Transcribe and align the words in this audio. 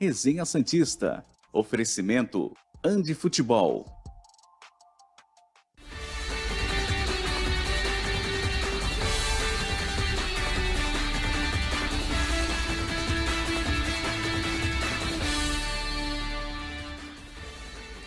Resenha 0.00 0.44
Santista. 0.44 1.24
Oferecimento 1.52 2.54
Andi 2.84 3.14
Futebol. 3.14 3.84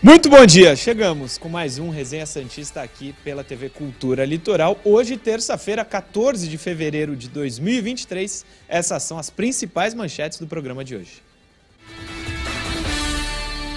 Muito 0.01 0.29
bom 0.29 0.45
dia! 0.45 0.77
Chegamos 0.77 1.37
com 1.37 1.49
mais 1.49 1.77
um 1.77 1.89
Resenha 1.89 2.25
Santista 2.25 2.81
aqui 2.81 3.13
pela 3.21 3.43
TV 3.43 3.67
Cultura 3.69 4.23
Litoral. 4.23 4.79
Hoje, 4.85 5.17
terça-feira, 5.17 5.83
14 5.83 6.47
de 6.47 6.57
fevereiro 6.57 7.17
de 7.17 7.27
2023. 7.27 8.45
Essas 8.69 9.03
são 9.03 9.19
as 9.19 9.29
principais 9.29 9.93
manchetes 9.93 10.39
do 10.39 10.47
programa 10.47 10.85
de 10.85 10.95
hoje. 10.95 11.30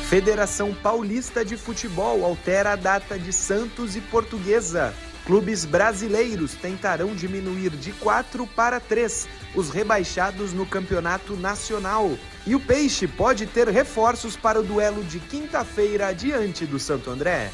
Federação 0.08 0.74
Paulista 0.74 1.42
de 1.42 1.56
Futebol 1.56 2.26
altera 2.26 2.72
a 2.72 2.76
data 2.76 3.18
de 3.18 3.32
Santos 3.32 3.96
e 3.96 4.02
Portuguesa. 4.02 4.94
Clubes 5.24 5.64
brasileiros 5.64 6.54
tentarão 6.54 7.14
diminuir 7.14 7.70
de 7.70 7.90
4 7.92 8.46
para 8.48 8.78
3 8.78 9.26
os 9.56 9.70
rebaixados 9.70 10.52
no 10.52 10.66
campeonato 10.66 11.34
nacional. 11.34 12.10
E 12.46 12.54
o 12.54 12.60
Peixe 12.60 13.08
pode 13.08 13.46
ter 13.46 13.66
reforços 13.68 14.36
para 14.36 14.60
o 14.60 14.62
duelo 14.62 15.02
de 15.02 15.18
quinta-feira 15.18 16.12
diante 16.12 16.66
do 16.66 16.78
Santo 16.78 17.10
André. 17.10 17.50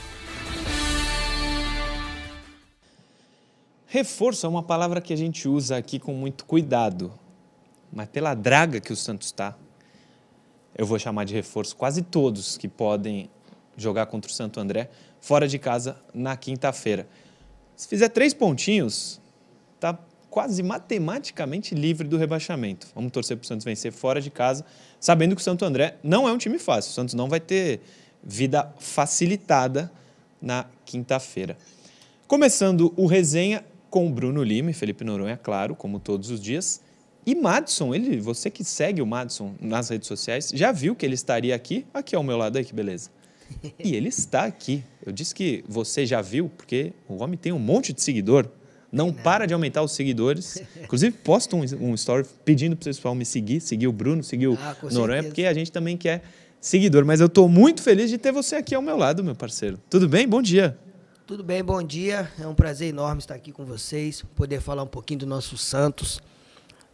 Reforço 3.87 4.45
é 4.45 4.49
uma 4.49 4.63
palavra 4.63 5.01
que 5.01 5.13
a 5.13 5.17
gente 5.17 5.49
usa 5.49 5.77
aqui 5.77 6.01
com 6.01 6.13
muito 6.13 6.45
cuidado, 6.45 7.13
mas 7.93 8.09
pela 8.09 8.35
draga 8.35 8.81
que 8.81 8.93
o 8.93 8.97
Santos 8.97 9.29
está, 9.29 9.57
eu 10.77 10.87
vou 10.87 10.99
chamar 10.99 11.25
de 11.25 11.35
reforço 11.35 11.77
quase 11.77 12.03
todos 12.03 12.57
que 12.57 12.69
podem 12.69 13.31
jogar 13.77 14.07
contra 14.07 14.31
o 14.31 14.35
Santo 14.35 14.61
André 14.61 14.91
fora 15.21 15.47
de 15.47 15.59
casa 15.59 15.97
na 16.15 16.37
quinta-feira. 16.37 17.07
Se 17.77 17.89
fizer 17.89 18.09
três 18.09 18.35
pontinhos, 18.35 19.21
tá 19.79 19.99
quase 20.29 20.63
matematicamente 20.63 21.75
livre 21.75 22.07
do 22.07 22.17
rebaixamento. 22.17 22.87
Vamos 22.95 23.11
torcer 23.11 23.37
para 23.37 23.45
o 23.45 23.47
Santos 23.47 23.65
vencer 23.65 23.93
fora 23.93 24.21
de 24.21 24.31
casa, 24.31 24.65
sabendo 24.99 25.35
que 25.35 25.41
o 25.41 25.45
Santo 25.45 25.65
André 25.65 25.97
não 26.03 26.29
é 26.29 26.33
um 26.33 26.39
time 26.39 26.59
fácil. 26.59 26.91
O 26.91 26.95
Santos 26.95 27.15
não 27.15 27.29
vai 27.29 27.41
ter 27.41 27.81
vida 28.23 28.73
facilitada 28.79 29.91
na 30.41 30.67
quinta-feira. 30.85 31.57
Começando 32.27 32.93
o 32.97 33.07
resenha 33.07 33.65
com 33.91 34.07
o 34.07 34.11
Bruno 34.11 34.43
Lima 34.43 34.71
e 34.71 34.75
Felipe 34.75 35.05
Noronha, 35.05 35.37
claro, 35.37 35.75
como 35.75 35.99
todos 35.99 36.31
os 36.31 36.41
dias. 36.41 36.81
E 37.27 37.35
Madison, 37.35 37.95
ele, 37.95 38.19
você 38.19 38.51
que 38.51 38.65
segue 38.65 39.03
o 39.03 39.07
Madison 39.07 39.55
nas 39.61 39.89
redes 39.89 40.09
sociais, 40.09 40.51
já 40.55 40.73
viu 40.73 40.97
que 40.97 41.05
ele 41.05 41.15
estaria 41.15 41.55
aqui, 41.55 41.87
aqui 41.93 42.17
ao 42.17 42.23
meu 42.23 42.37
lado 42.37 42.57
aí, 42.57 42.65
que 42.65 42.75
beleza. 42.75 43.11
E 43.79 43.95
ele 43.95 44.09
está 44.09 44.45
aqui. 44.45 44.83
Eu 45.05 45.13
disse 45.13 45.35
que 45.35 45.65
você 45.69 46.07
já 46.07 46.23
viu, 46.23 46.51
porque 46.57 46.93
o 47.09 47.23
homem 47.23 47.37
tem 47.37 47.53
um 47.53 47.59
monte 47.59 47.93
de 47.93 48.01
seguidor. 48.01 48.47
Não 48.93 49.13
para 49.13 49.47
de 49.47 49.55
aumentar 49.55 49.83
os 49.83 49.93
seguidores. 49.93 50.63
Inclusive, 50.83 51.17
posto 51.17 51.57
um, 51.57 51.61
um 51.81 51.95
story 51.95 52.27
pedindo 52.45 52.75
para 52.77 52.83
o 52.83 52.87
pessoal 52.87 53.15
me 53.15 53.25
seguir, 53.25 53.61
seguir 53.61 53.87
o 53.87 53.93
Bruno, 53.93 54.23
seguir 54.23 54.49
o 54.49 54.59
ah, 54.61 54.77
Noronha, 54.91 55.23
porque 55.23 55.45
a 55.45 55.55
gente 55.55 55.71
também 55.71 55.97
quer 55.97 56.23
seguidor. 56.61 57.05
Mas 57.05 57.21
eu 57.21 57.27
estou 57.27 57.49
muito 57.49 57.83
feliz 57.83 58.11
de 58.11 58.19
ter 58.19 58.33
você 58.33 58.57
aqui 58.57 58.75
ao 58.75 58.83
meu 58.83 58.97
lado, 58.97 59.23
meu 59.23 59.37
parceiro. 59.37 59.79
Tudo 59.89 60.09
bem? 60.09 60.27
Bom 60.27 60.43
dia. 60.43 60.77
Tudo 61.25 61.45
bem, 61.45 61.63
bom 61.63 61.81
dia. 61.81 62.29
É 62.41 62.47
um 62.47 62.55
prazer 62.55 62.89
enorme 62.89 63.21
estar 63.21 63.35
aqui 63.35 63.53
com 63.53 63.65
vocês, 63.65 64.25
poder 64.35 64.61
falar 64.61 64.83
um 64.83 64.89
pouquinho 64.89 65.21
do 65.21 65.27
nosso 65.27 65.57
Santos 65.57 66.21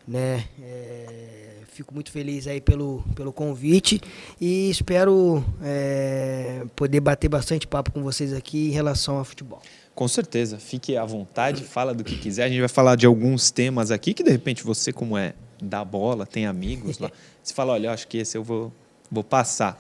né? 0.07 0.45
É, 0.61 1.47
fico 1.77 1.93
muito 1.93 2.11
feliz 2.11 2.47
aí 2.47 2.61
pelo, 2.61 3.05
pelo 3.15 3.33
convite 3.33 4.01
e 4.41 4.71
espero 4.71 5.45
é, 5.63 6.65
poder 6.75 7.01
bater 7.01 7.29
bastante 7.29 7.67
papo 7.67 7.93
com 7.93 8.03
vocês 8.03 8.33
aqui 8.33 8.69
em 8.69 8.71
relação 8.71 9.19
ao 9.19 9.25
futebol. 9.25 9.61
Com 9.95 10.09
certeza, 10.09 10.59
fique 10.59 10.97
à 10.97 11.05
vontade, 11.05 11.65
fala 11.65 11.95
do 11.95 12.03
que 12.03 12.17
quiser. 12.17 12.45
A 12.45 12.49
gente 12.49 12.61
vai 12.61 12.69
falar 12.69 12.97
de 12.97 13.07
alguns 13.07 13.51
temas 13.51 13.91
aqui 13.91 14.15
que 14.15 14.23
de 14.23 14.31
repente 14.31 14.63
você, 14.65 14.93
como 14.93 15.17
é 15.17 15.35
da 15.61 15.85
bola, 15.85 16.27
tem 16.27 16.47
amigos 16.47 16.99
lá, 16.99 17.11
você 17.43 17.55
fala, 17.55 17.75
olha, 17.75 17.89
eu 17.89 17.93
acho 17.93 18.09
que 18.09 18.19
esse 18.19 18.37
eu 18.37 18.45
vou, 18.45 18.73
vou 19.11 19.25
passar. 19.25 19.79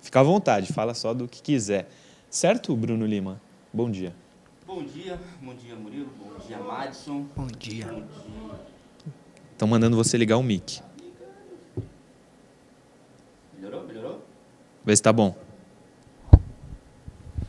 Fica 0.00 0.20
à 0.20 0.22
vontade, 0.22 0.72
fala 0.72 0.94
só 0.94 1.14
do 1.14 1.26
que 1.28 1.42
quiser. 1.42 1.88
Certo, 2.30 2.76
Bruno 2.76 3.06
Lima? 3.06 3.40
Bom 3.72 3.90
dia. 3.90 4.14
Bom 4.66 4.82
dia, 4.82 5.18
bom 5.40 5.54
dia 5.54 5.76
Murilo, 5.76 6.10
bom 6.18 6.44
dia 6.44 6.58
Madison. 6.58 7.26
Bom 7.36 7.46
dia. 7.46 7.86
Bom 7.86 8.00
dia. 8.00 8.75
Estão 9.56 9.66
mandando 9.66 9.96
você 9.96 10.18
ligar 10.18 10.36
o 10.36 10.42
mic. 10.42 10.82
Melhorou? 13.54 13.86
Melhorou? 13.86 14.26
Vê 14.84 14.94
se 14.94 15.02
tá 15.02 15.10
bom. 15.10 15.34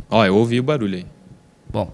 Ó, 0.09 0.25
eu 0.25 0.37
ouvi 0.37 0.57
o 0.57 0.63
barulho 0.63 0.99
aí. 0.99 1.05
Bom, 1.69 1.91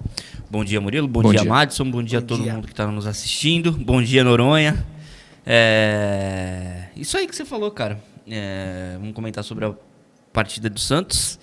bom 0.51 0.63
dia 0.63 0.79
Murilo, 0.79 1.07
bom, 1.07 1.23
bom 1.23 1.31
dia, 1.31 1.41
dia 1.41 1.49
Madison, 1.49 1.89
bom 1.89 2.03
dia 2.03 2.19
bom 2.19 2.25
a 2.25 2.27
todo 2.27 2.43
dia. 2.43 2.53
mundo 2.53 2.67
que 2.67 2.73
está 2.73 2.85
nos 2.85 3.07
assistindo, 3.07 3.71
bom 3.71 4.03
dia 4.03 4.23
Noronha. 4.23 4.85
É... 5.43 6.89
Isso 6.95 7.17
aí 7.17 7.25
que 7.25 7.35
você 7.35 7.43
falou, 7.43 7.71
cara. 7.71 7.99
É... 8.27 8.95
Vamos 8.99 9.15
comentar 9.15 9.43
sobre 9.43 9.65
a 9.65 9.73
partida 10.31 10.69
do 10.69 10.79
Santos. 10.79 11.39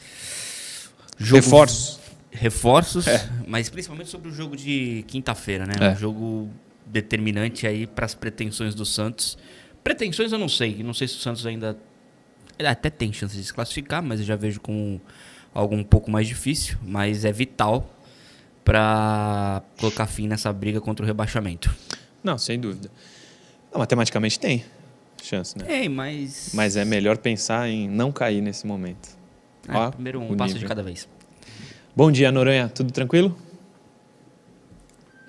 Jogo... 1.18 1.42
Reforços. 1.42 1.98
Reforços, 2.30 3.08
é. 3.08 3.28
mas 3.48 3.68
principalmente 3.68 4.10
sobre 4.10 4.28
o 4.28 4.32
jogo 4.32 4.56
de 4.56 5.04
quinta-feira, 5.08 5.66
né? 5.66 5.74
É. 5.80 5.90
Um 5.90 5.96
jogo 5.96 6.48
determinante 6.90 7.66
aí 7.66 7.86
para 7.86 8.04
as 8.04 8.14
pretensões 8.14 8.74
do 8.74 8.84
Santos. 8.84 9.38
Pretensões 9.82 10.32
eu 10.32 10.38
não 10.38 10.48
sei, 10.48 10.82
não 10.82 10.92
sei 10.92 11.08
se 11.08 11.16
o 11.16 11.18
Santos 11.18 11.46
ainda 11.46 11.76
até 12.58 12.90
tem 12.90 13.12
chance 13.12 13.34
de 13.36 13.42
se 13.42 13.54
classificar, 13.54 14.02
mas 14.02 14.20
eu 14.20 14.26
já 14.26 14.36
vejo 14.36 14.60
com 14.60 15.00
algo 15.54 15.74
um 15.74 15.82
pouco 15.84 16.10
mais 16.10 16.28
difícil, 16.28 16.76
mas 16.82 17.24
é 17.24 17.32
vital 17.32 17.88
para 18.64 19.62
colocar 19.78 20.06
fim 20.06 20.28
nessa 20.28 20.52
briga 20.52 20.80
contra 20.80 21.04
o 21.04 21.06
rebaixamento. 21.06 21.74
Não, 22.22 22.36
sem 22.36 22.60
dúvida. 22.60 22.90
Não, 23.72 23.78
matematicamente 23.78 24.38
tem 24.38 24.64
chance, 25.22 25.56
né? 25.56 25.64
Tem, 25.64 25.88
mas 25.88 26.50
mas 26.54 26.76
é 26.76 26.84
melhor 26.84 27.16
pensar 27.18 27.68
em 27.68 27.88
não 27.88 28.12
cair 28.12 28.40
nesse 28.40 28.66
momento. 28.66 29.08
É, 29.68 29.74
Ó, 29.76 29.90
primeiro 29.90 30.20
um 30.20 30.36
passo 30.36 30.54
nível. 30.54 30.60
de 30.60 30.66
cada 30.66 30.82
vez. 30.82 31.08
Bom 31.96 32.10
dia, 32.12 32.30
Noronha. 32.30 32.68
Tudo 32.68 32.92
tranquilo? 32.92 33.36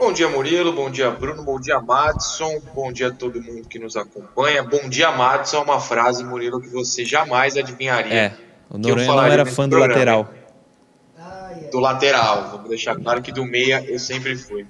Bom 0.01 0.11
dia, 0.11 0.27
Murilo. 0.27 0.73
Bom 0.73 0.89
dia, 0.89 1.11
Bruno. 1.11 1.43
Bom 1.43 1.59
dia, 1.59 1.79
Madison. 1.79 2.59
Bom 2.73 2.91
dia 2.91 3.09
a 3.09 3.11
todo 3.11 3.39
mundo 3.39 3.67
que 3.67 3.77
nos 3.77 3.95
acompanha. 3.95 4.63
Bom 4.63 4.89
dia, 4.89 5.11
Madison. 5.11 5.57
É 5.57 5.61
uma 5.61 5.79
frase, 5.79 6.23
Murilo, 6.23 6.59
que 6.59 6.69
você 6.69 7.05
jamais 7.05 7.55
adivinharia. 7.55 8.11
É, 8.11 8.37
o 8.67 8.79
Noronha 8.79 9.05
não 9.05 9.23
era 9.23 9.45
fã 9.45 9.69
do 9.69 9.77
programa. 9.77 9.93
lateral. 9.93 10.33
Do 11.71 11.79
lateral. 11.79 12.49
Vamos 12.49 12.69
deixar 12.69 12.95
claro 12.95 13.21
que 13.21 13.31
do 13.31 13.45
meia 13.45 13.85
eu 13.87 13.99
sempre 13.99 14.35
fui. 14.35 14.65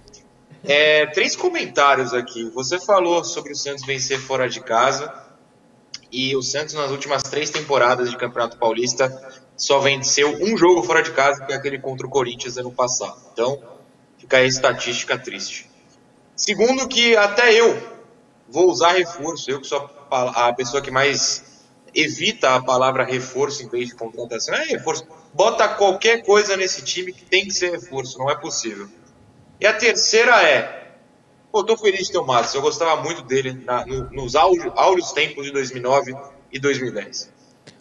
É, 0.66 1.06
três 1.06 1.34
comentários 1.34 2.14
aqui. 2.14 2.52
Você 2.54 2.78
falou 2.78 3.24
sobre 3.24 3.54
o 3.54 3.56
Santos 3.56 3.86
vencer 3.86 4.20
fora 4.20 4.50
de 4.50 4.60
casa. 4.60 5.14
E 6.12 6.36
o 6.36 6.42
Santos, 6.42 6.74
nas 6.74 6.92
últimas 6.92 7.24
três 7.24 7.50
temporadas 7.50 8.10
de 8.10 8.18
Campeonato 8.18 8.58
Paulista, 8.58 9.10
só 9.56 9.80
venceu 9.80 10.28
um 10.42 10.58
jogo 10.58 10.84
fora 10.84 11.02
de 11.02 11.12
casa, 11.12 11.46
que 11.46 11.54
é 11.54 11.56
aquele 11.56 11.80
contra 11.80 12.06
o 12.06 12.10
Corinthians 12.10 12.58
ano 12.58 12.74
passado. 12.74 13.16
Então, 13.32 13.81
A 14.36 14.44
estatística 14.44 15.18
triste. 15.18 15.70
Segundo, 16.36 16.88
que 16.88 17.16
até 17.16 17.54
eu 17.54 17.92
vou 18.48 18.70
usar 18.70 18.94
reforço, 18.94 19.50
eu 19.50 19.62
que 19.62 19.68
sou 19.68 19.90
a 20.10 20.52
pessoa 20.54 20.82
que 20.82 20.92
mais 20.92 21.52
evita 21.94 22.56
a 22.56 22.62
palavra 22.62 23.04
reforço 23.04 23.64
em 23.64 23.70
vez 23.70 23.90
de 23.90 23.96
contratação. 23.96 24.56
É 24.56 24.64
reforço. 24.64 25.06
Bota 25.34 25.68
qualquer 25.70 26.24
coisa 26.24 26.58
nesse 26.58 26.84
time 26.84 27.14
que 27.14 27.24
tem 27.26 27.46
que 27.46 27.52
ser 27.52 27.72
reforço, 27.72 28.18
não 28.18 28.30
é 28.30 28.36
possível. 28.36 28.88
E 29.60 29.66
a 29.66 29.74
terceira 29.74 30.42
é, 30.44 30.96
pô, 31.52 31.64
tô 31.64 31.78
feliz 31.78 32.08
de 32.08 32.14
ter 32.14 32.18
o 32.18 32.26
Matos, 32.26 32.54
eu 32.54 32.62
gostava 32.62 33.02
muito 33.02 33.22
dele 33.22 33.54
na, 33.66 33.86
no, 33.86 34.10
nos 34.10 34.36
áureos 34.36 35.12
tempos 35.12 35.46
de 35.46 35.52
2009 35.52 36.16
e 36.52 36.60
2010. 36.60 37.32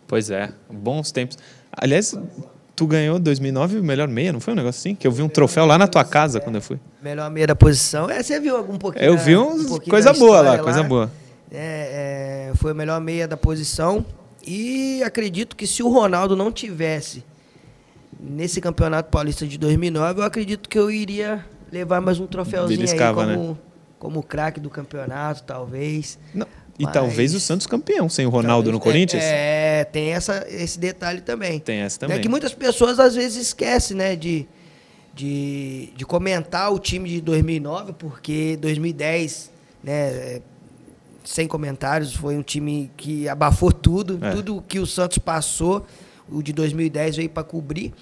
Pois 0.07 0.31
é, 0.31 0.53
bons 0.69 1.11
tempos. 1.13 1.39
Aliás, 1.73 2.15
tu 2.81 2.87
ganhou 2.87 3.19
2009 3.19 3.79
o 3.79 3.85
melhor 3.85 4.09
meia, 4.09 4.33
não 4.33 4.41
foi 4.41 4.55
um 4.55 4.57
negócio 4.57 4.81
assim? 4.81 4.95
Que 4.95 5.07
eu 5.07 5.13
vi 5.13 5.23
um 5.23 5.29
troféu 5.29 5.67
lá 5.67 5.77
na 5.77 5.87
tua 5.87 6.03
casa 6.03 6.41
quando 6.41 6.55
eu 6.55 6.63
fui. 6.63 6.81
Melhor 7.03 7.31
meia 7.31 7.49
da 7.49 7.55
posição. 7.55 8.09
É, 8.09 8.23
você 8.23 8.41
viu 8.41 8.57
algum 8.57 8.79
pouquinho. 8.79 9.05
Eu 9.05 9.19
vi 9.19 9.37
uns, 9.37 9.71
um 9.71 9.79
coisa 9.79 10.15
boa 10.15 10.41
lá, 10.41 10.53
lá, 10.53 10.59
coisa 10.61 10.83
boa. 10.83 11.13
É, 11.53 12.49
é, 12.49 12.53
foi 12.55 12.73
o 12.73 12.75
melhor 12.75 12.99
meia 12.99 13.29
da 13.29 13.37
posição. 13.37 14.03
E 14.47 15.03
acredito 15.03 15.55
que 15.55 15.67
se 15.67 15.83
o 15.83 15.91
Ronaldo 15.91 16.35
não 16.35 16.51
tivesse 16.51 17.23
nesse 18.19 18.63
Campeonato 18.63 19.11
Paulista 19.11 19.47
de 19.47 19.59
2009, 19.59 20.21
eu 20.21 20.25
acredito 20.25 20.67
que 20.67 20.79
eu 20.79 20.91
iria 20.91 21.45
levar 21.71 22.01
mais 22.01 22.19
um 22.19 22.27
troféuzinho 22.27 22.79
Beliscava, 22.79 23.27
aí 23.27 23.37
como, 23.37 23.49
né? 23.51 23.57
como 23.99 24.23
craque 24.23 24.59
do 24.59 24.71
campeonato, 24.71 25.43
talvez. 25.43 26.19
Não. 26.35 26.47
E 26.81 26.85
Mas... 26.85 26.95
talvez 26.95 27.35
o 27.35 27.41
Santos 27.41 27.67
campeão 27.67 28.09
sem 28.09 28.25
o 28.25 28.31
Ronaldo 28.31 28.71
talvez, 28.71 28.73
no 28.73 28.81
Corinthians. 28.81 29.23
É, 29.23 29.85
tem 29.85 30.13
essa, 30.13 30.47
esse 30.49 30.79
detalhe 30.79 31.21
também. 31.21 31.61
Tem 31.61 31.81
essa 31.81 32.01
também. 32.01 32.17
É 32.17 32.21
que 32.21 32.29
muitas 32.29 32.55
pessoas 32.55 32.99
às 32.99 33.15
vezes 33.15 33.49
esquecem, 33.49 33.95
né, 33.95 34.17
de, 34.17 34.49
de, 35.15 35.91
de 35.95 36.07
comentar 36.07 36.73
o 36.73 36.79
time 36.79 37.07
de 37.07 37.21
2009, 37.21 37.93
porque 37.93 38.57
2010, 38.63 39.51
né, 39.85 40.41
sem 41.23 41.47
comentários. 41.47 42.15
Foi 42.15 42.35
um 42.35 42.43
time 42.43 42.91
que 42.97 43.29
abafou 43.29 43.71
tudo, 43.71 44.19
é. 44.23 44.31
tudo 44.31 44.65
que 44.67 44.79
o 44.79 44.87
Santos 44.87 45.19
passou. 45.19 45.87
O 46.33 46.43
de 46.43 46.55
2010 46.55 47.17
veio 47.17 47.29
para 47.29 47.45
cobrir. 47.45 47.93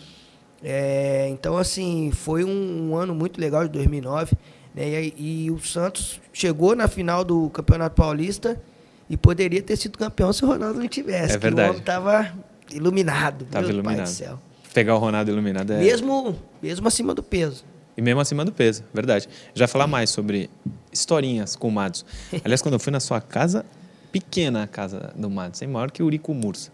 É, 0.63 1.29
então, 1.31 1.57
assim, 1.57 2.13
foi 2.13 2.45
um, 2.45 2.91
um, 2.91 2.97
ano 2.97 3.13
muito 3.13 3.41
legal 3.41 3.65
de 3.65 3.71
2009. 3.71 4.37
Né? 4.75 5.05
E, 5.05 5.44
e, 5.44 5.50
o 5.50 5.59
Santos 5.59 6.20
chegou 6.32 6.75
na 6.75 6.88
final 6.88 7.25
do 7.25 7.49
Campeonato 7.50 7.97
Paulista 7.97 8.61
e 9.09 9.17
poderia 9.17 9.62
ter 9.62 9.76
sido 9.76 9.99
campeão 9.99 10.32
se 10.32 10.44
o 10.44 10.49
Ronaldo 10.49 10.81
não 10.81 10.88
tivesse. 10.88 11.35
É 11.35 11.38
verdade. 11.38 11.69
o 11.69 11.70
homem 11.70 11.81
estava 11.81 12.32
iluminado. 12.73 13.44
Tava 13.47 13.69
iluminado. 13.69 14.41
Pegar 14.73 14.94
o 14.94 14.99
Ronaldo 14.99 15.31
iluminado 15.31 15.73
é... 15.73 15.79
Mesmo, 15.79 16.37
mesmo 16.62 16.87
acima 16.87 17.15
do 17.15 17.23
peso. 17.23 17.65
E 17.97 18.03
mesmo 18.03 18.20
acima 18.20 18.44
do 18.44 18.53
peso, 18.53 18.85
verdade. 18.94 19.29
Já 19.55 19.67
falar 19.67 19.88
mais 19.88 20.11
sobre 20.11 20.49
historinhas 20.93 21.56
com 21.56 21.69
o 21.69 21.73
Mados. 21.73 22.05
Aliás, 22.44 22.62
quando 22.62 22.75
eu 22.75 22.79
fui 22.79 22.93
na 22.93 23.00
sua 23.00 23.21
casa, 23.21 23.64
pequena 24.12 24.62
a 24.62 24.67
casa 24.69 25.12
do 25.17 25.29
Mados, 25.29 25.61
é 25.62 25.67
maior 25.67 25.91
que 25.91 26.03
o 26.03 26.06
Urico 26.06 26.32
Mursa. 26.32 26.71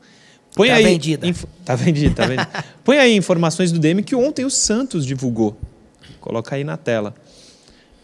Põe 0.55 0.69
tá 0.69 0.75
aí, 0.75 0.85
vendida. 0.85 1.27
Inf... 1.27 1.45
Tá 1.65 1.75
vendida, 1.75 2.15
tá 2.15 2.27
vendida. 2.27 2.65
Põe 2.85 2.99
aí 2.99 3.17
informações 3.17 3.73
do 3.73 3.79
DM 3.79 4.03
que 4.03 4.15
ontem 4.15 4.45
o 4.45 4.51
Santos 4.51 5.05
divulgou. 5.07 5.57
Coloca 6.21 6.55
aí 6.55 6.63
na 6.63 6.77
tela. 6.77 7.15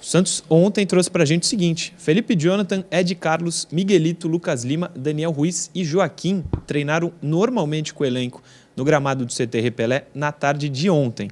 O 0.00 0.04
Santos 0.04 0.42
ontem 0.48 0.86
trouxe 0.86 1.10
pra 1.10 1.26
gente 1.26 1.42
o 1.42 1.46
seguinte: 1.46 1.92
Felipe 1.98 2.34
Jonathan, 2.34 2.82
Ed 2.90 3.14
Carlos, 3.16 3.68
Miguelito, 3.70 4.26
Lucas 4.26 4.64
Lima, 4.64 4.90
Daniel 4.96 5.30
Ruiz 5.30 5.70
e 5.74 5.84
Joaquim 5.84 6.42
treinaram 6.66 7.12
normalmente 7.20 7.92
com 7.92 8.02
o 8.02 8.06
elenco 8.06 8.42
no 8.74 8.82
gramado 8.82 9.26
do 9.26 9.32
CT 9.32 9.60
Repelé 9.60 10.06
na 10.14 10.32
tarde 10.32 10.70
de 10.70 10.88
ontem. 10.88 11.30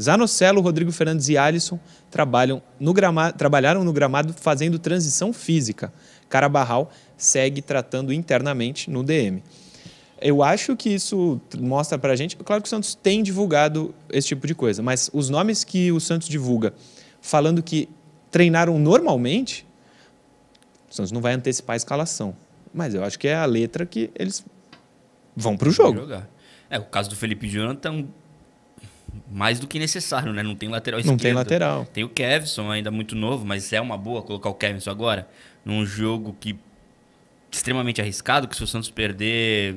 Zanocelo, 0.00 0.60
Rodrigo 0.60 0.92
Fernandes 0.92 1.30
e 1.30 1.38
Alisson 1.38 1.80
trabalham 2.10 2.62
no 2.78 2.92
gramado, 2.92 3.38
trabalharam 3.38 3.82
no 3.82 3.92
gramado 3.94 4.34
fazendo 4.34 4.78
transição 4.78 5.32
física. 5.32 5.90
Carabarral 6.28 6.90
segue 7.16 7.62
tratando 7.62 8.12
internamente 8.12 8.90
no 8.90 9.02
DM. 9.02 9.42
Eu 10.20 10.42
acho 10.42 10.76
que 10.76 10.90
isso 10.90 11.40
mostra 11.58 11.98
para 11.98 12.12
a 12.12 12.16
gente. 12.16 12.36
Claro 12.36 12.62
que 12.62 12.66
o 12.66 12.70
Santos 12.70 12.94
tem 12.94 13.22
divulgado 13.22 13.94
esse 14.10 14.28
tipo 14.28 14.46
de 14.46 14.54
coisa, 14.54 14.82
mas 14.82 15.08
os 15.14 15.30
nomes 15.30 15.64
que 15.64 15.90
o 15.90 15.98
Santos 15.98 16.28
divulga, 16.28 16.74
falando 17.20 17.62
que 17.62 17.88
treinaram 18.32 18.76
normalmente, 18.78 19.64
o 20.90 20.94
Santos 20.94 21.12
não 21.12 21.20
vai 21.20 21.34
antecipar 21.34 21.74
a 21.74 21.76
escalação. 21.76 22.34
Mas 22.74 22.94
eu 22.94 23.04
acho 23.04 23.18
que 23.18 23.28
é 23.28 23.36
a 23.36 23.44
letra 23.44 23.86
que 23.86 24.10
eles 24.14 24.44
vão 25.36 25.56
para 25.56 25.68
o 25.68 25.70
jogo. 25.70 26.00
É, 26.68 26.78
o 26.78 26.84
caso 26.84 27.10
do 27.10 27.14
Felipe 27.14 27.46
Jonathan 27.48 28.06
mais 29.30 29.60
do 29.60 29.66
que 29.66 29.78
necessário, 29.78 30.32
né? 30.32 30.42
Não 30.42 30.54
tem 30.54 30.68
lateral 30.68 30.98
esquerdo. 30.98 31.18
Não 31.18 31.22
tem 31.22 31.32
lateral. 31.32 31.86
Tem 31.86 32.02
o 32.02 32.08
Kevson, 32.08 32.70
ainda 32.70 32.90
muito 32.90 33.14
novo, 33.14 33.44
mas 33.44 33.72
é 33.72 33.80
uma 33.80 33.96
boa 33.96 34.22
colocar 34.22 34.48
o 34.48 34.54
Kevson 34.54 34.90
agora 34.90 35.28
num 35.64 35.84
jogo 35.84 36.34
que 36.40 36.58
extremamente 37.50 38.00
arriscado, 38.00 38.48
que 38.48 38.56
se 38.56 38.64
o 38.64 38.66
Santos 38.66 38.90
perder, 38.90 39.76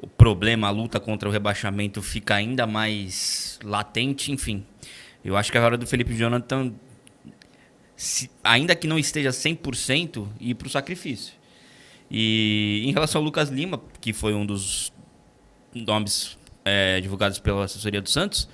o 0.00 0.06
problema, 0.06 0.66
a 0.66 0.70
luta 0.70 0.98
contra 0.98 1.28
o 1.28 1.32
rebaixamento 1.32 2.02
fica 2.02 2.34
ainda 2.34 2.66
mais 2.66 3.58
latente, 3.62 4.32
enfim. 4.32 4.66
Eu 5.24 5.36
acho 5.36 5.50
que 5.50 5.56
a 5.56 5.64
hora 5.64 5.78
do 5.78 5.86
Felipe 5.86 6.14
Jonathan, 6.14 6.72
se, 7.96 8.30
ainda 8.42 8.74
que 8.74 8.86
não 8.86 8.98
esteja 8.98 9.30
100%, 9.30 10.26
ir 10.40 10.54
para 10.54 10.66
o 10.66 10.70
sacrifício. 10.70 11.34
E 12.10 12.82
em 12.84 12.92
relação 12.92 13.20
ao 13.20 13.24
Lucas 13.24 13.48
Lima, 13.48 13.80
que 14.00 14.12
foi 14.12 14.34
um 14.34 14.44
dos 14.44 14.92
nomes 15.74 16.38
é, 16.64 17.00
divulgados 17.00 17.38
pela 17.38 17.64
assessoria 17.64 18.00
do 18.00 18.08
Santos, 18.08 18.48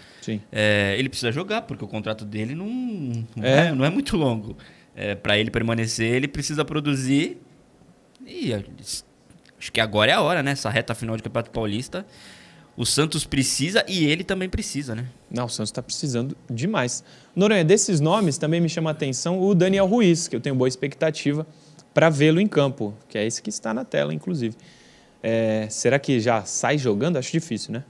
é, 0.50 0.94
ele 0.98 1.08
precisa 1.08 1.32
jogar, 1.32 1.62
porque 1.62 1.84
o 1.84 1.88
contrato 1.88 2.25
dele 2.25 2.54
não, 2.54 2.66
não, 2.66 3.44
é. 3.44 3.69
é 3.69 3.72
não 3.72 3.84
é, 3.84 3.90
muito 3.90 4.16
longo. 4.16 4.56
É, 4.94 5.14
Para 5.14 5.38
ele 5.38 5.50
permanecer, 5.50 6.14
ele 6.14 6.28
precisa 6.28 6.64
produzir. 6.64 7.38
E 8.26 8.52
acho 8.54 9.72
que 9.72 9.81
agora 9.81 10.10
é 10.10 10.14
a 10.14 10.20
hora, 10.20 10.42
né? 10.42 10.52
Essa 10.52 10.70
reta 10.70 10.94
final 10.94 11.16
de 11.16 11.22
Campeonato 11.22 11.50
Paulista. 11.50 12.06
O 12.81 12.87
Santos 12.87 13.27
precisa 13.27 13.85
e 13.87 14.06
ele 14.06 14.25
também 14.25 14.49
precisa, 14.49 14.94
né? 14.94 15.06
Não, 15.31 15.44
o 15.44 15.49
Santos 15.50 15.69
está 15.69 15.82
precisando 15.82 16.35
demais. 16.49 17.05
Noronha, 17.37 17.62
desses 17.62 18.00
nomes 18.00 18.38
também 18.38 18.59
me 18.59 18.71
chama 18.71 18.88
a 18.88 18.93
atenção 18.93 19.38
o 19.38 19.55
Daniel 19.55 19.85
Ruiz, 19.85 20.27
que 20.27 20.35
eu 20.35 20.41
tenho 20.41 20.55
boa 20.55 20.67
expectativa 20.67 21.47
para 21.93 22.09
vê-lo 22.09 22.41
em 22.41 22.47
campo, 22.47 22.94
que 23.06 23.19
é 23.19 23.27
esse 23.27 23.43
que 23.43 23.50
está 23.50 23.75
na 23.75 23.85
tela, 23.85 24.15
inclusive. 24.15 24.56
É, 25.23 25.67
será 25.69 25.99
que 25.99 26.19
já 26.21 26.43
sai 26.47 26.79
jogando? 26.79 27.19
Acho 27.19 27.31
difícil, 27.32 27.75
né? 27.75 27.85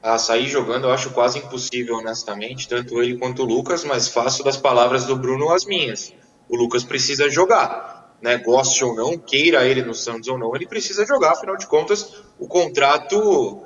a 0.00 0.16
sair 0.16 0.46
jogando 0.46 0.84
eu 0.84 0.92
acho 0.92 1.10
quase 1.10 1.40
impossível, 1.40 1.96
honestamente, 1.96 2.68
tanto 2.68 3.02
ele 3.02 3.18
quanto 3.18 3.42
o 3.42 3.44
Lucas, 3.44 3.82
mas 3.82 4.06
faço 4.06 4.44
das 4.44 4.56
palavras 4.56 5.06
do 5.06 5.16
Bruno 5.16 5.50
as 5.52 5.64
minhas. 5.64 6.12
O 6.48 6.56
Lucas 6.56 6.84
precisa 6.84 7.28
jogar, 7.28 8.16
né? 8.20 8.38
Goste 8.38 8.84
ou 8.84 8.94
não, 8.94 9.18
queira 9.18 9.64
ele 9.64 9.82
no 9.82 9.94
Santos 9.94 10.28
ou 10.28 10.38
não, 10.38 10.54
ele 10.54 10.66
precisa 10.66 11.04
jogar, 11.04 11.32
afinal 11.32 11.56
de 11.56 11.66
contas, 11.66 12.22
o 12.42 12.48
contrato 12.48 13.62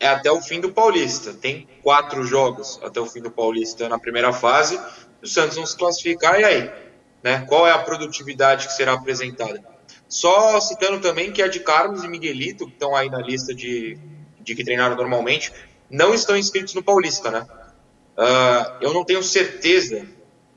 é 0.00 0.08
até 0.08 0.28
o 0.28 0.40
fim 0.40 0.60
do 0.60 0.72
Paulista. 0.72 1.32
Tem 1.32 1.68
quatro 1.84 2.24
jogos 2.24 2.80
até 2.82 3.00
o 3.00 3.06
fim 3.06 3.22
do 3.22 3.30
Paulista 3.30 3.88
na 3.88 3.96
primeira 3.96 4.32
fase. 4.32 4.76
O 5.22 5.26
Santos 5.26 5.56
não 5.56 5.64
se 5.64 5.76
classificar, 5.76 6.40
e 6.40 6.44
aí? 6.44 6.70
Né? 7.22 7.44
Qual 7.48 7.64
é 7.64 7.70
a 7.70 7.78
produtividade 7.78 8.66
que 8.66 8.72
será 8.72 8.94
apresentada? 8.94 9.62
Só 10.08 10.60
citando 10.60 10.98
também 10.98 11.30
que 11.30 11.40
a 11.40 11.46
de 11.46 11.60
Carlos 11.60 12.02
e 12.02 12.08
Miguelito, 12.08 12.66
que 12.66 12.72
estão 12.72 12.96
aí 12.96 13.08
na 13.08 13.20
lista 13.20 13.54
de, 13.54 13.96
de 14.40 14.52
que 14.56 14.64
treinaram 14.64 14.96
normalmente, 14.96 15.52
não 15.88 16.12
estão 16.12 16.36
inscritos 16.36 16.74
no 16.74 16.82
Paulista, 16.82 17.30
né? 17.30 17.46
Uh, 18.16 18.78
eu 18.80 18.92
não 18.92 19.04
tenho 19.04 19.22
certeza 19.22 20.04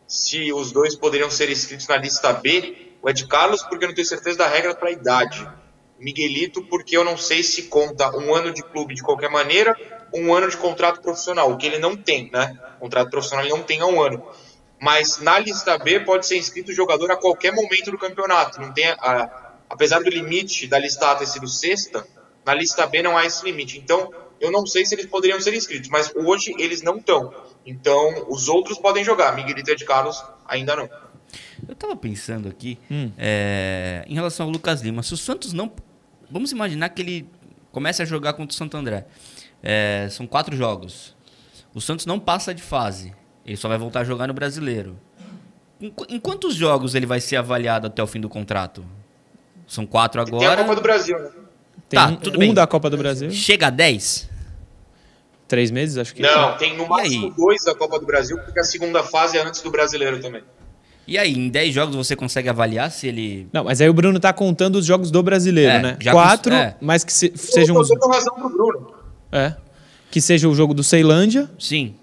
se 0.08 0.52
os 0.52 0.72
dois 0.72 0.96
poderiam 0.96 1.30
ser 1.30 1.48
inscritos 1.52 1.88
na 1.88 1.98
lista 1.98 2.34
B. 2.34 2.90
O 3.04 3.10
Ed 3.10 3.28
Carlos, 3.28 3.62
porque 3.62 3.86
eu 3.86 3.90
não 3.90 3.96
tenho 3.96 4.08
certeza 4.08 4.40
da 4.40 4.48
regra 4.48 4.74
para 4.74 4.90
a 4.90 4.92
idade. 4.92 5.48
Miguelito, 6.02 6.64
porque 6.64 6.98
eu 6.98 7.04
não 7.04 7.16
sei 7.16 7.44
se 7.44 7.64
conta 7.64 8.16
um 8.18 8.34
ano 8.34 8.52
de 8.52 8.64
clube 8.64 8.96
de 8.96 9.04
qualquer 9.04 9.30
maneira, 9.30 9.78
um 10.14 10.34
ano 10.34 10.50
de 10.50 10.58
contrato 10.58 11.02
profissional, 11.02 11.52
o 11.52 11.58
que 11.58 11.66
ele 11.66 11.78
não 11.78 11.96
tem, 11.96 12.30
né? 12.32 12.60
Contrato 12.80 13.10
profissional 13.10 13.46
ele 13.46 13.54
não 13.54 13.64
tem 13.64 13.80
há 13.80 13.86
um 13.86 14.02
ano. 14.02 14.26
Mas 14.82 15.20
na 15.20 15.38
lista 15.38 15.78
B 15.78 16.00
pode 16.00 16.26
ser 16.26 16.38
inscrito 16.38 16.72
o 16.72 16.76
jogador 16.76 17.12
a 17.12 17.16
qualquer 17.16 17.54
momento 17.54 17.92
do 17.92 18.00
campeonato. 18.00 18.60
Não 18.60 18.74
tem 18.74 18.88
a, 18.88 19.54
apesar 19.70 20.02
do 20.02 20.10
limite 20.10 20.68
da 20.68 20.80
lista 20.80 21.12
A 21.12 21.16
ter 21.16 21.28
sido 21.28 21.48
sexta, 21.48 22.06
na 22.44 22.56
lista 22.56 22.88
B 22.88 23.04
não 23.04 23.16
há 23.16 23.24
esse 23.24 23.46
limite. 23.46 23.78
Então, 23.78 24.12
eu 24.40 24.52
não 24.52 24.66
sei 24.66 24.84
se 24.84 24.96
eles 24.96 25.06
poderiam 25.06 25.40
ser 25.40 25.54
inscritos, 25.54 25.88
mas 25.90 26.12
hoje 26.16 26.56
eles 26.58 26.82
não 26.82 26.98
estão. 26.98 27.32
Então, 27.64 28.26
os 28.28 28.50
outros 28.50 28.80
podem 28.80 29.04
jogar. 29.04 29.36
Miguelito 29.36 29.70
e 29.70 29.74
Ed 29.74 29.86
Carlos 29.86 30.22
ainda 30.48 30.76
não. 30.76 30.90
Eu 31.68 31.74
estava 31.74 31.96
pensando 31.96 32.50
aqui, 32.50 32.80
hum. 32.90 33.12
é, 33.18 34.04
em 34.08 34.16
relação 34.16 34.48
ao 34.48 34.52
Lucas 34.52 34.82
Lima, 34.82 35.04
se 35.04 35.14
o 35.14 35.18
Santos 35.18 35.54
não. 35.54 35.72
Vamos 36.32 36.52
imaginar 36.52 36.90
que 36.90 37.02
ele 37.02 37.30
comece 37.72 38.02
a 38.02 38.06
jogar 38.06 38.34
contra 38.34 38.54
o 38.54 38.58
Santo 38.58 38.78
André. 38.78 39.06
É, 39.62 40.08
são 40.10 40.26
quatro 40.26 40.56
jogos. 40.56 41.16
O 41.74 41.82
Santos 41.82 42.06
não 42.06 42.20
passa 42.20 42.54
de 42.54 42.62
fase. 42.62 43.14
Ele 43.46 43.58
só 43.58 43.68
vai 43.68 43.78
voltar 43.78 44.02
a 44.02 44.04
jogar 44.04 44.28
no 44.28 44.34
brasileiro. 44.34 44.98
Em, 45.80 45.94
em 46.10 46.20
quantos 46.20 46.56
jogos 46.56 46.96
ele 46.96 47.06
vai 47.06 47.20
ser 47.20 47.38
avaliado 47.38 47.88
até 47.88 48.02
o 48.02 48.08
fim 48.08 48.20
do 48.20 48.30
contrato? 48.30 48.86
São 49.68 49.86
quatro 49.86 50.22
agora. 50.22 50.40
Tem 50.40 50.48
a 50.48 50.58
Copa 50.58 50.76
do 50.76 50.82
Brasil, 50.82 51.18
né? 51.18 51.30
Tem 51.90 52.00
tá, 52.00 52.08
um, 52.08 52.16
tudo 52.16 52.36
um 52.36 52.40
bem. 52.40 52.54
da 52.54 52.68
Copa 52.68 52.90
do 52.90 52.98
Brasil. 52.98 53.32
Chega 53.32 53.68
a 53.68 53.70
10? 53.70 54.30
Três 55.48 55.72
meses, 55.72 55.98
acho 55.98 56.16
que. 56.16 56.22
Não, 56.22 56.56
tem 56.58 56.78
no 56.78 56.88
máximo 56.88 57.30
dois 57.32 57.64
da 57.66 57.76
Copa 57.76 58.00
do 58.00 58.06
Brasil, 58.06 58.38
porque 58.38 58.60
a 58.60 58.64
segunda 58.64 59.04
fase 59.04 59.38
é 59.38 59.42
antes 59.42 59.62
do 59.62 59.70
brasileiro 59.70 60.22
também. 60.22 60.44
E 61.12 61.18
aí, 61.18 61.34
em 61.34 61.50
10 61.50 61.74
jogos 61.76 61.94
você 61.94 62.16
consegue 62.16 62.48
avaliar 62.48 62.90
se 62.90 63.06
ele. 63.06 63.46
Não, 63.52 63.66
mas 63.66 63.82
aí 63.82 63.90
o 63.90 63.94
Bruno 63.94 64.18
tá 64.18 64.32
contando 64.32 64.78
os 64.78 64.86
jogos 64.86 65.12
do 65.12 65.22
brasileiro, 65.22 65.74
é, 65.74 65.82
né? 65.82 65.98
Quatro, 66.10 66.54
é. 66.54 66.78
mas 66.80 67.04
que 67.04 67.12
se, 67.12 67.34
sejam. 67.36 67.76
Eu 67.76 68.00
tô 68.00 68.10
razão 68.10 68.34
pro 68.34 68.48
Bruno. 68.48 68.94
É. 69.30 69.54
Que 70.10 70.22
seja 70.22 70.48
o 70.48 70.56
jogo 70.56 70.74
do 70.74 70.86
Ceilândia. 70.86 71.52
Sim. 71.60 71.96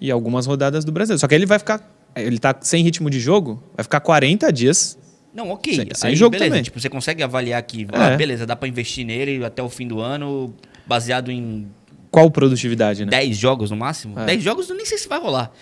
E 0.00 0.10
algumas 0.10 0.44
rodadas 0.44 0.84
do 0.84 0.90
Brasil. 0.90 1.16
Só 1.16 1.28
que 1.28 1.36
ele 1.36 1.46
vai 1.46 1.60
ficar. 1.60 1.88
Ele 2.16 2.40
tá 2.40 2.52
sem 2.62 2.82
ritmo 2.82 3.08
de 3.08 3.20
jogo, 3.20 3.62
vai 3.76 3.84
ficar 3.84 4.00
40 4.00 4.52
dias. 4.52 4.98
Não, 5.32 5.50
ok. 5.50 5.76
Sem, 5.76 5.88
sem 5.94 6.10
aí, 6.10 6.16
jogo 6.16 6.32
beleza. 6.32 6.50
também. 6.50 6.62
Tipo, 6.64 6.80
você 6.80 6.88
consegue 6.88 7.22
avaliar 7.22 7.60
aqui, 7.60 7.86
é. 7.92 7.96
ah, 7.96 8.16
beleza, 8.16 8.44
dá 8.44 8.56
para 8.56 8.66
investir 8.66 9.06
nele 9.06 9.44
até 9.44 9.62
o 9.62 9.68
fim 9.68 9.86
do 9.86 10.00
ano, 10.00 10.52
baseado 10.84 11.30
em 11.30 11.68
qual 12.10 12.30
produtividade, 12.30 13.04
né? 13.04 13.10
10 13.10 13.36
jogos 13.36 13.70
no 13.70 13.76
máximo? 13.76 14.18
É. 14.18 14.24
10 14.24 14.42
jogos 14.42 14.68
eu 14.70 14.74
nem 14.74 14.86
sei 14.86 14.98
se 14.98 15.06
vai 15.06 15.20
rolar. 15.20 15.52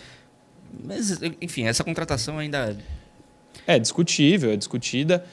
Mas, 0.82 1.20
enfim, 1.40 1.66
essa 1.66 1.84
contratação 1.84 2.38
ainda. 2.38 2.76
É 3.66 3.78
discutível, 3.78 4.50
é 4.50 4.56
discutida. 4.56 5.24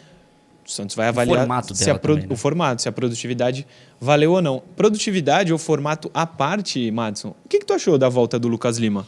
O 0.65 0.69
Santos 0.69 0.95
vai 0.95 1.07
avaliar 1.07 1.37
o 1.37 1.39
formato, 1.39 1.75
se 1.75 1.89
a 1.89 1.97
pro... 1.97 2.13
também, 2.13 2.29
né? 2.29 2.33
o 2.33 2.37
formato, 2.37 2.81
se 2.81 2.89
a 2.89 2.91
produtividade 2.91 3.65
valeu 3.99 4.33
ou 4.33 4.41
não. 4.41 4.61
Produtividade 4.75 5.51
ou 5.51 5.57
formato 5.57 6.09
à 6.13 6.25
parte, 6.25 6.91
Madison, 6.91 7.35
o 7.43 7.49
que, 7.49 7.59
que 7.59 7.65
tu 7.65 7.73
achou 7.73 7.97
da 7.97 8.07
volta 8.07 8.37
do 8.37 8.47
Lucas 8.47 8.77
Lima? 8.77 9.07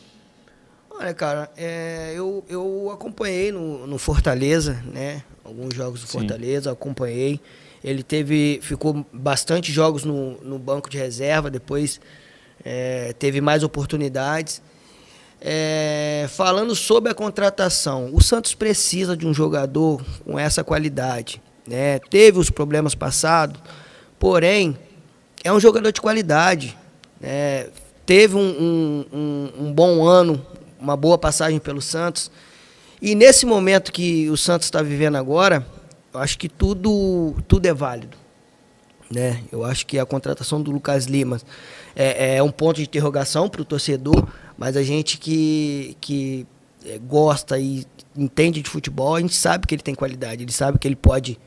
Olha, 0.90 1.14
cara, 1.14 1.52
é, 1.56 2.14
eu, 2.16 2.44
eu 2.50 2.92
acompanhei 2.92 3.52
no, 3.52 3.86
no 3.86 3.98
Fortaleza, 3.98 4.84
né? 4.86 5.24
Alguns 5.44 5.74
jogos 5.74 6.02
do 6.02 6.08
Fortaleza, 6.08 6.70
Sim. 6.70 6.74
acompanhei. 6.74 7.40
Ele 7.84 8.02
teve, 8.02 8.60
ficou 8.62 9.06
bastante 9.12 9.72
jogos 9.72 10.04
no, 10.04 10.42
no 10.42 10.58
banco 10.58 10.90
de 10.90 10.98
reserva, 10.98 11.50
depois 11.50 12.00
é, 12.64 13.14
teve 13.20 13.42
mais 13.42 13.64
oportunidades. 13.64 14.62
É, 15.46 16.26
falando 16.30 16.74
sobre 16.74 17.12
a 17.12 17.14
contratação, 17.14 18.10
o 18.14 18.22
Santos 18.22 18.56
precisa 18.56 19.18
de 19.18 19.28
um 19.28 19.34
jogador 19.34 20.02
com 20.24 20.40
essa 20.40 20.64
qualidade. 20.64 21.42
Né? 21.68 22.00
Teve 22.00 22.40
os 22.40 22.50
problemas 22.50 22.96
passados, 22.96 23.60
porém, 24.18 24.78
é 25.44 25.52
um 25.52 25.60
jogador 25.60 25.92
de 25.92 26.00
qualidade. 26.00 26.78
Né? 27.20 27.68
Teve 28.06 28.38
um, 28.38 28.40
um, 28.40 29.06
um, 29.12 29.66
um 29.66 29.74
bom 29.74 30.08
ano, 30.08 30.46
uma 30.80 30.96
boa 30.96 31.18
passagem 31.18 31.60
pelo 31.60 31.82
Santos. 31.82 32.32
E 33.02 33.14
nesse 33.14 33.46
momento 33.46 33.92
que 33.92 34.30
o 34.30 34.38
Santos 34.38 34.68
está 34.68 34.82
vivendo 34.82 35.18
agora, 35.18 35.68
eu 36.14 36.22
acho 36.22 36.38
que 36.38 36.48
tudo, 36.48 37.36
tudo 37.50 37.66
é 37.66 37.74
válido. 37.74 38.23
Né? 39.14 39.44
Eu 39.52 39.64
acho 39.64 39.86
que 39.86 40.00
a 40.00 40.06
contratação 40.06 40.62
do 40.62 40.72
Lucas 40.72 41.06
Lima 41.06 41.40
é, 41.96 42.38
é 42.38 42.44
um 42.44 42.50
ponto 42.50 42.78
de 42.78 42.84
interrogação 42.84 43.48
para 43.48 43.62
o 43.62 43.66
torcedor, 43.66 44.28
mas 44.58 44.76
a 44.76 44.82
gente 44.82 45.18
que, 45.18 45.96
que 46.02 46.48
é, 46.86 46.98
gosta 46.98 47.60
e 47.60 47.86
entende 48.18 48.62
de 48.62 48.70
futebol, 48.70 49.16
a 49.16 49.22
gente 49.22 49.36
sabe 49.36 49.68
que 49.68 49.76
ele 49.76 49.82
tem 49.82 49.94
qualidade, 49.94 50.44
ele 50.44 50.52
sabe 50.52 50.80
que 50.80 50.88
ele 50.88 50.96
pode, 50.96 51.40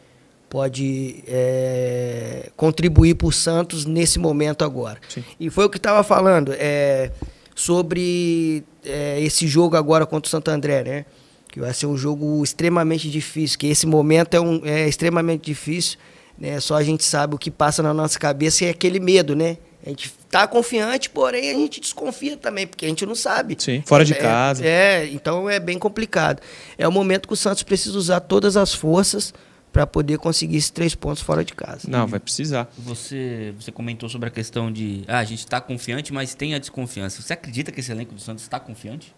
pode 0.49 1.25
é, 1.27 2.51
contribuir 2.57 3.15
para 3.15 3.27
o 3.27 3.33
Santos 3.33 3.85
nesse 3.85 4.19
momento 4.19 4.65
agora. 4.65 4.99
Sim. 5.09 5.25
E 5.41 5.51
foi 5.51 5.65
o 5.65 5.71
que 5.71 5.77
estava 5.77 6.05
falando 6.05 6.53
é, 6.55 7.11
sobre 7.55 8.63
é, 8.85 9.21
esse 9.21 9.49
jogo 9.49 9.77
agora 9.77 10.07
contra 10.07 10.29
o 10.29 10.31
Santo 10.31 10.51
André, 10.51 10.85
né? 10.85 11.05
Que 11.51 11.59
vai 11.59 11.73
ser 11.73 11.87
um 11.87 11.97
jogo 11.97 12.45
extremamente 12.45 13.11
difícil, 13.11 13.59
que 13.59 13.67
esse 13.67 13.87
momento 13.87 14.35
é, 14.35 14.41
um, 14.41 14.61
é 14.65 14.89
extremamente 14.89 15.47
difícil. 15.47 15.99
Né? 16.39 16.61
Só 16.61 16.75
a 16.77 16.83
gente 16.83 17.05
sabe 17.05 17.35
o 17.35 17.39
que 17.39 17.51
passa 17.51 17.83
na 17.83 17.95
nossa 17.95 18.19
cabeça 18.19 18.65
e 18.65 18.67
é 18.67 18.71
aquele 18.71 19.01
medo, 19.01 19.35
né? 19.35 19.57
A 19.85 19.89
gente 19.91 20.07
está 20.07 20.49
confiante, 20.49 21.09
porém 21.09 21.49
a 21.49 21.55
gente 21.55 21.81
desconfia 21.81 22.37
também, 22.37 22.67
porque 22.67 22.85
a 22.85 22.89
gente 22.89 23.07
não 23.07 23.15
sabe. 23.15 23.57
Sim, 23.57 23.83
fora 23.87 24.05
de 24.05 24.15
é, 24.15 24.17
casa. 24.17 24.67
É, 24.67 25.07
então 25.07 25.49
é 25.49 25.61
bem 25.61 25.79
complicado. 25.79 26.43
É 26.77 26.89
o 26.89 26.93
momento 26.93 27.29
que 27.29 27.33
o 27.33 27.37
Santos 27.37 27.63
precisa 27.63 27.97
usar 27.97 28.19
todas 28.19 28.57
as 28.57 28.75
forças 28.75 29.33
para 29.73 29.87
poder 29.87 30.19
conseguir 30.19 30.57
esses 30.57 30.71
três 30.71 30.95
pontos 30.95 31.23
fora 31.23 31.45
de 31.45 31.55
casa. 31.55 31.89
Não, 31.89 32.07
vai 32.07 32.19
precisar. 32.19 32.69
Você, 32.79 33.55
você 33.61 33.71
comentou 33.71 34.09
sobre 34.09 34.29
a 34.29 34.31
questão 34.31 34.73
de 34.73 35.05
ah, 35.07 35.19
a 35.19 35.25
gente 35.25 35.41
está 35.41 35.61
confiante, 35.61 36.13
mas 36.13 36.35
tem 36.35 36.55
a 36.55 36.59
desconfiança. 36.59 37.23
Você 37.23 37.33
acredita 37.33 37.71
que 37.71 37.79
esse 37.79 37.93
elenco 37.93 38.15
do 38.15 38.21
Santos 38.21 38.43
está 38.43 38.59
confiante? 38.59 39.15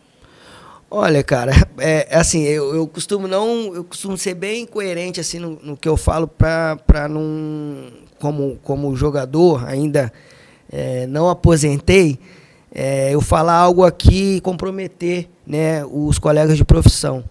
Olha, 0.90 1.22
cara, 1.22 1.52
é, 1.78 2.08
é 2.10 2.16
assim, 2.16 2.42
eu, 2.44 2.74
eu 2.74 2.86
costumo 2.86 3.28
não, 3.28 3.74
eu 3.74 3.84
costumo 3.84 4.16
ser 4.16 4.34
bem 4.34 4.66
coerente 4.66 5.20
assim 5.20 5.38
no, 5.38 5.58
no 5.62 5.76
que 5.76 5.88
eu 5.88 5.96
falo 5.96 6.26
para 6.26 7.08
não, 7.08 7.90
como 8.18 8.58
como 8.62 8.96
jogador 8.96 9.66
ainda 9.66 10.12
é, 10.70 11.06
não 11.06 11.28
aposentei, 11.28 12.18
é, 12.74 13.14
eu 13.14 13.20
falar 13.20 13.54
algo 13.54 13.84
aqui 13.84 14.36
e 14.36 14.40
comprometer 14.40 15.28
né, 15.46 15.84
os 15.84 16.18
colegas 16.18 16.56
de 16.56 16.64
profissão. 16.64 17.24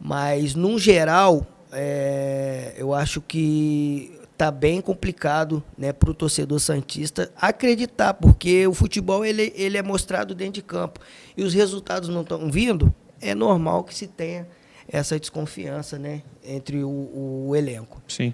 Mas, 0.00 0.54
no 0.54 0.78
geral, 0.78 1.46
é, 1.72 2.74
eu 2.76 2.94
acho 2.94 3.20
que 3.20 4.17
está 4.38 4.52
bem 4.52 4.80
complicado 4.80 5.60
né, 5.76 5.92
para 5.92 6.08
o 6.10 6.14
torcedor 6.14 6.60
Santista 6.60 7.32
acreditar, 7.36 8.14
porque 8.14 8.68
o 8.68 8.72
futebol 8.72 9.24
ele, 9.24 9.52
ele 9.56 9.76
é 9.76 9.82
mostrado 9.82 10.32
dentro 10.32 10.54
de 10.54 10.62
campo 10.62 11.00
e 11.36 11.42
os 11.42 11.52
resultados 11.52 12.08
não 12.08 12.22
estão 12.22 12.48
vindo, 12.48 12.94
é 13.20 13.34
normal 13.34 13.82
que 13.82 13.92
se 13.92 14.06
tenha 14.06 14.46
essa 14.86 15.18
desconfiança 15.18 15.98
né, 15.98 16.22
entre 16.44 16.84
o, 16.84 17.48
o 17.48 17.56
elenco. 17.56 18.00
Sim. 18.06 18.32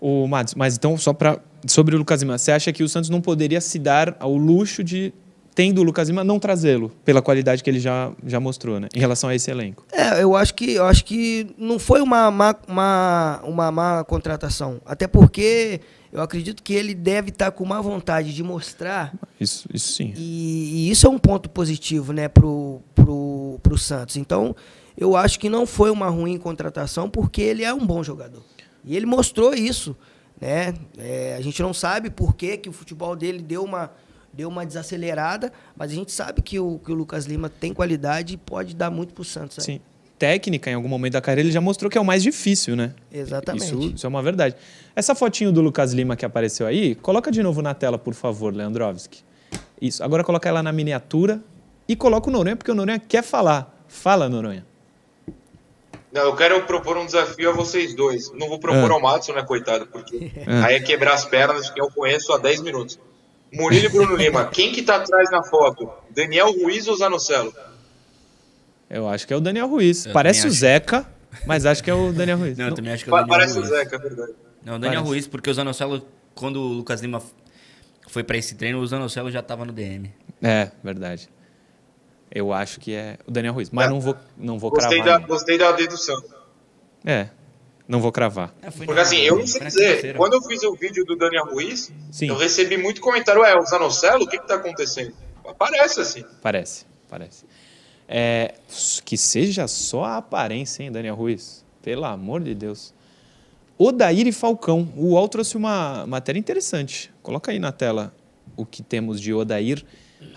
O 0.00 0.28
Mads, 0.28 0.54
mas 0.54 0.76
então, 0.76 0.96
só 0.96 1.12
para 1.12 1.40
sobre 1.66 1.96
o 1.96 1.98
Lucas 1.98 2.20
Lima, 2.20 2.38
você 2.38 2.52
acha 2.52 2.72
que 2.72 2.82
o 2.82 2.88
Santos 2.88 3.10
não 3.10 3.20
poderia 3.20 3.60
se 3.60 3.78
dar 3.78 4.16
ao 4.20 4.36
luxo 4.36 4.84
de, 4.84 5.12
tendo 5.54 5.80
o 5.80 5.84
Lucas 5.84 6.08
Lima, 6.08 6.24
não 6.24 6.38
trazê-lo, 6.38 6.90
pela 7.04 7.22
qualidade 7.22 7.62
que 7.62 7.70
ele 7.70 7.78
já, 7.78 8.12
já 8.26 8.40
mostrou, 8.40 8.80
né? 8.80 8.88
Em 8.94 8.98
relação 8.98 9.30
a 9.30 9.34
esse 9.34 9.50
elenco. 9.50 9.86
É, 9.92 10.22
eu 10.22 10.34
acho 10.34 10.54
que, 10.54 10.72
eu 10.72 10.84
acho 10.84 11.04
que 11.04 11.46
não 11.56 11.78
foi 11.78 12.00
uma 12.00 12.30
má, 12.30 12.56
uma, 12.66 13.40
uma 13.44 13.70
má 13.70 14.04
contratação. 14.04 14.80
Até 14.84 15.06
porque 15.06 15.80
eu 16.12 16.20
acredito 16.20 16.62
que 16.62 16.74
ele 16.74 16.94
deve 16.94 17.30
estar 17.30 17.52
com 17.52 17.64
má 17.64 17.80
vontade 17.80 18.34
de 18.34 18.42
mostrar. 18.42 19.14
Isso, 19.40 19.68
isso 19.72 19.92
sim. 19.92 20.12
E, 20.16 20.88
e 20.88 20.90
isso 20.90 21.06
é 21.06 21.10
um 21.10 21.18
ponto 21.18 21.48
positivo, 21.48 22.12
né, 22.12 22.28
pro, 22.28 22.80
pro, 22.94 23.60
pro 23.62 23.78
Santos. 23.78 24.16
Então, 24.16 24.56
eu 24.98 25.16
acho 25.16 25.38
que 25.38 25.48
não 25.48 25.66
foi 25.66 25.90
uma 25.90 26.08
ruim 26.08 26.36
contratação, 26.36 27.08
porque 27.08 27.40
ele 27.42 27.62
é 27.62 27.72
um 27.72 27.86
bom 27.86 28.02
jogador. 28.02 28.42
E 28.84 28.96
ele 28.96 29.06
mostrou 29.06 29.54
isso. 29.54 29.96
Né? 30.40 30.74
É, 30.98 31.36
a 31.38 31.40
gente 31.40 31.62
não 31.62 31.72
sabe 31.72 32.10
por 32.10 32.34
que, 32.34 32.56
que 32.58 32.68
o 32.68 32.72
futebol 32.72 33.14
dele 33.14 33.40
deu 33.40 33.64
uma, 33.64 33.90
deu 34.34 34.48
uma 34.48 34.66
desacelerada, 34.66 35.52
mas 35.76 35.90
a 35.90 35.94
gente 35.94 36.12
sabe 36.12 36.42
que 36.42 36.58
o, 36.58 36.78
que 36.78 36.92
o 36.92 36.94
Lucas 36.94 37.26
Lima 37.26 37.48
tem 37.48 37.72
qualidade 37.72 38.34
e 38.34 38.36
pode 38.36 38.74
dar 38.74 38.90
muito 38.90 39.14
para 39.14 39.22
o 39.22 39.24
Santos. 39.24 39.58
Né? 39.58 39.64
Sim. 39.64 39.80
Técnica, 40.18 40.70
em 40.70 40.74
algum 40.74 40.88
momento 40.88 41.14
da 41.14 41.20
carreira, 41.20 41.42
ele 41.42 41.52
já 41.52 41.60
mostrou 41.60 41.90
que 41.90 41.98
é 41.98 42.00
o 42.00 42.04
mais 42.04 42.22
difícil, 42.22 42.76
né? 42.76 42.94
Exatamente. 43.12 43.66
Isso, 43.66 43.94
isso 43.96 44.06
é 44.06 44.08
uma 44.08 44.22
verdade. 44.22 44.54
Essa 44.94 45.14
fotinho 45.14 45.50
do 45.50 45.60
Lucas 45.60 45.92
Lima 45.92 46.16
que 46.16 46.24
apareceu 46.24 46.66
aí, 46.66 46.94
coloca 46.94 47.30
de 47.30 47.42
novo 47.42 47.60
na 47.60 47.74
tela, 47.74 47.98
por 47.98 48.14
favor, 48.14 48.54
Leandrovski. 48.54 49.22
Isso. 49.80 50.02
Agora 50.04 50.22
coloca 50.22 50.48
ela 50.48 50.62
na 50.62 50.72
miniatura 50.72 51.40
e 51.88 51.96
coloca 51.96 52.28
o 52.28 52.32
Noronha, 52.32 52.56
porque 52.56 52.70
o 52.70 52.74
Noronha 52.74 52.98
quer 52.98 53.22
falar. 53.22 53.84
Fala, 53.88 54.28
Noronha. 54.28 54.64
Não, 56.12 56.22
eu 56.22 56.36
quero 56.36 56.62
propor 56.62 56.96
um 56.96 57.04
desafio 57.04 57.50
a 57.50 57.52
vocês 57.52 57.92
dois. 57.92 58.32
Não 58.32 58.48
vou 58.48 58.60
propor 58.60 58.88
ah. 58.90 58.94
ao 58.94 59.00
Matson, 59.00 59.32
né, 59.32 59.42
coitado, 59.42 59.88
porque 59.88 60.30
ah. 60.46 60.66
aí 60.66 60.76
é 60.76 60.80
quebrar 60.80 61.14
as 61.14 61.24
pernas 61.24 61.66
de 61.66 61.74
quem 61.74 61.82
eu 61.82 61.90
conheço 61.90 62.32
há 62.32 62.38
10 62.38 62.62
minutos. 62.62 63.00
Murilo 63.54 63.86
e 63.86 63.88
Bruno 63.88 64.16
Lima, 64.16 64.46
quem 64.46 64.72
que 64.72 64.82
tá 64.82 64.96
atrás 64.96 65.30
na 65.30 65.42
foto? 65.42 65.90
Daniel 66.10 66.52
Ruiz 66.52 66.88
ou 66.88 66.96
Zanocelo? 66.96 67.54
Eu 68.90 69.08
acho 69.08 69.26
que 69.26 69.32
é 69.32 69.36
o 69.36 69.40
Daniel 69.40 69.68
Ruiz. 69.68 70.06
Eu 70.06 70.12
Parece 70.12 70.46
o 70.46 70.50
Zeca, 70.50 71.06
mas 71.46 71.64
acho 71.64 71.82
que 71.82 71.90
é 71.90 71.94
o 71.94 72.12
Daniel 72.12 72.38
Ruiz. 72.38 72.58
Não, 72.58 72.66
eu 72.66 72.74
também 72.74 72.92
acho 72.92 73.04
que 73.04 73.10
é 73.10 73.12
o 73.12 73.16
Daniel 73.16 73.28
Parece 73.28 73.54
Ruiz. 73.54 73.66
o 73.66 73.74
Zeca, 73.74 73.96
é 73.96 73.98
verdade. 73.98 74.32
Não, 74.64 74.76
o 74.76 74.78
Daniel 74.78 75.00
Parece. 75.00 75.08
Ruiz, 75.08 75.26
porque 75.26 75.50
o 75.50 75.54
Zanocelo, 75.54 76.06
quando 76.34 76.60
o 76.60 76.68
Lucas 76.68 77.00
Lima 77.00 77.22
foi 78.08 78.22
para 78.22 78.36
esse 78.36 78.54
treino, 78.54 78.78
o 78.78 78.86
Zanocelo 78.86 79.30
já 79.30 79.42
tava 79.42 79.64
no 79.64 79.72
DM. 79.72 80.12
É, 80.42 80.70
verdade. 80.82 81.28
Eu 82.30 82.52
acho 82.52 82.80
que 82.80 82.92
é 82.92 83.18
o 83.26 83.30
Daniel 83.30 83.54
Ruiz, 83.54 83.70
mas 83.70 83.86
é. 83.86 83.90
não 83.90 84.00
vou, 84.00 84.16
não 84.36 84.58
vou 84.58 84.70
gostei 84.70 85.00
cravar. 85.00 85.20
Da, 85.20 85.26
gostei 85.26 85.58
da 85.58 85.72
dedução. 85.72 86.20
É, 87.04 87.28
não 87.86 88.00
vou 88.00 88.10
cravar. 88.10 88.54
É, 88.62 88.70
Porque 88.70 89.00
assim, 89.00 89.18
eu 89.18 89.38
não 89.38 89.46
sei 89.46 89.60
dizer, 89.66 90.16
quando 90.16 90.34
eu 90.34 90.42
fiz 90.42 90.62
o 90.62 90.74
vídeo 90.74 91.04
do 91.04 91.16
Daniel 91.16 91.46
Ruiz, 91.46 91.92
Sim. 92.10 92.28
eu 92.28 92.36
recebi 92.36 92.76
muito 92.76 93.00
comentário, 93.00 93.44
é, 93.44 93.56
o 93.56 93.64
Zanocelo, 93.64 94.24
o 94.24 94.28
que 94.28 94.38
que 94.38 94.48
tá 94.48 94.54
acontecendo? 94.54 95.12
Parece 95.58 96.00
assim. 96.00 96.24
Parece, 96.42 96.86
parece. 97.08 97.44
É, 98.08 98.54
que 99.04 99.16
seja 99.16 99.68
só 99.68 100.04
a 100.04 100.16
aparência, 100.16 100.82
hein, 100.82 100.90
Daniel 100.90 101.14
Ruiz? 101.14 101.64
Pelo 101.82 102.04
amor 102.04 102.40
de 102.40 102.54
Deus. 102.54 102.94
Odair 103.76 104.26
e 104.26 104.32
Falcão. 104.32 104.92
O 104.96 105.10
UOL 105.10 105.28
trouxe 105.28 105.56
uma 105.56 106.06
matéria 106.06 106.38
interessante. 106.38 107.12
Coloca 107.22 107.50
aí 107.50 107.58
na 107.58 107.72
tela 107.72 108.14
o 108.56 108.64
que 108.64 108.82
temos 108.82 109.20
de 109.20 109.34
Odair 109.34 109.84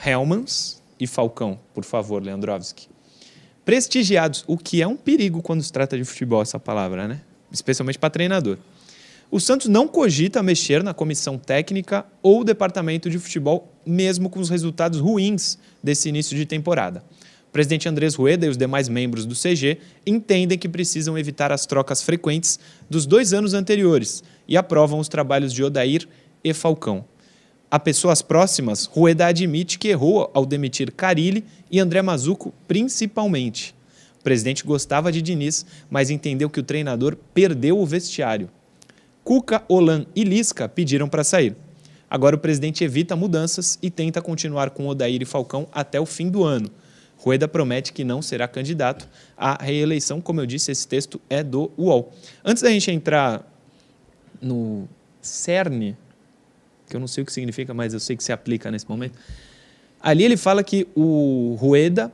Helmans 0.05 0.81
e 0.99 1.07
Falcão, 1.07 1.59
por 1.73 1.83
favor, 1.83 2.21
Leandrovski. 2.21 2.89
Prestigiados, 3.63 4.43
o 4.47 4.57
que 4.57 4.81
é 4.81 4.87
um 4.87 4.95
perigo 4.95 5.41
quando 5.41 5.61
se 5.61 5.71
trata 5.71 5.97
de 5.97 6.03
futebol, 6.03 6.41
essa 6.41 6.59
palavra, 6.59 7.07
né? 7.07 7.21
Especialmente 7.51 7.99
para 7.99 8.09
treinador. 8.09 8.57
O 9.29 9.39
Santos 9.39 9.67
não 9.67 9.87
cogita 9.87 10.41
mexer 10.41 10.83
na 10.83 10.93
comissão 10.93 11.37
técnica 11.37 12.05
ou 12.21 12.43
departamento 12.43 13.09
de 13.09 13.19
futebol, 13.19 13.73
mesmo 13.85 14.29
com 14.29 14.39
os 14.39 14.49
resultados 14.49 14.99
ruins 14.99 15.57
desse 15.83 16.07
início 16.07 16.35
de 16.35 16.45
temporada. 16.45 17.03
O 17.49 17.51
presidente 17.51 17.89
Andrés 17.89 18.15
Rueda 18.15 18.45
e 18.45 18.49
os 18.49 18.57
demais 18.57 18.87
membros 18.87 19.25
do 19.25 19.35
CG 19.35 19.79
entendem 20.05 20.57
que 20.57 20.69
precisam 20.69 21.17
evitar 21.17 21.51
as 21.51 21.65
trocas 21.65 22.01
frequentes 22.01 22.59
dos 22.89 23.05
dois 23.05 23.33
anos 23.33 23.53
anteriores 23.53 24.23
e 24.47 24.55
aprovam 24.55 24.99
os 24.99 25.09
trabalhos 25.09 25.51
de 25.51 25.63
Odair 25.63 26.07
e 26.43 26.53
Falcão 26.53 27.03
a 27.69 27.77
pessoas 27.77 28.21
próximas, 28.21 28.85
Rueda 28.85 29.25
admite 29.25 29.77
que 29.77 29.89
errou 29.89 30.31
ao 30.33 30.45
demitir 30.45 30.91
Carilli 30.91 31.43
e 31.69 31.79
André 31.79 32.01
Mazuco 32.01 32.53
principalmente. 32.65 33.75
Presidente 34.27 34.65
gostava 34.65 35.09
de 35.09 35.21
Diniz, 35.21 35.65
mas 35.89 36.09
entendeu 36.09 36.49
que 36.49 36.59
o 36.59 36.63
treinador 36.63 37.15
perdeu 37.33 37.79
o 37.79 37.85
vestiário. 37.85 38.49
Cuca, 39.23 39.63
Olan 39.69 40.05
e 40.13 40.25
Lisca 40.25 40.67
pediram 40.67 41.07
para 41.07 41.23
sair. 41.23 41.55
Agora 42.09 42.35
o 42.35 42.39
presidente 42.39 42.83
evita 42.83 43.15
mudanças 43.15 43.79
e 43.81 43.89
tenta 43.89 44.21
continuar 44.21 44.71
com 44.71 44.85
Odair 44.85 45.21
e 45.21 45.25
Falcão 45.25 45.65
até 45.71 45.97
o 45.97 46.05
fim 46.05 46.29
do 46.29 46.43
ano. 46.43 46.69
Rueda 47.15 47.47
promete 47.47 47.93
que 47.93 48.03
não 48.03 48.21
será 48.21 48.49
candidato 48.49 49.07
à 49.37 49.63
reeleição. 49.63 50.19
Como 50.19 50.41
eu 50.41 50.45
disse, 50.45 50.73
esse 50.73 50.85
texto 50.85 51.21
é 51.29 51.41
do 51.41 51.71
UOL. 51.77 52.11
Antes 52.43 52.61
da 52.61 52.69
gente 52.69 52.91
entrar 52.91 53.49
no 54.41 54.89
cerne 55.21 55.95
que 56.89 56.97
eu 56.97 56.99
não 56.99 57.07
sei 57.07 57.23
o 57.23 57.25
que 57.25 57.31
significa, 57.31 57.73
mas 57.73 57.93
eu 57.93 57.99
sei 58.01 58.17
que 58.17 58.23
se 58.25 58.33
aplica 58.33 58.69
nesse 58.69 58.89
momento. 58.89 59.17
Ali 60.01 60.25
ele 60.25 60.35
fala 60.35 60.65
que 60.65 60.85
o 60.97 61.55
Rueda 61.57 62.11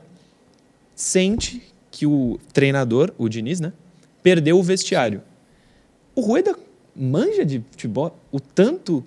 sente 0.94 1.73
que 1.94 2.06
o 2.06 2.40
treinador, 2.52 3.12
o 3.16 3.28
Diniz, 3.28 3.60
né, 3.60 3.72
perdeu 4.20 4.58
o 4.58 4.62
vestiário. 4.62 5.22
O 6.12 6.20
Rueda 6.20 6.56
manja 6.94 7.44
de 7.44 7.62
futebol 7.70 8.18
o 8.32 8.40
tanto 8.40 9.04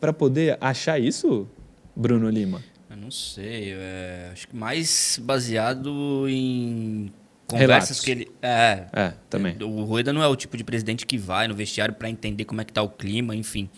para 0.00 0.14
poder 0.14 0.56
achar 0.58 0.98
isso, 0.98 1.46
Bruno 1.94 2.30
Lima? 2.30 2.62
não 2.96 3.10
sei. 3.10 3.72
É, 3.72 4.30
acho 4.32 4.48
que 4.48 4.56
mais 4.56 5.18
baseado 5.22 6.26
em 6.28 7.12
conversas 7.46 7.68
Relatos. 7.68 8.00
que 8.00 8.10
ele. 8.10 8.30
É. 8.40 8.86
É, 8.92 9.12
também. 9.28 9.56
O 9.60 9.82
Rueda 9.84 10.12
não 10.12 10.22
é 10.22 10.28
o 10.28 10.36
tipo 10.36 10.56
de 10.56 10.64
presidente 10.64 11.04
que 11.04 11.18
vai 11.18 11.48
no 11.48 11.54
vestiário 11.54 11.94
para 11.94 12.08
entender 12.08 12.44
como 12.44 12.60
é 12.60 12.64
que 12.64 12.72
tá 12.72 12.80
o 12.82 12.88
clima, 12.88 13.34
enfim. 13.34 13.68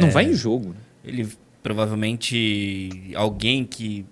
Não 0.00 0.10
vai 0.10 0.24
em 0.24 0.34
jogo. 0.34 0.70
né? 0.70 0.76
Ele 1.04 1.28
provavelmente 1.62 3.12
alguém 3.14 3.64
que 3.64 4.04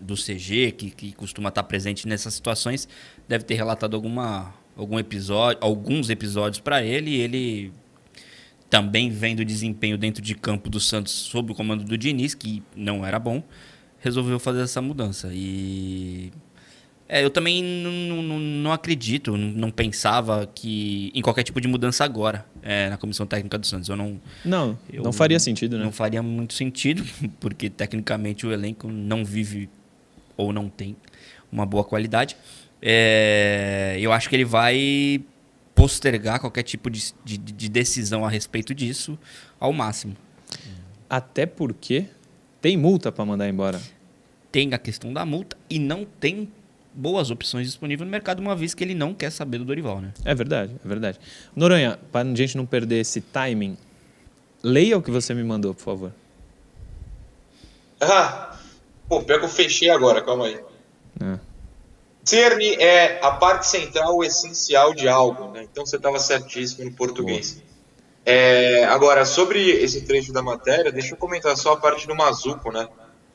do 0.00 0.14
CG 0.14 0.72
que, 0.72 0.90
que 0.90 1.12
costuma 1.12 1.48
estar 1.48 1.62
presente 1.62 2.06
nessas 2.06 2.34
situações 2.34 2.86
deve 3.28 3.44
ter 3.44 3.54
relatado 3.54 3.94
alguma 3.94 4.54
algum 4.76 4.98
episódio, 4.98 5.58
alguns 5.62 6.10
episódios 6.10 6.60
para 6.60 6.82
ele 6.82 7.10
e 7.10 7.20
ele 7.20 7.72
também 8.68 9.08
vendo 9.08 9.40
o 9.40 9.44
desempenho 9.44 9.96
dentro 9.96 10.20
de 10.20 10.34
campo 10.34 10.68
do 10.68 10.80
Santos 10.80 11.12
sob 11.12 11.52
o 11.52 11.54
comando 11.54 11.84
do 11.84 11.96
Diniz, 11.96 12.34
que 12.34 12.62
não 12.74 13.06
era 13.06 13.18
bom, 13.18 13.42
resolveu 14.00 14.38
fazer 14.40 14.62
essa 14.62 14.82
mudança. 14.82 15.30
E 15.32 16.32
é, 17.08 17.22
eu 17.22 17.30
também 17.30 17.62
não, 17.62 18.72
acredito, 18.72 19.36
não, 19.36 19.48
não 19.48 19.70
pensava 19.70 20.50
que 20.52 21.12
em 21.14 21.22
qualquer 21.22 21.42
tipo 21.42 21.60
de 21.60 21.68
mudança 21.68 22.04
agora 22.04 22.44
é, 22.62 22.90
na 22.90 22.96
comissão 22.96 23.26
técnica 23.26 23.58
do 23.58 23.66
Santos. 23.66 23.88
Eu 23.88 23.96
não, 23.96 24.20
Não, 24.44 24.76
eu 24.92 25.02
não 25.02 25.12
faria 25.12 25.38
sentido, 25.38 25.78
né? 25.78 25.84
não 25.84 25.92
faria 25.92 26.22
muito 26.22 26.54
sentido, 26.54 27.04
porque 27.38 27.70
tecnicamente 27.70 28.46
o 28.46 28.52
elenco 28.52 28.88
não 28.88 29.24
vive 29.24 29.68
ou 30.36 30.52
não 30.52 30.68
tem 30.68 30.96
uma 31.52 31.64
boa 31.64 31.84
qualidade. 31.84 32.36
É, 32.86 33.96
eu 33.98 34.12
acho 34.12 34.28
que 34.28 34.36
ele 34.36 34.44
vai 34.44 35.24
postergar 35.74 36.38
qualquer 36.38 36.62
tipo 36.62 36.90
de, 36.90 37.14
de, 37.24 37.38
de 37.38 37.68
decisão 37.70 38.26
a 38.26 38.28
respeito 38.28 38.74
disso 38.74 39.18
ao 39.58 39.72
máximo. 39.72 40.14
Até 41.08 41.46
porque 41.46 42.06
tem 42.60 42.76
multa 42.76 43.10
pra 43.10 43.24
mandar 43.24 43.48
embora. 43.48 43.80
Tem 44.52 44.74
a 44.74 44.78
questão 44.78 45.14
da 45.14 45.24
multa 45.24 45.56
e 45.70 45.78
não 45.78 46.04
tem 46.04 46.52
boas 46.92 47.30
opções 47.30 47.66
disponíveis 47.66 48.06
no 48.06 48.10
mercado, 48.10 48.40
uma 48.40 48.54
vez 48.54 48.74
que 48.74 48.84
ele 48.84 48.94
não 48.94 49.14
quer 49.14 49.30
saber 49.30 49.58
do 49.58 49.64
Dorival, 49.64 50.00
né? 50.00 50.12
É 50.24 50.34
verdade, 50.34 50.76
é 50.84 50.88
verdade. 50.88 51.18
Noronha, 51.56 51.98
para 52.12 52.28
a 52.28 52.34
gente 52.34 52.56
não 52.56 52.66
perder 52.66 53.00
esse 53.00 53.20
timing, 53.20 53.76
leia 54.62 54.96
o 54.96 55.02
que 55.02 55.10
você 55.10 55.34
me 55.34 55.42
mandou, 55.42 55.74
por 55.74 55.82
favor. 55.82 56.12
Ah, 58.00 58.56
pô, 59.08 59.22
pior 59.22 59.38
que 59.38 59.46
eu 59.46 59.48
fechei 59.48 59.90
agora, 59.90 60.22
calma 60.22 60.46
aí. 60.46 60.60
É. 61.20 61.53
Cerne 62.24 62.74
é 62.76 63.18
a 63.22 63.32
parte 63.32 63.66
central 63.66 64.24
essencial 64.24 64.94
de 64.94 65.06
algo, 65.08 65.50
né? 65.52 65.66
Então 65.70 65.84
você 65.84 65.96
estava 65.96 66.18
certíssimo 66.18 66.84
no 66.84 66.92
português. 66.96 67.62
É, 68.24 68.84
agora, 68.86 69.24
sobre 69.26 69.70
esse 69.70 70.02
trecho 70.02 70.32
da 70.32 70.42
matéria, 70.42 70.90
deixa 70.90 71.12
eu 71.12 71.18
comentar 71.18 71.54
só 71.56 71.72
a 71.72 71.76
parte 71.76 72.06
do 72.06 72.14
Mazuco, 72.14 72.72
né? 72.72 72.88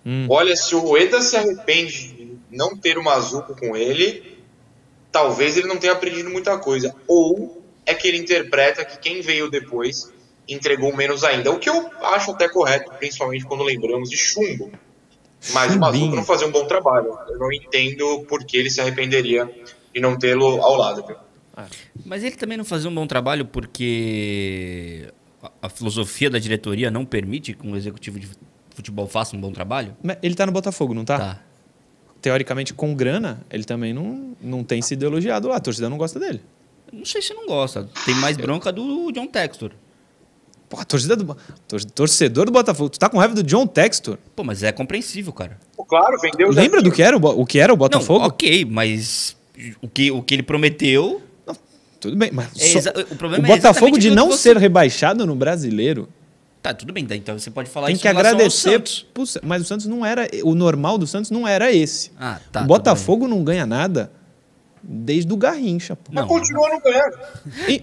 Hum. 0.04 0.26
Olha, 0.30 0.56
se 0.56 0.74
o 0.74 0.80
Rueda 0.80 1.22
se 1.22 1.38
arrepende 1.38 2.14
de 2.14 2.40
não 2.50 2.76
ter 2.76 2.98
o 2.98 3.04
Mazuco 3.04 3.56
com 3.56 3.78
ele, 3.78 4.40
talvez 5.12 5.58
ele 5.58 5.68
não 5.68 5.78
tenha 5.78 5.94
aprendido 5.94 6.30
muita 6.30 6.58
coisa. 6.58 6.96
Ou 7.08 7.64
é 7.86 7.94
que 7.94 8.08
ele 8.08 8.18
interpreta 8.18 8.84
que 8.84 8.98
quem 8.98 9.22
veio 9.22 9.50
depois 9.50 10.12
entregou 10.48 10.96
menos 10.96 11.24
ainda. 11.24 11.52
O 11.52 11.60
que 11.60 11.70
eu 11.70 11.92
acho 12.02 12.32
até 12.32 12.50
correto, 12.50 12.92
principalmente 12.98 13.46
quando 13.46 13.64
lembramos 13.64 14.10
de 14.10 14.18
Chumbo. 14.18 14.72
Mas 15.54 15.76
o 15.76 15.80
Mazuco 15.80 16.16
não 16.16 16.26
fazia 16.26 16.48
um 16.48 16.52
bom 16.52 16.66
trabalho. 16.66 17.18
Eu 17.30 17.40
não 17.40 17.52
entendo 17.52 18.26
por 18.28 18.44
que 18.44 18.58
ele 18.58 18.70
se 18.70 18.82
arrependeria 18.82 19.50
de 19.94 20.02
não 20.02 20.18
tê-lo 20.18 20.62
ao 20.62 20.76
lado. 20.76 21.06
viu? 21.06 21.16
Mas 22.06 22.24
ele 22.24 22.36
também 22.36 22.58
não 22.58 22.66
fazia 22.66 22.90
um 22.90 22.94
bom 22.94 23.08
trabalho 23.08 23.46
porque 23.46 25.12
a, 25.62 25.70
filosofia 25.70 26.30
da 26.30 26.40
diretoria 26.40 26.92
não 26.92 27.06
permite 27.06 27.54
que 27.54 27.66
um 27.66 27.76
executivo 27.76 28.20
de 28.20 28.30
futebol 28.70 29.08
faça 29.08 29.36
um 29.36 29.42
bom 29.42 29.52
trabalho? 29.52 29.96
Ele 30.22 30.36
tá 30.36 30.46
no 30.46 30.52
Botafogo, 30.52 30.94
não 30.94 31.06
tá? 31.06 31.42
Teoricamente, 32.22 32.74
com 32.74 32.94
grana, 32.94 33.42
ele 33.50 33.64
também 33.64 33.94
não, 33.94 34.36
não 34.42 34.64
tem 34.64 34.82
sido 34.82 35.06
elogiado 35.06 35.48
lá. 35.48 35.56
A 35.56 35.60
torcida 35.60 35.90
não 35.90 35.98
gosta 35.98 36.20
dele. 36.20 36.42
Não 36.92 37.06
sei 37.06 37.22
se 37.22 37.34
não 37.34 37.46
gosta. 37.46 37.90
Tem 38.06 38.16
mais 38.16 38.36
bronca 38.36 38.72
do 38.72 39.12
John 39.12 39.28
Textor. 39.28 39.72
Pô, 40.70 40.80
a 40.80 40.86
torcida 40.86 41.16
do. 41.16 41.36
tor- 41.68 41.84
Torcedor 41.84 42.46
do 42.46 42.52
Botafogo. 42.52 42.90
Tu 42.90 43.00
tá 43.00 43.10
com 43.10 43.18
raiva 43.18 43.34
do 43.34 43.42
John 43.44 43.66
Textor? 43.66 44.18
Pô, 44.36 44.44
mas 44.44 44.62
é 44.62 44.72
compreensível, 44.72 45.34
cara. 45.34 45.58
Pô, 45.76 45.84
Claro, 45.84 46.18
vendeu 46.22 46.52
Lembra 46.52 46.82
do 46.82 46.92
que 46.92 47.02
era 47.02 47.18
o, 47.18 47.26
o 47.42 47.46
que 47.46 47.58
era 47.60 47.74
o 47.74 47.78
Botafogo? 47.78 48.20
Não, 48.20 48.28
ok, 48.28 48.66
mas 48.66 49.36
o 49.82 49.88
que, 49.90 50.12
o 50.12 50.22
que 50.22 50.36
ele 50.36 50.44
prometeu. 50.44 51.22
Tudo 52.00 52.16
bem, 52.16 52.30
mas 52.32 52.48
É 52.58 52.82
só- 52.82 52.90
o 52.92 53.14
o 53.14 53.16
problema 53.18 53.46
é 53.46 53.56
Botafogo 53.58 53.98
de 53.98 54.10
não 54.10 54.32
ser 54.32 54.56
rebaixado 54.58 55.26
no 55.26 55.36
brasileiro 55.36 56.08
Tá, 56.62 56.74
tudo 56.74 56.92
bem, 56.94 57.06
então 57.18 57.40
você 57.40 57.50
pode 57.50 57.70
falar 57.70 57.88
tem 57.88 57.94
isso 57.94 58.02
que 58.02 58.08
agradecer. 58.08 58.72
Santos. 58.74 59.06
pro 59.14 59.24
mas 59.44 59.62
o 59.62 59.66
Santos 59.66 59.86
não 59.86 60.06
era. 60.06 60.30
O 60.44 60.54
normal 60.54 60.98
do 60.98 61.08
Santos 61.08 61.32
não 61.32 61.48
era 61.48 61.72
esse. 61.72 62.12
Ah, 62.20 62.38
tá. 62.52 62.60
o 62.62 62.64
tudo 62.64 62.68
Botafogo 62.68 63.28
não 63.30 63.44
ganha 63.46 63.66
nada 63.66 64.12
desde 64.84 65.32
o 65.32 65.38
Garrincha. 65.38 65.96
Pô. 65.96 66.12
Mas 66.14 66.22
Não. 66.24 66.28
continua 66.28 66.70
não 66.70 66.80
ganhando. 66.80 67.18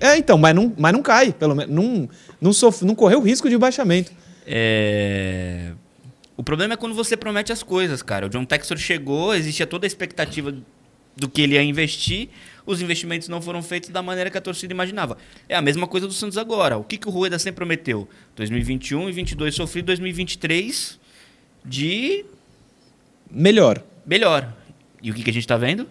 É, 0.01 0.17
então, 0.17 0.37
mas 0.39 0.55
não, 0.55 0.73
mas 0.79 0.93
não 0.93 1.03
cai, 1.03 1.33
pelo 1.33 1.55
menos. 1.55 1.75
Não, 1.75 2.09
não, 2.41 2.53
sof- 2.53 2.85
não 2.85 2.95
correu 2.95 3.21
risco 3.21 3.49
de 3.49 3.57
baixamento. 3.59 4.13
É... 4.47 5.73
O 6.37 6.43
problema 6.43 6.75
é 6.75 6.77
quando 6.77 6.95
você 6.95 7.17
promete 7.17 7.53
as 7.53 7.63
coisas, 7.63 8.03
cara. 8.03 8.27
O 8.27 8.29
John 8.29 8.45
Textor 8.45 8.77
chegou, 8.77 9.35
existia 9.35 9.67
toda 9.67 9.87
a 9.87 9.89
expectativa 9.89 10.55
do 11.17 11.29
que 11.31 11.41
ele 11.41 11.55
ia 11.55 11.63
investir, 11.63 12.29
os 12.67 12.83
investimentos 12.83 13.27
não 13.27 13.41
foram 13.41 13.63
feitos 13.63 13.89
da 13.89 14.03
maneira 14.03 14.29
que 14.31 14.37
a 14.37 14.41
torcida 14.41 14.71
imaginava. 14.75 15.17
É 15.49 15.57
a 15.57 15.63
mesma 15.63 15.87
coisa 15.87 16.07
do 16.07 16.13
Santos 16.13 16.37
agora. 16.37 16.77
O 16.77 16.85
que, 16.85 16.99
que 16.99 17.09
o 17.09 17.11
Rueda 17.11 17.39
sempre 17.39 17.57
prometeu? 17.57 18.07
2021 18.37 18.99
e 18.99 19.03
2022 19.05 19.55
sofri, 19.55 19.81
2023 19.81 21.01
de 21.65 22.25
Melhor. 23.31 23.83
melhor. 24.05 24.53
E 25.03 25.11
o 25.11 25.15
que, 25.15 25.23
que 25.23 25.31
a 25.31 25.33
gente 25.33 25.47
tá 25.47 25.57
vendo? 25.57 25.89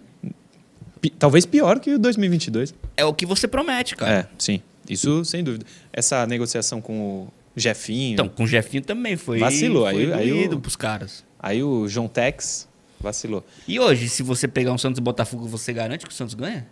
Talvez 1.10 1.44
pior 1.46 1.78
que 1.80 1.94
o 1.94 1.98
2022. 1.98 2.74
É 2.96 3.04
o 3.04 3.12
que 3.14 3.26
você 3.26 3.46
promete, 3.48 3.94
cara. 3.96 4.12
É, 4.12 4.26
sim. 4.38 4.60
Isso 4.88 5.24
sem 5.24 5.42
dúvida. 5.42 5.64
Essa 5.92 6.26
negociação 6.26 6.80
com 6.80 7.22
o 7.22 7.28
Jefinho. 7.56 8.14
Então, 8.14 8.28
com 8.28 8.44
o 8.44 8.46
Jefinho 8.46 8.82
também 8.82 9.16
foi, 9.16 9.38
Vacilou, 9.38 9.84
foi 9.90 10.12
aí- 10.12 10.32
aí 10.32 10.48
o- 10.48 10.60
pros 10.60 10.76
caras. 10.76 11.24
Aí 11.38 11.62
o 11.62 11.88
João 11.88 12.06
Tex 12.08 12.68
vacilou. 13.00 13.44
E 13.66 13.78
hoje, 13.80 14.08
se 14.08 14.22
você 14.22 14.46
pegar 14.46 14.72
um 14.72 14.78
Santos 14.78 14.98
e 14.98 15.02
Botafogo, 15.02 15.46
você 15.48 15.72
garante 15.72 16.04
que 16.06 16.12
o 16.12 16.14
Santos 16.14 16.34
ganha? 16.34 16.66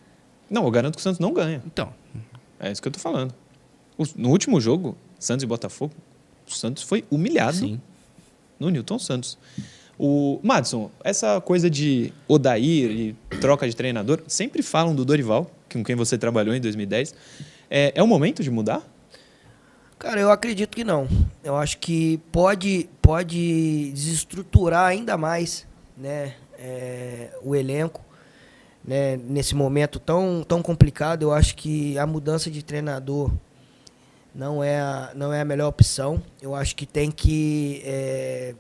Não, 0.49 0.65
eu 0.65 0.71
garanto 0.71 0.95
que 0.95 1.01
o 1.01 1.03
Santos 1.03 1.19
não 1.19 1.33
ganha. 1.33 1.63
Então, 1.67 1.93
É 2.61 2.71
isso 2.71 2.81
que 2.81 2.89
eu 2.89 2.93
tô 2.93 2.99
falando. 3.01 3.35
O- 3.99 4.05
no 4.17 4.31
último 4.31 4.61
jogo, 4.61 4.97
Santos 5.19 5.43
e 5.43 5.47
Botafogo, 5.47 5.93
o 6.49 6.51
Santos 6.55 6.83
foi 6.83 7.05
humilhado 7.11 7.57
sim. 7.59 7.81
no 8.59 8.71
Newton 8.71 8.99
Santos. 8.99 9.37
O 9.99 10.41
Madison, 10.43 10.91
essa 11.03 11.41
coisa 11.41 11.71
de 11.71 12.13
Odair 12.27 12.91
e 12.91 13.17
troca 13.41 13.69
de 13.69 13.77
treinador, 13.77 14.23
sempre 14.27 14.63
falam 14.63 14.95
do 14.95 15.05
Dorival, 15.05 15.51
com 15.73 15.85
quem 15.85 15.95
você 15.95 16.19
trabalhou 16.19 16.55
em 16.55 16.61
2010. 16.61 17.15
É, 17.71 17.93
é 17.95 18.03
o 18.03 18.07
momento 18.07 18.43
de 18.43 18.51
mudar? 18.51 18.83
Cara, 19.99 20.21
eu 20.21 20.31
acredito 20.31 20.77
que 20.77 20.85
não. 20.85 21.09
Eu 21.43 21.57
acho 21.57 21.79
que 21.79 22.19
pode, 22.31 22.89
pode 23.01 23.91
desestruturar 23.93 24.87
ainda 24.87 25.17
mais 25.17 25.67
né, 25.97 26.35
é, 26.59 27.31
o 27.43 27.55
elenco. 27.55 28.03
Né, 28.85 29.17
nesse 29.17 29.55
momento 29.55 29.99
tão, 29.99 30.45
tão 30.47 30.61
complicado, 30.61 31.23
eu 31.23 31.33
acho 31.33 31.57
que 31.57 31.97
a 31.99 32.07
mudança 32.07 32.51
de 32.51 32.63
treinador 32.63 33.33
não 34.35 34.63
é 34.63 34.79
a, 34.79 35.13
não 35.15 35.33
é 35.33 35.41
a 35.41 35.45
melhor 35.45 35.69
opção. 35.69 36.23
Eu 36.43 36.55
acho 36.55 36.77
que 36.77 36.85
tem 36.85 37.11
que. 37.11 37.81
é, 37.85 38.55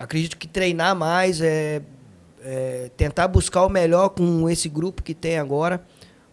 acredito 0.00 0.38
que 0.38 0.48
treinar 0.48 0.96
mais, 0.96 1.42
é, 1.42 1.82
é, 2.42 2.90
tentar 2.96 3.28
buscar 3.28 3.66
o 3.66 3.68
melhor 3.68 4.08
com 4.08 4.48
esse 4.48 4.66
grupo 4.66 5.02
que 5.02 5.14
tem 5.14 5.38
agora, 5.38 5.84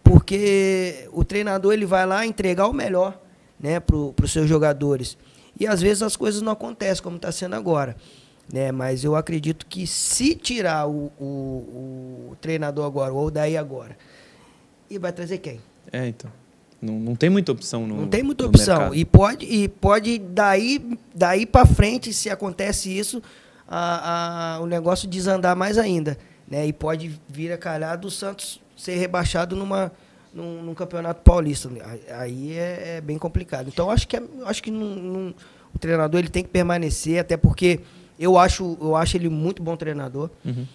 porque 0.02 1.10
o 1.12 1.26
treinador 1.26 1.74
ele 1.74 1.86
vai 1.86 2.06
lá 2.06 2.26
entregar 2.26 2.68
o 2.68 2.74
melhor 2.74 3.20
né, 3.60 3.82
para 3.82 3.98
os 3.98 4.32
seus 4.32 4.48
jogadores. 4.48 5.18
E 5.60 5.68
às 5.68 5.82
vezes 5.82 6.02
as 6.02 6.16
coisas 6.16 6.42
não 6.42 6.54
acontecem 6.54 7.04
como 7.04 7.18
está 7.18 7.30
sendo 7.30 7.56
agora. 7.56 7.98
Né? 8.52 8.72
Mas 8.72 9.04
eu 9.04 9.18
acredito 9.18 9.66
que 9.66 9.86
se 9.86 10.34
tirar 10.34 10.88
o, 10.88 11.12
o, 11.20 12.30
o 12.32 12.38
treinador 12.40 12.86
agora, 12.86 13.12
ou 13.12 13.30
daí 13.30 13.58
agora, 13.58 13.98
e 14.90 14.98
vai 14.98 15.12
trazer 15.12 15.40
quem? 15.40 15.60
É, 15.92 16.08
então. 16.08 16.32
Não, 16.82 16.94
não 16.94 17.16
tem 17.16 17.30
muita 17.30 17.52
opção 17.52 17.88
no 17.88 17.98
Não 17.98 18.08
tem 18.08 18.24
muita 18.24 18.46
opção. 18.46 18.78
mercado. 18.78 18.96
E 18.96 19.04
pode, 19.04 19.46
e 19.46 19.68
pode 19.68 20.20
daí, 20.20 20.98
daí 21.14 21.46
para 21.46 21.66
frente, 21.66 22.14
se 22.14 22.30
acontece 22.30 22.96
isso, 22.96 23.22
a, 23.68 24.56
a- 24.56 24.60
o 24.62 24.66
negócio 24.66 25.08
desandar 25.08 25.56
mais 25.56 25.78
ainda. 25.78 26.18
Né? 26.48 26.66
E 26.68 26.74
pode 26.74 27.20
vir 27.28 27.52
a 27.52 27.58
calhar 27.58 27.98
do 28.00 28.10
Santos 28.10 28.62
ser 28.76 28.96
rebaixado 28.96 29.56
numa, 29.56 29.92
num, 30.34 30.62
num 30.64 30.74
campeonato 30.74 31.22
paulista. 31.22 31.70
Aí 32.18 32.54
é, 32.54 32.98
é 32.98 33.02
bem 33.02 33.18
complicado. 33.18 33.68
Então 33.68 33.90
acho 33.92 34.08
que, 34.08 34.16
é- 34.18 34.24
acho 34.46 34.64
que 34.64 34.72
não- 34.72 34.96
não- 34.96 35.34
o 35.76 35.80
treinador 35.80 36.20
ele 36.20 36.30
tem 36.30 36.44
que 36.44 36.50
permanecer, 36.50 37.20
até 37.20 37.36
porque 37.36 37.82
eu 38.18 38.38
acho, 38.38 38.78
eu 38.80 38.96
acho 38.96 39.18
ele 39.18 39.28
muito 39.30 39.62
bom 39.62 39.76
treinador. 39.76 40.30
Uhum. 40.46 40.66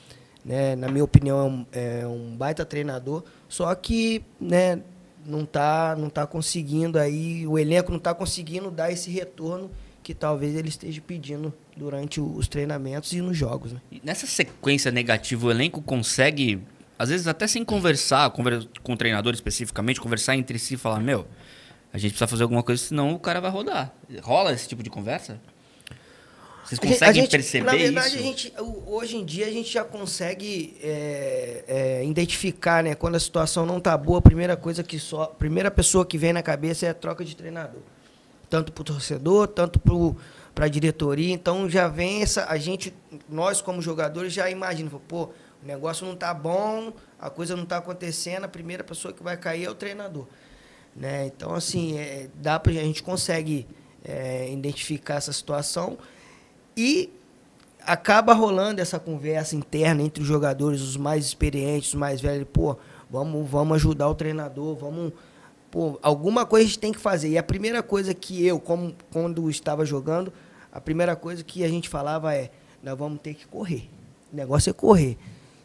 Né? 0.44 0.76
Na 0.76 0.88
minha 0.88 1.05
opinião, 1.05 1.38
é 1.38 1.44
um, 1.44 1.66
é 2.02 2.07
um 2.07 2.37
baita 2.37 2.64
treinador. 2.64 3.22
Só 3.48 3.74
que 3.74 4.22
né, 4.40 4.81
não 5.24 5.42
está 5.44 5.96
não 5.96 6.11
tá 6.11 6.26
conseguindo 6.26 6.98
aí, 6.98 7.46
o 7.46 7.59
elenco 7.59 7.90
não 7.90 7.98
está 7.98 8.12
conseguindo 8.12 8.70
dar 8.70 8.90
esse 8.92 9.11
retorno 9.11 9.70
que 10.02 10.12
talvez 10.12 10.55
ele 10.57 10.68
esteja 10.68 11.00
pedindo 11.00 11.55
durante 11.76 12.20
os 12.20 12.48
treinamentos 12.48 13.12
e 13.12 13.20
nos 13.20 13.37
jogos. 13.37 13.72
Né? 13.72 13.80
E 13.90 14.00
nessa 14.04 14.26
sequência 14.26 14.90
negativa, 14.90 15.46
o 15.46 15.50
elenco 15.50 15.80
consegue, 15.82 16.62
às 16.98 17.08
vezes 17.08 17.26
até 17.26 17.46
sem 17.46 17.64
conversar 17.64 18.30
conver 18.30 18.68
com 18.82 18.92
o 18.92 18.96
treinador 18.96 19.32
especificamente, 19.35 20.00
conversar 20.00 20.37
entre 20.37 20.58
si 20.58 20.74
e 20.74 20.76
falar, 20.76 21.00
meu, 21.00 21.26
a 21.92 21.98
gente 21.98 22.12
precisa 22.12 22.26
fazer 22.26 22.42
alguma 22.42 22.62
coisa, 22.62 22.82
senão 22.82 23.12
o 23.14 23.18
cara 23.18 23.40
vai 23.40 23.50
rodar. 23.50 23.92
Rola 24.22 24.52
esse 24.52 24.68
tipo 24.68 24.82
de 24.82 24.90
conversa? 24.90 25.40
Vocês 26.64 26.78
conseguem 26.78 27.22
gente, 27.22 27.30
perceber 27.30 27.64
na 27.66 27.72
verdade, 27.72 28.08
isso? 28.08 28.18
A 28.18 28.20
gente, 28.20 28.52
hoje 28.87 29.16
em 29.16 29.24
dia 29.24 29.46
a 29.46 29.50
gente 29.50 29.70
já 29.70 29.85
consegue 29.85 30.76
é, 30.80 31.64
é, 31.66 32.04
identificar, 32.04 32.85
né? 32.85 32.94
Quando 32.94 33.16
a 33.16 33.20
situação 33.20 33.66
não 33.66 33.80
tá 33.80 33.96
boa, 33.98 34.20
a 34.20 34.22
primeira 34.22 34.56
coisa 34.56 34.82
que 34.82 34.98
só, 34.98 35.24
a 35.24 35.28
primeira 35.28 35.70
pessoa 35.70 36.06
que 36.06 36.16
vem 36.16 36.32
na 36.32 36.42
cabeça 36.42 36.87
é 36.87 36.90
a 36.90 36.94
troca 36.94 37.24
de 37.24 37.35
treinador, 37.35 37.82
tanto 38.48 38.72
para 38.72 38.80
o 38.80 38.85
torcedor, 38.85 39.48
tanto 39.48 39.80
para 40.54 40.66
a 40.66 40.68
diretoria. 40.68 41.32
Então 41.32 41.68
já 41.68 41.88
vem 41.88 42.22
essa, 42.22 42.46
a 42.46 42.56
gente, 42.56 42.94
nós 43.28 43.60
como 43.60 43.80
jogadores 43.80 44.32
já 44.32 44.50
imagina, 44.50 44.90
pô, 45.08 45.24
o 45.62 45.66
negócio 45.66 46.06
não 46.06 46.16
tá 46.16 46.34
bom, 46.34 46.92
a 47.20 47.30
coisa 47.30 47.56
não 47.56 47.64
tá 47.64 47.78
acontecendo, 47.78 48.44
a 48.44 48.48
primeira 48.48 48.82
pessoa 48.82 49.12
que 49.14 49.22
vai 49.22 49.36
cair 49.36 49.64
é 49.64 49.70
o 49.70 49.74
treinador, 49.74 50.26
né? 50.94 51.26
Então 51.26 51.54
assim, 51.54 51.98
é, 51.98 52.28
dá 52.34 52.58
para 52.58 52.72
a 52.72 52.74
gente 52.74 53.02
consegue 53.02 53.66
é, 54.04 54.50
identificar 54.52 55.14
essa 55.14 55.32
situação. 55.32 55.98
E 56.76 57.10
acaba 57.86 58.32
rolando 58.32 58.80
essa 58.80 58.98
conversa 58.98 59.56
interna 59.56 60.02
entre 60.02 60.22
os 60.22 60.28
jogadores, 60.28 60.80
os 60.80 60.96
mais 60.96 61.24
experientes, 61.24 61.90
os 61.90 61.94
mais 61.94 62.20
velhos. 62.20 62.46
Pô, 62.52 62.76
vamos, 63.10 63.48
vamos 63.48 63.76
ajudar 63.76 64.08
o 64.08 64.14
treinador, 64.14 64.76
vamos. 64.76 65.12
Pô, 65.72 65.98
alguma 66.02 66.44
coisa 66.44 66.66
a 66.66 66.68
gente 66.68 66.78
tem 66.78 66.92
que 66.92 67.00
fazer. 67.00 67.30
E 67.30 67.38
a 67.38 67.42
primeira 67.42 67.82
coisa 67.82 68.12
que 68.12 68.46
eu, 68.46 68.61
como, 68.61 68.94
quando 69.11 69.48
estava 69.48 69.87
jogando, 69.87 70.30
a 70.70 70.78
primeira 70.78 71.16
coisa 71.16 71.42
que 71.42 71.64
a 71.64 71.68
gente 71.68 71.88
falava 71.88 72.35
é: 72.35 72.50
nós 72.82 72.96
vamos 72.96 73.22
ter 73.22 73.32
que 73.32 73.46
correr. 73.46 73.88
O 74.30 74.37
negócio 74.37 74.68
é 74.68 74.72
correr. 74.74 75.16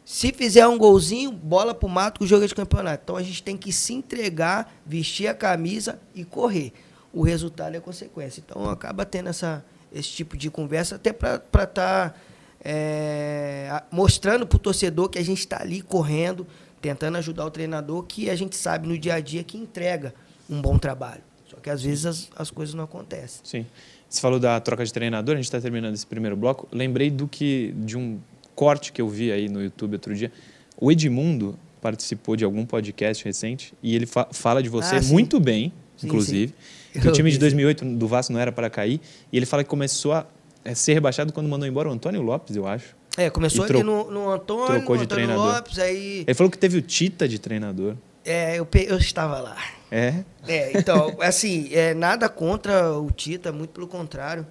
Se 0.06 0.32
fizer 0.32 0.66
um 0.66 0.78
golzinho, 0.78 1.30
bola 1.30 1.76
pro 1.76 1.90
mato 1.90 2.20
que 2.20 2.24
o 2.24 2.28
jogo 2.28 2.46
é 2.46 2.48
de 2.48 2.56
campeonato. 2.56 3.02
Então 3.04 3.18
a 3.18 3.22
gente 3.22 3.44
tem 3.44 3.58
que 3.58 3.74
se 3.74 3.94
entregar, 3.94 4.74
vestir 4.86 5.28
a 5.28 5.34
camisa 5.34 6.00
e 6.16 6.24
correr. 6.24 6.72
O 7.12 7.22
resultado 7.22 7.76
é 7.76 7.82
consequência. 7.82 8.42
Então 8.46 8.70
acaba 8.70 9.06
tendo 9.06 9.28
essa, 9.28 9.66
esse 9.92 10.08
tipo 10.08 10.38
de 10.38 10.50
conversa, 10.50 10.96
até 10.96 11.12
para 11.12 11.36
estar 11.36 11.68
tá, 11.68 12.16
é, 12.64 13.84
mostrando 13.92 14.48
para 14.48 14.56
o 14.56 14.60
torcedor 14.60 15.10
que 15.10 15.20
a 15.20 15.26
gente 15.26 15.40
está 15.40 15.62
ali 15.62 15.82
correndo, 15.82 16.48
tentando 16.82 17.18
ajudar 17.18 17.46
o 17.46 17.52
treinador, 17.52 18.04
que 18.04 18.30
a 18.30 18.36
gente 18.36 18.56
sabe 18.56 18.88
no 18.88 18.98
dia 18.98 19.16
a 19.16 19.20
dia 19.20 19.44
que 19.44 19.58
entrega 19.58 20.14
um 20.50 20.62
bom 20.62 20.78
trabalho. 20.78 21.22
Só 21.46 21.58
que 21.58 21.70
às 21.70 21.82
vezes 21.82 22.06
as, 22.06 22.30
as 22.36 22.52
coisas 22.52 22.76
não 22.76 22.84
acontecem. 22.84 23.42
Sim. 23.44 23.66
Você 24.10 24.22
falou 24.22 24.40
da 24.40 24.60
troca 24.60 24.86
de 24.86 24.94
treinador, 24.94 25.34
a 25.34 25.38
gente 25.38 25.46
está 25.46 25.60
terminando 25.60 25.94
esse 25.94 26.06
primeiro 26.06 26.36
bloco. 26.36 26.68
Lembrei 26.72 27.10
do 27.10 27.28
que 27.28 27.74
de 27.78 27.98
um 27.98 28.20
corte 28.56 28.92
que 28.92 29.02
eu 29.02 29.10
vi 29.10 29.32
aí 29.32 29.50
no 29.50 29.62
YouTube 29.62 29.94
outro 29.94 30.16
dia. 30.16 30.32
O 30.80 30.92
Edmundo 30.92 31.58
participou 31.82 32.36
de 32.36 32.44
algum 32.44 32.66
podcast 32.66 33.24
recente 33.24 33.74
e 33.82 33.96
ele 33.96 34.06
fa 34.06 34.28
fala 34.32 34.64
de 34.64 34.70
você 34.70 34.96
ah, 34.96 35.02
muito 35.04 35.40
bem, 35.40 35.72
sim, 35.96 36.08
inclusive. 36.08 36.54
Sim 36.54 36.78
que 37.00 37.08
o 37.08 37.12
time 37.12 37.32
de 37.32 37.38
2008 37.38 37.86
do 37.86 38.08
Vasco 38.08 38.34
não 38.34 38.40
era 38.40 38.52
para 38.52 38.70
cair. 38.70 39.00
E 39.32 39.38
ele 39.38 39.46
fala 39.46 39.64
que 39.64 39.70
começou 39.70 40.14
a 40.14 40.26
ser 40.74 40.94
rebaixado 40.94 41.32
quando 41.32 41.48
mandou 41.48 41.68
embora 41.68 41.90
o 41.90 41.92
Antônio 41.92 42.22
Lopes, 42.22 42.56
eu 42.56 42.68
acho. 42.68 42.96
É, 43.18 43.32
começou 43.32 43.66
aqui 43.66 43.82
no, 43.82 44.12
no 44.12 44.30
Antônio, 44.30 44.68
trocou 44.68 44.96
de 44.96 45.04
Antônio 45.04 45.08
treinador. 45.08 45.56
Lopes, 45.56 45.80
aí... 45.80 46.24
Ele 46.28 46.34
falou 46.36 46.52
que 46.52 46.58
teve 46.58 46.78
o 46.78 46.82
Tita 46.84 47.28
de 47.28 47.40
treinador. 47.40 47.96
É, 48.24 48.60
eu, 48.60 48.68
eu 48.88 48.98
estava 48.98 49.40
lá. 49.40 49.58
É? 49.92 50.24
É, 50.48 50.78
então, 50.78 51.18
assim, 51.22 51.68
é, 51.74 51.96
nada 51.96 52.30
contra 52.30 52.94
o 52.94 53.10
Tita, 53.10 53.52
muito 53.52 53.72
pelo 53.72 53.88
contrário. 53.88 54.46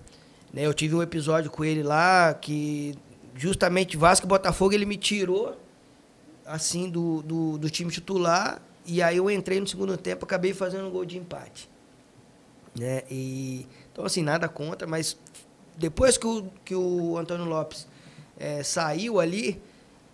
Né, 0.52 0.66
eu 0.66 0.74
tive 0.74 0.96
um 0.96 1.02
episódio 1.02 1.48
com 1.48 1.64
ele 1.64 1.84
lá 1.84 2.34
que 2.34 2.94
justamente 3.36 3.96
Vasco 3.96 4.26
e 4.26 4.28
Botafogo 4.28 4.72
ele 4.72 4.86
me 4.86 4.96
tirou 4.96 5.56
assim 6.44 6.88
do, 6.88 7.22
do, 7.22 7.58
do 7.58 7.68
time 7.68 7.90
titular 7.90 8.62
e 8.86 9.02
aí 9.02 9.18
eu 9.18 9.30
entrei 9.30 9.60
no 9.60 9.66
segundo 9.66 9.96
tempo 9.96 10.24
acabei 10.24 10.54
fazendo 10.54 10.86
um 10.86 10.90
gol 10.90 11.04
de 11.04 11.18
empate. 11.18 11.68
Né? 12.78 13.02
E, 13.10 13.66
então, 13.92 14.04
assim, 14.04 14.22
nada 14.22 14.48
contra, 14.48 14.86
mas 14.86 15.16
depois 15.76 16.16
que 16.18 16.26
o, 16.26 16.46
que 16.64 16.74
o 16.74 17.16
Antônio 17.16 17.44
Lopes 17.44 17.86
é, 18.38 18.62
saiu 18.62 19.20
ali, 19.20 19.60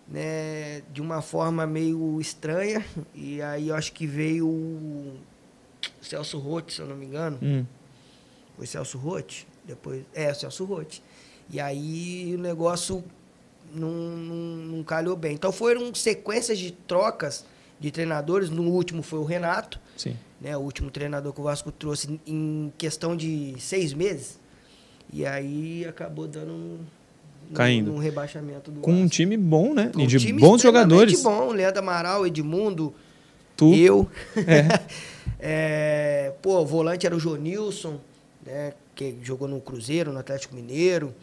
né, 0.08 0.82
de 0.92 1.00
uma 1.00 1.22
forma 1.22 1.66
meio 1.66 2.20
estranha, 2.20 2.84
e 3.14 3.40
aí 3.42 3.68
eu 3.68 3.74
acho 3.74 3.92
que 3.92 4.06
veio 4.06 4.46
o 4.46 5.16
Celso 6.00 6.38
Rotti, 6.38 6.74
se 6.74 6.80
eu 6.80 6.86
não 6.86 6.96
me 6.96 7.06
engano. 7.06 7.38
Hum. 7.42 7.64
Foi 8.56 8.66
Celso 8.66 8.98
Rotti? 8.98 9.46
Depois, 9.64 10.04
é, 10.14 10.32
Celso 10.34 10.64
Rotti. 10.64 11.02
E 11.50 11.60
aí 11.60 12.34
o 12.34 12.38
negócio 12.38 13.02
não, 13.74 13.90
não, 13.90 14.36
não 14.36 14.84
calhou 14.84 15.16
bem. 15.16 15.34
Então 15.34 15.52
foram 15.52 15.94
sequências 15.94 16.58
de 16.58 16.72
trocas 16.72 17.44
de 17.80 17.90
treinadores. 17.90 18.50
No 18.50 18.64
último 18.64 19.02
foi 19.02 19.18
o 19.18 19.24
Renato. 19.24 19.80
Sim 19.96 20.16
né, 20.42 20.56
o 20.56 20.60
último 20.60 20.90
treinador 20.90 21.32
que 21.32 21.40
o 21.40 21.44
Vasco 21.44 21.70
trouxe 21.70 22.20
em 22.26 22.72
questão 22.76 23.16
de 23.16 23.54
seis 23.60 23.94
meses. 23.94 24.40
E 25.12 25.24
aí 25.24 25.86
acabou 25.86 26.26
dando 26.26 26.52
um, 26.52 26.80
Caindo. 27.54 27.92
um 27.92 27.98
rebaixamento 27.98 28.70
do 28.70 28.80
Com 28.80 28.92
Vasco. 28.92 29.04
um 29.04 29.08
time 29.08 29.36
bom, 29.36 29.74
né? 29.74 29.90
Com 29.94 30.00
e 30.00 30.06
de 30.06 30.32
um 30.32 30.36
bons 30.36 30.62
jogadores. 30.62 31.22
bom, 31.22 31.52
Leandro 31.52 31.80
Amaral, 31.80 32.26
Edmundo, 32.26 32.94
tu. 33.56 33.74
eu. 33.74 34.08
É. 34.36 34.80
é, 35.38 36.32
pô, 36.40 36.60
o 36.60 36.66
volante 36.66 37.06
era 37.06 37.14
o 37.14 37.20
Jonilson, 37.20 38.00
né, 38.44 38.72
que 38.94 39.16
jogou 39.22 39.48
no 39.48 39.60
Cruzeiro, 39.60 40.12
no 40.12 40.18
Atlético 40.18 40.54
Mineiro. 40.54 41.14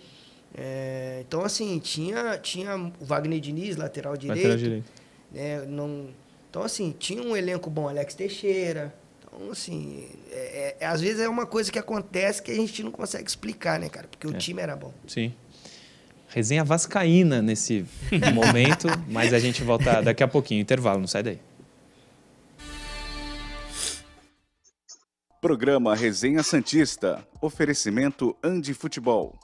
É, 0.56 1.24
então, 1.28 1.44
assim, 1.44 1.78
tinha, 1.80 2.38
tinha 2.38 2.76
o 2.76 3.06
Wagner 3.06 3.40
Diniz, 3.40 3.76
lateral 3.76 4.18
direito. 4.18 4.38
Lateral 4.38 4.58
direito. 4.58 4.92
Né, 5.32 5.66
não, 5.68 6.08
então, 6.50 6.64
assim, 6.64 6.94
tinha 6.98 7.22
um 7.22 7.36
elenco 7.36 7.70
bom, 7.70 7.88
Alex 7.88 8.16
Teixeira, 8.16 8.94
então, 9.40 9.52
assim, 9.52 10.08
é, 10.32 10.76
é, 10.80 10.86
às 10.86 11.02
vezes 11.02 11.22
é 11.22 11.30
uma 11.30 11.46
coisa 11.46 11.72
que 11.72 11.80
acontece 11.80 12.42
que 12.42 12.52
a 12.52 12.56
gente 12.56 12.84
não 12.84 12.92
consegue 12.92 13.30
explicar, 13.30 13.80
né, 13.80 13.88
cara? 13.88 14.08
Porque 14.08 14.28
o 14.28 14.36
é. 14.36 14.38
time 14.38 14.62
era 14.62 14.76
bom. 14.76 14.92
Sim. 15.08 15.34
Resenha 16.30 16.64
vascaína 16.64 17.42
nesse 17.42 17.86
momento, 18.34 18.88
mas 19.08 19.34
a 19.34 19.40
gente 19.40 19.64
volta 19.64 20.02
daqui 20.02 20.24
a 20.24 20.28
pouquinho. 20.28 20.62
Intervalo, 20.62 21.00
não 21.00 21.08
sai 21.08 21.24
daí. 21.24 21.40
Programa 25.42 25.96
Resenha 25.96 26.44
Santista. 26.44 27.26
Oferecimento 27.42 28.36
Andi 28.44 28.74
Futebol. 28.74 29.40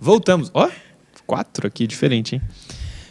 Voltamos. 0.00 0.50
Ó, 0.54 0.70
quatro 1.26 1.66
aqui, 1.66 1.86
diferente, 1.86 2.36
hein? 2.36 2.42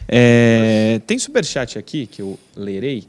É, 0.08 1.02
tem 1.06 1.20
superchat 1.20 1.78
aqui 1.78 2.08
que 2.08 2.22
eu 2.22 2.40
lerei, 2.56 3.06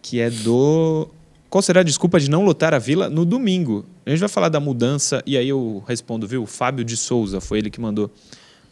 que 0.00 0.20
é 0.20 0.30
do. 0.30 1.08
Qual 1.50 1.60
será 1.60 1.80
a 1.80 1.84
desculpa 1.84 2.18
de 2.18 2.30
não 2.30 2.44
lotar 2.44 2.72
a 2.72 2.78
vila 2.78 3.10
no 3.10 3.24
domingo? 3.24 3.84
A 4.06 4.10
gente 4.10 4.20
vai 4.20 4.28
falar 4.28 4.48
da 4.48 4.60
mudança 4.60 5.22
e 5.26 5.36
aí 5.36 5.48
eu 5.48 5.82
respondo, 5.86 6.26
viu? 6.26 6.46
Fábio 6.46 6.84
de 6.84 6.96
Souza 6.96 7.40
foi 7.40 7.58
ele 7.58 7.70
que 7.70 7.80
mandou 7.80 8.10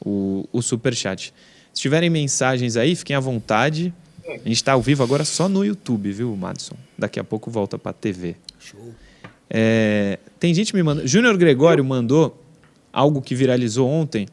o, 0.00 0.48
o 0.52 0.62
superchat. 0.62 1.34
Se 1.74 1.82
tiverem 1.82 2.08
mensagens 2.08 2.76
aí, 2.76 2.96
fiquem 2.96 3.14
à 3.14 3.20
vontade. 3.20 3.92
A 4.26 4.32
gente 4.32 4.52
está 4.52 4.72
ao 4.72 4.82
vivo 4.82 5.02
agora 5.02 5.24
só 5.24 5.48
no 5.48 5.64
YouTube, 5.64 6.10
viu, 6.12 6.34
Madison? 6.36 6.76
Daqui 6.96 7.18
a 7.18 7.24
pouco 7.24 7.50
volta 7.50 7.78
para 7.78 7.90
a 7.90 7.94
TV. 7.94 8.36
Show. 8.58 8.94
É, 9.48 10.18
tem 10.38 10.54
gente 10.54 10.74
me 10.74 10.82
mandando. 10.82 11.06
Júnior 11.08 11.36
Gregório 11.36 11.84
mandou 11.84 12.40
algo 12.92 13.20
que 13.20 13.34
viralizou 13.34 13.88
ontem. 13.88 14.28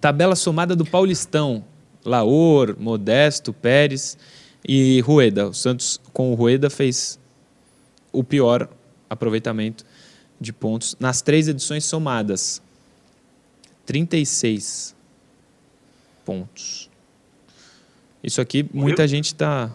Tabela 0.00 0.36
somada 0.36 0.76
do 0.76 0.84
Paulistão. 0.84 1.64
Laor, 2.06 2.76
Modesto, 2.78 3.52
Pérez 3.52 4.16
e 4.66 5.00
Rueda. 5.00 5.48
O 5.48 5.54
Santos, 5.54 6.00
com 6.12 6.32
o 6.32 6.34
Rueda, 6.34 6.70
fez 6.70 7.18
o 8.12 8.24
pior 8.24 8.68
aproveitamento 9.10 9.84
de 10.40 10.52
pontos 10.52 10.96
nas 10.98 11.20
três 11.20 11.48
edições 11.48 11.84
somadas. 11.84 12.62
36 13.84 14.94
pontos. 16.24 16.90
Isso 18.22 18.40
aqui 18.40 18.68
muita 18.72 19.06
gente 19.06 19.26
está 19.26 19.70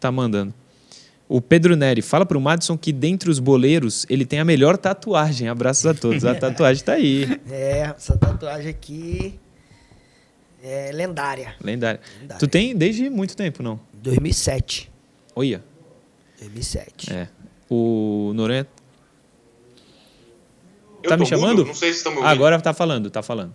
tá 0.00 0.10
mandando. 0.10 0.54
O 1.28 1.42
Pedro 1.42 1.76
Neri 1.76 2.00
fala 2.00 2.24
para 2.24 2.38
o 2.38 2.40
Madison 2.40 2.78
que 2.78 2.90
dentre 2.90 3.30
os 3.30 3.38
boleiros 3.38 4.06
ele 4.08 4.24
tem 4.24 4.40
a 4.40 4.44
melhor 4.44 4.78
tatuagem. 4.78 5.48
Abraços 5.48 5.84
a 5.84 5.92
todos. 5.92 6.24
A 6.24 6.34
tatuagem 6.36 6.80
está 6.80 6.94
aí. 6.94 7.38
É, 7.50 7.92
essa 7.94 8.16
tatuagem 8.16 8.70
aqui 8.70 9.38
é 10.62 10.90
lendária. 10.92 11.54
lendária. 11.62 12.00
Lendária. 12.20 12.38
Tu 12.38 12.48
tem 12.48 12.76
desde 12.76 13.08
muito 13.08 13.36
tempo, 13.36 13.62
não? 13.62 13.78
2007. 13.92 14.90
Olha. 15.34 15.62
2007. 16.40 17.12
É. 17.12 17.28
O 17.70 18.32
Noronha 18.34 18.66
Eu 21.02 21.10
tá 21.10 21.16
me 21.16 21.26
chamando? 21.26 21.64
Não 21.64 21.74
sei 21.74 21.92
se 21.92 21.98
estão 21.98 22.12
me 22.12 22.18
ouvindo. 22.18 22.32
Agora 22.32 22.60
tá 22.60 22.72
falando, 22.72 23.10
tá 23.10 23.22
falando. 23.22 23.54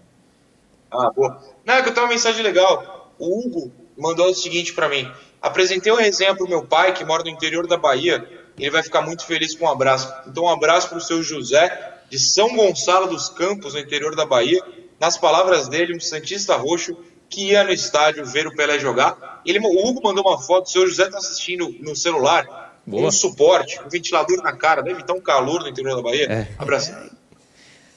Ah, 0.92 1.10
boa. 1.12 1.42
Não, 1.66 1.74
é 1.74 1.82
que 1.82 1.90
eu 1.90 1.94
tenho 1.94 2.06
uma 2.06 2.14
mensagem 2.14 2.44
legal. 2.44 3.12
O 3.18 3.40
Hugo 3.40 3.72
mandou 3.98 4.30
o 4.30 4.34
seguinte 4.34 4.74
para 4.74 4.88
mim. 4.88 5.10
Apresentei 5.42 5.92
o 5.92 5.96
resenha 5.96 6.36
pro 6.36 6.48
meu 6.48 6.64
pai, 6.64 6.94
que 6.94 7.04
mora 7.04 7.24
no 7.24 7.30
interior 7.30 7.68
da 7.68 7.76
Bahia. 7.76 8.26
Ele 8.58 8.70
vai 8.70 8.84
ficar 8.84 9.02
muito 9.02 9.26
feliz 9.26 9.56
com 9.56 9.66
um 9.66 9.70
abraço. 9.70 10.14
Então, 10.28 10.44
um 10.44 10.50
abraço 10.50 10.90
pro 10.90 11.02
seu 11.02 11.22
José, 11.24 11.96
de 12.10 12.20
São 12.20 12.56
Gonçalo 12.56 13.08
dos 13.08 13.28
Campos, 13.30 13.74
no 13.74 13.80
interior 13.80 14.16
da 14.16 14.26
Bahia. 14.26 14.64
Nas 15.00 15.18
palavras 15.18 15.68
dele, 15.68 15.96
um 15.96 16.00
Santista 16.00 16.56
Roxo 16.56 16.98
que 17.30 17.50
ia 17.50 17.64
no 17.64 17.72
estádio 17.72 18.26
ver 18.26 18.46
o 18.46 18.56
Pelé 18.56 18.80
jogar. 18.80 19.42
Ele, 19.46 19.60
o 19.60 19.88
Hugo 19.88 20.02
mandou 20.04 20.24
uma 20.24 20.40
foto, 20.40 20.68
o 20.68 20.70
seu 20.70 20.88
José 20.88 21.06
está 21.06 21.18
assistindo 21.18 21.76
no 21.80 21.96
celular, 21.96 22.80
Boa. 22.86 23.08
um 23.08 23.12
suporte, 23.12 23.80
um 23.84 23.90
ventilador 23.90 24.38
na 24.44 24.54
cara, 24.54 24.84
deve 24.84 25.02
estar 25.02 25.14
um 25.14 25.22
calor 25.22 25.62
no 25.62 25.68
interior 25.68 25.96
da 25.96 26.02
Bahia. 26.02 26.26
É. 26.26 26.48
Abraço. 26.60 26.94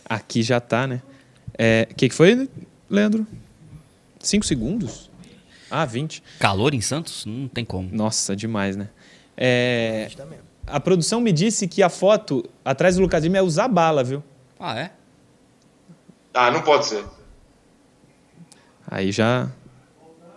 Aqui 0.04 0.42
já 0.42 0.58
tá, 0.58 0.86
né? 0.86 1.02
O 1.04 1.52
é, 1.58 1.88
que, 1.96 2.08
que 2.08 2.14
foi, 2.14 2.48
Leandro? 2.88 3.26
Cinco 4.20 4.46
segundos? 4.46 5.10
Ah, 5.70 5.84
20. 5.84 6.22
Calor 6.38 6.74
em 6.74 6.80
Santos? 6.80 7.26
Não 7.26 7.48
tem 7.48 7.64
como. 7.64 7.88
Nossa, 7.92 8.34
demais, 8.34 8.74
né? 8.76 8.88
É, 9.36 10.08
a 10.66 10.80
produção 10.80 11.20
me 11.20 11.30
disse 11.30 11.68
que 11.68 11.82
a 11.82 11.90
foto 11.90 12.48
atrás 12.64 12.96
do 12.96 13.02
Lucas 13.02 13.22
Lima 13.22 13.36
é 13.36 13.42
usar 13.42 13.68
bala, 13.68 14.02
viu? 14.02 14.22
Ah, 14.58 14.78
é? 14.78 14.92
Ah, 16.38 16.50
não 16.50 16.60
pode 16.60 16.84
ser. 16.84 17.02
Aí 18.86 19.10
já. 19.10 19.50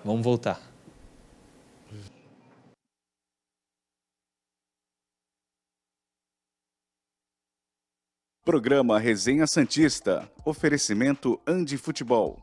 Vamos 0.06 0.24
voltar. 0.24 0.58
Programa 8.46 8.98
Resenha 8.98 9.46
Santista. 9.46 10.32
Oferecimento 10.46 11.38
Andi 11.46 11.78
Futebol. 11.78 12.42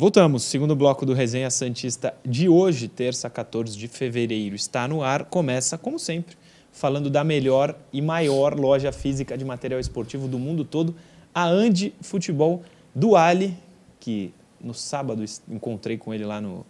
Voltamos, 0.00 0.44
segundo 0.44 0.74
bloco 0.74 1.04
do 1.04 1.12
Resenha 1.12 1.50
Santista 1.50 2.14
de 2.24 2.48
hoje, 2.48 2.88
terça, 2.88 3.28
14 3.28 3.76
de 3.76 3.86
fevereiro. 3.86 4.56
Está 4.56 4.88
no 4.88 5.02
ar, 5.02 5.26
começa, 5.26 5.76
como 5.76 5.98
sempre, 5.98 6.38
falando 6.72 7.10
da 7.10 7.22
melhor 7.22 7.76
e 7.92 8.00
maior 8.00 8.58
loja 8.58 8.92
física 8.92 9.36
de 9.36 9.44
material 9.44 9.78
esportivo 9.78 10.26
do 10.26 10.38
mundo 10.38 10.64
todo, 10.64 10.94
a 11.34 11.46
Andi 11.46 11.92
Futebol 12.00 12.62
do 12.94 13.14
Ali, 13.14 13.54
que 14.00 14.32
no 14.58 14.72
sábado 14.72 15.22
encontrei 15.46 15.98
com 15.98 16.14
ele 16.14 16.24
lá 16.24 16.40
no, 16.40 16.64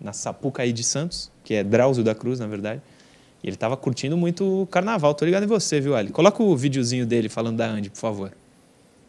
na 0.00 0.12
Sapucaí 0.12 0.72
de 0.72 0.82
Santos, 0.82 1.30
que 1.44 1.54
é 1.54 1.62
Drauzio 1.62 2.02
da 2.02 2.16
Cruz, 2.16 2.40
na 2.40 2.48
verdade. 2.48 2.82
E 3.44 3.46
ele 3.46 3.54
estava 3.54 3.76
curtindo 3.76 4.16
muito 4.16 4.62
o 4.62 4.66
carnaval. 4.66 5.14
Tô 5.14 5.24
ligado 5.24 5.44
em 5.44 5.46
você, 5.46 5.80
viu, 5.80 5.94
Ali? 5.94 6.10
Coloca 6.10 6.42
o 6.42 6.56
videozinho 6.56 7.06
dele 7.06 7.28
falando 7.28 7.58
da 7.58 7.66
Andi, 7.66 7.90
por 7.90 8.00
favor. 8.00 8.32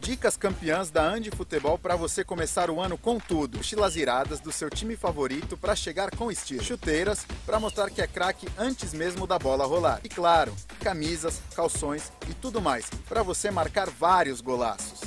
Dicas 0.04 0.36
campeãs 0.36 0.90
da 0.90 1.02
Andi 1.02 1.30
Futebol 1.30 1.78
para 1.78 1.96
você 1.96 2.22
começar 2.22 2.68
o 2.68 2.78
ano 2.78 2.98
com 2.98 3.18
tudo. 3.18 3.56
Mochilas 3.56 3.96
iradas 3.96 4.38
do 4.38 4.52
seu 4.52 4.68
time 4.68 4.96
favorito 4.96 5.56
para 5.56 5.74
chegar 5.74 6.10
com 6.10 6.30
estilo. 6.30 6.62
Chuteiras 6.62 7.26
para 7.46 7.58
mostrar 7.58 7.88
que 7.88 8.02
é 8.02 8.06
craque 8.06 8.46
antes 8.58 8.92
mesmo 8.92 9.26
da 9.26 9.38
bola 9.38 9.64
rolar. 9.64 10.00
E 10.04 10.08
claro, 10.10 10.54
camisas, 10.80 11.40
calções 11.56 12.12
e 12.28 12.34
tudo 12.34 12.60
mais 12.60 12.90
para 13.08 13.22
você 13.22 13.50
marcar 13.50 13.88
vários 13.88 14.42
golaços. 14.42 15.00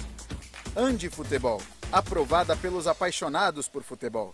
Andi 0.76 1.10
Futebol, 1.10 1.62
aprovada 1.92 2.56
pelos 2.56 2.88
apaixonados 2.88 3.68
por 3.68 3.84
futebol. 3.84 4.34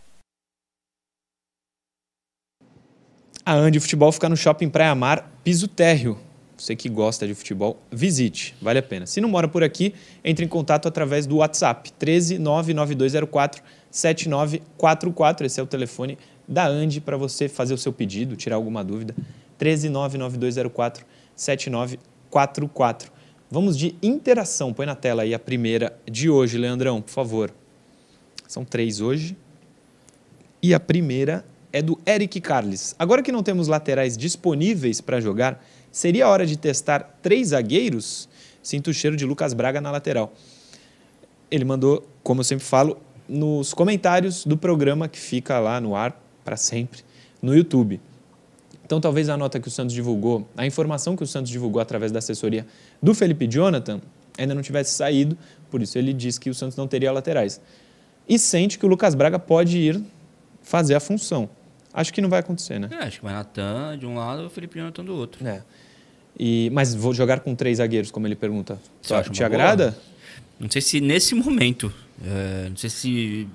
A 3.45 3.53
Andi 3.53 3.81
Futebol 3.81 4.13
fica 4.13 4.29
no 4.29 4.37
Shopping 4.37 4.69
Praia 4.69 4.95
Mar, 4.95 5.29
piso 5.43 5.67
térreo 5.67 6.17
você 6.63 6.77
que 6.77 6.87
gosta 6.87 7.27
de 7.27 7.35
futebol, 7.35 7.77
visite, 7.91 8.55
vale 8.61 8.79
a 8.79 8.83
pena. 8.83 9.05
Se 9.05 9.19
não 9.19 9.27
mora 9.27 9.49
por 9.49 9.63
aqui, 9.63 9.93
entre 10.23 10.45
em 10.45 10.47
contato 10.47 10.87
através 10.87 11.27
do 11.27 11.37
WhatsApp 11.37 11.91
13 11.93 12.39
99204 12.39 13.61
7944. 13.91 15.45
Esse 15.45 15.59
é 15.59 15.63
o 15.63 15.67
telefone 15.67 16.17
da 16.47 16.65
Andi 16.65 17.01
para 17.01 17.17
você 17.17 17.49
fazer 17.49 17.73
o 17.73 17.77
seu 17.77 17.91
pedido, 17.91 18.37
tirar 18.37 18.55
alguma 18.55 18.81
dúvida. 18.81 19.13
13 19.57 19.89
99204 19.89 21.05
7944. 21.35 23.11
Vamos 23.51 23.77
de 23.77 23.95
interação. 24.01 24.73
Põe 24.73 24.85
na 24.85 24.95
tela 24.95 25.23
aí 25.23 25.33
a 25.33 25.39
primeira 25.39 25.93
de 26.09 26.29
hoje, 26.29 26.57
Leandrão, 26.57 27.01
por 27.01 27.11
favor. 27.11 27.53
São 28.47 28.63
três 28.63 29.01
hoje. 29.01 29.35
E 30.61 30.73
a 30.73 30.79
primeira 30.79 31.43
é 31.73 31.81
do 31.81 31.99
Eric 32.07 32.39
Carles. 32.39 32.95
Agora 32.97 33.21
que 33.21 33.31
não 33.31 33.43
temos 33.43 33.67
laterais 33.67 34.15
disponíveis 34.15 35.01
para 35.01 35.19
jogar, 35.19 35.61
Seria 35.93 36.27
hora 36.27 36.43
de 36.43 36.57
testar 36.57 37.19
três 37.21 37.49
zagueiros? 37.49 38.27
Sinto 38.63 38.89
o 38.89 38.93
cheiro 38.93 39.15
de 39.15 39.27
Lucas 39.27 39.53
Braga 39.53 39.79
na 39.79 39.91
lateral. 39.91 40.33
Ele 41.51 41.63
mandou, 41.63 42.09
como 42.23 42.41
eu 42.41 42.43
sempre 42.43 42.65
falo, 42.65 42.97
nos 43.29 43.75
comentários 43.75 44.43
do 44.43 44.57
programa 44.57 45.07
que 45.07 45.19
fica 45.19 45.59
lá 45.59 45.79
no 45.79 45.95
ar 45.95 46.19
para 46.43 46.57
sempre 46.57 47.03
no 47.39 47.55
YouTube. 47.55 48.01
Então, 48.83 48.99
talvez 48.99 49.29
a 49.29 49.37
nota 49.37 49.59
que 49.59 49.67
o 49.67 49.71
Santos 49.71 49.93
divulgou, 49.93 50.49
a 50.57 50.65
informação 50.65 51.15
que 51.15 51.23
o 51.23 51.27
Santos 51.27 51.51
divulgou 51.51 51.79
através 51.79 52.11
da 52.11 52.17
assessoria 52.17 52.65
do 52.99 53.13
Felipe 53.13 53.45
Jonathan, 53.45 54.01
ainda 54.35 54.55
não 54.55 54.63
tivesse 54.63 54.95
saído, 54.95 55.37
por 55.69 55.79
isso 55.83 55.95
ele 55.99 56.11
disse 56.11 56.39
que 56.39 56.49
o 56.49 56.55
Santos 56.55 56.75
não 56.75 56.87
teria 56.87 57.11
laterais. 57.11 57.61
E 58.27 58.39
sente 58.39 58.79
que 58.79 58.85
o 58.87 58.89
Lucas 58.89 59.13
Braga 59.13 59.37
pode 59.37 59.77
ir 59.77 60.03
fazer 60.63 60.95
a 60.95 60.99
função. 60.99 61.47
Acho 61.93 62.11
que 62.11 62.19
não 62.19 62.29
vai 62.29 62.39
acontecer, 62.39 62.79
né? 62.79 62.89
É, 62.91 63.03
acho 63.03 63.19
que 63.19 63.23
vai 63.23 63.33
Natan 63.33 63.95
de 63.99 64.07
um 64.07 64.15
lado 64.15 64.41
e 64.41 64.45
o 64.47 64.49
Felipe 64.49 64.79
Jonathan 64.79 65.05
do 65.05 65.15
outro. 65.15 65.47
É. 65.47 65.61
E, 66.37 66.69
mas 66.73 66.95
vou 66.95 67.13
jogar 67.13 67.41
com 67.41 67.53
três 67.55 67.77
zagueiros, 67.77 68.11
como 68.11 68.27
ele 68.27 68.35
pergunta. 68.35 68.79
Você 69.01 69.13
acha 69.13 69.29
te 69.29 69.43
agrada? 69.43 69.91
Boa? 69.91 70.03
Não 70.59 70.69
sei 70.69 70.81
se 70.81 71.01
nesse 71.01 71.35
momento. 71.35 71.93
É, 72.25 72.69
não 72.69 72.77
sei 72.77 72.89
se 72.89 73.47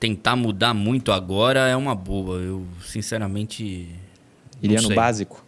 tentar 0.00 0.36
mudar 0.36 0.74
muito 0.74 1.12
agora 1.12 1.68
é 1.68 1.76
uma 1.76 1.94
boa. 1.94 2.38
Eu, 2.38 2.66
sinceramente. 2.84 3.88
Iria 4.62 4.80
no 4.80 4.94
básico? 4.94 5.44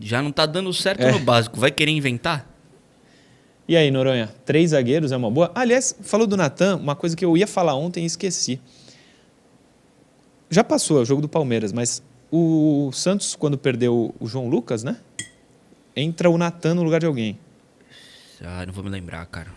Já 0.00 0.22
não 0.22 0.30
está 0.30 0.46
dando 0.46 0.72
certo 0.72 1.02
é. 1.02 1.12
no 1.12 1.20
básico. 1.20 1.58
Vai 1.58 1.70
querer 1.70 1.92
inventar? 1.92 2.48
E 3.68 3.76
aí, 3.76 3.90
Noronha? 3.90 4.28
Três 4.44 4.70
zagueiros 4.70 5.12
é 5.12 5.16
uma 5.16 5.30
boa? 5.30 5.50
Aliás, 5.54 5.96
falou 6.02 6.26
do 6.26 6.36
Natan, 6.36 6.76
uma 6.76 6.96
coisa 6.96 7.16
que 7.16 7.24
eu 7.24 7.36
ia 7.36 7.46
falar 7.46 7.74
ontem 7.74 8.02
e 8.02 8.06
esqueci. 8.06 8.60
Já 10.50 10.62
passou, 10.62 10.98
é 10.98 11.02
o 11.02 11.04
jogo 11.04 11.22
do 11.22 11.28
Palmeiras, 11.28 11.72
mas 11.72 12.02
o 12.32 12.90
Santos, 12.92 13.36
quando 13.36 13.58
perdeu 13.58 14.14
o 14.18 14.26
João 14.26 14.48
Lucas, 14.48 14.82
né? 14.82 14.96
Entra 15.94 16.30
o 16.30 16.38
Natan 16.38 16.74
no 16.74 16.82
lugar 16.82 16.98
de 16.98 17.06
alguém. 17.06 17.38
Ah, 18.42 18.64
não 18.64 18.72
vou 18.72 18.82
me 18.82 18.88
lembrar, 18.88 19.24
cara. 19.26 19.50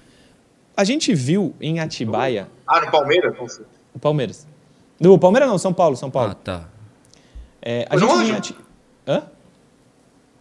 A 0.75 0.83
gente 0.83 1.15
viu 1.15 1.55
em 1.61 1.79
Atibaia. 1.79 2.49
Ah, 2.67 2.81
no 2.81 2.91
Palmeiras? 2.91 3.61
O 3.93 3.97
Palmeiras. 3.97 4.45
No 4.99 5.17
Palmeiras 5.17 5.49
não, 5.49 5.57
São 5.57 5.73
Paulo, 5.73 5.95
São 5.95 6.11
Paulo. 6.11 6.31
Ah, 6.31 6.35
tá. 6.35 6.69
É, 7.61 7.87
a 7.89 7.97
gente 7.97 8.07
viu 8.07 8.21
em 8.21 8.31
Ati... 8.31 8.55
Hã? 9.07 9.23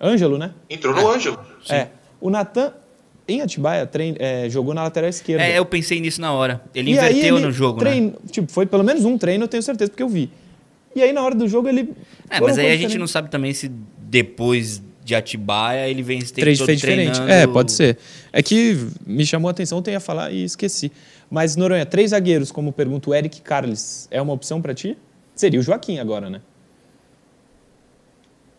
Ângelo, 0.00 0.36
né? 0.36 0.52
Entrou 0.68 0.92
no 0.92 1.08
Ângelo. 1.08 1.38
É. 1.70 1.88
O 2.20 2.28
Natan, 2.28 2.74
em 3.28 3.40
Atibaia, 3.40 3.86
trein... 3.86 4.16
é, 4.18 4.50
jogou 4.50 4.74
na 4.74 4.82
lateral 4.82 5.08
esquerda. 5.08 5.44
É, 5.44 5.56
eu 5.56 5.64
pensei 5.64 6.00
nisso 6.00 6.20
na 6.20 6.32
hora. 6.32 6.62
Ele 6.74 6.90
e 6.90 6.94
inverteu 6.94 7.36
ele 7.36 7.46
no 7.46 7.52
jogo, 7.52 7.78
treino... 7.78 8.10
né? 8.10 8.16
Tipo, 8.30 8.50
foi 8.50 8.66
pelo 8.66 8.82
menos 8.82 9.04
um 9.04 9.16
treino, 9.16 9.44
eu 9.44 9.48
tenho 9.48 9.62
certeza, 9.62 9.90
porque 9.90 10.02
eu 10.02 10.08
vi. 10.08 10.30
E 10.94 11.02
aí, 11.02 11.12
na 11.12 11.22
hora 11.22 11.34
do 11.34 11.48
jogo, 11.48 11.68
ele. 11.68 11.92
É, 12.30 12.40
mas 12.40 12.58
aí 12.58 12.72
a 12.72 12.76
gente 12.76 12.96
não 12.98 13.06
sabe 13.06 13.30
também 13.30 13.52
se 13.52 13.68
depois 13.98 14.82
de 15.04 15.14
Atibaia 15.14 15.88
ele 15.88 16.02
vem 16.02 16.18
esse 16.18 16.32
tempo 16.32 16.42
Três 16.42 16.60
fez 16.60 16.80
diferente. 16.80 17.20
É, 17.28 17.46
pode 17.46 17.72
ser. 17.72 17.98
É 18.32 18.42
que 18.42 18.78
me 19.06 19.26
chamou 19.26 19.48
a 19.48 19.50
atenção, 19.50 19.82
eu 19.84 19.92
ia 19.92 20.00
falar 20.00 20.32
e 20.32 20.42
esqueci. 20.44 20.90
Mas, 21.30 21.56
Noronha, 21.56 21.84
três 21.84 22.10
zagueiros, 22.10 22.50
como 22.50 22.72
pergunta 22.72 23.10
o 23.10 23.14
Eric 23.14 23.40
Carles, 23.42 24.08
é 24.10 24.20
uma 24.22 24.32
opção 24.32 24.62
para 24.62 24.72
ti? 24.72 24.96
Seria 25.34 25.60
o 25.60 25.62
Joaquim 25.62 25.98
agora, 25.98 26.30
né? 26.30 26.40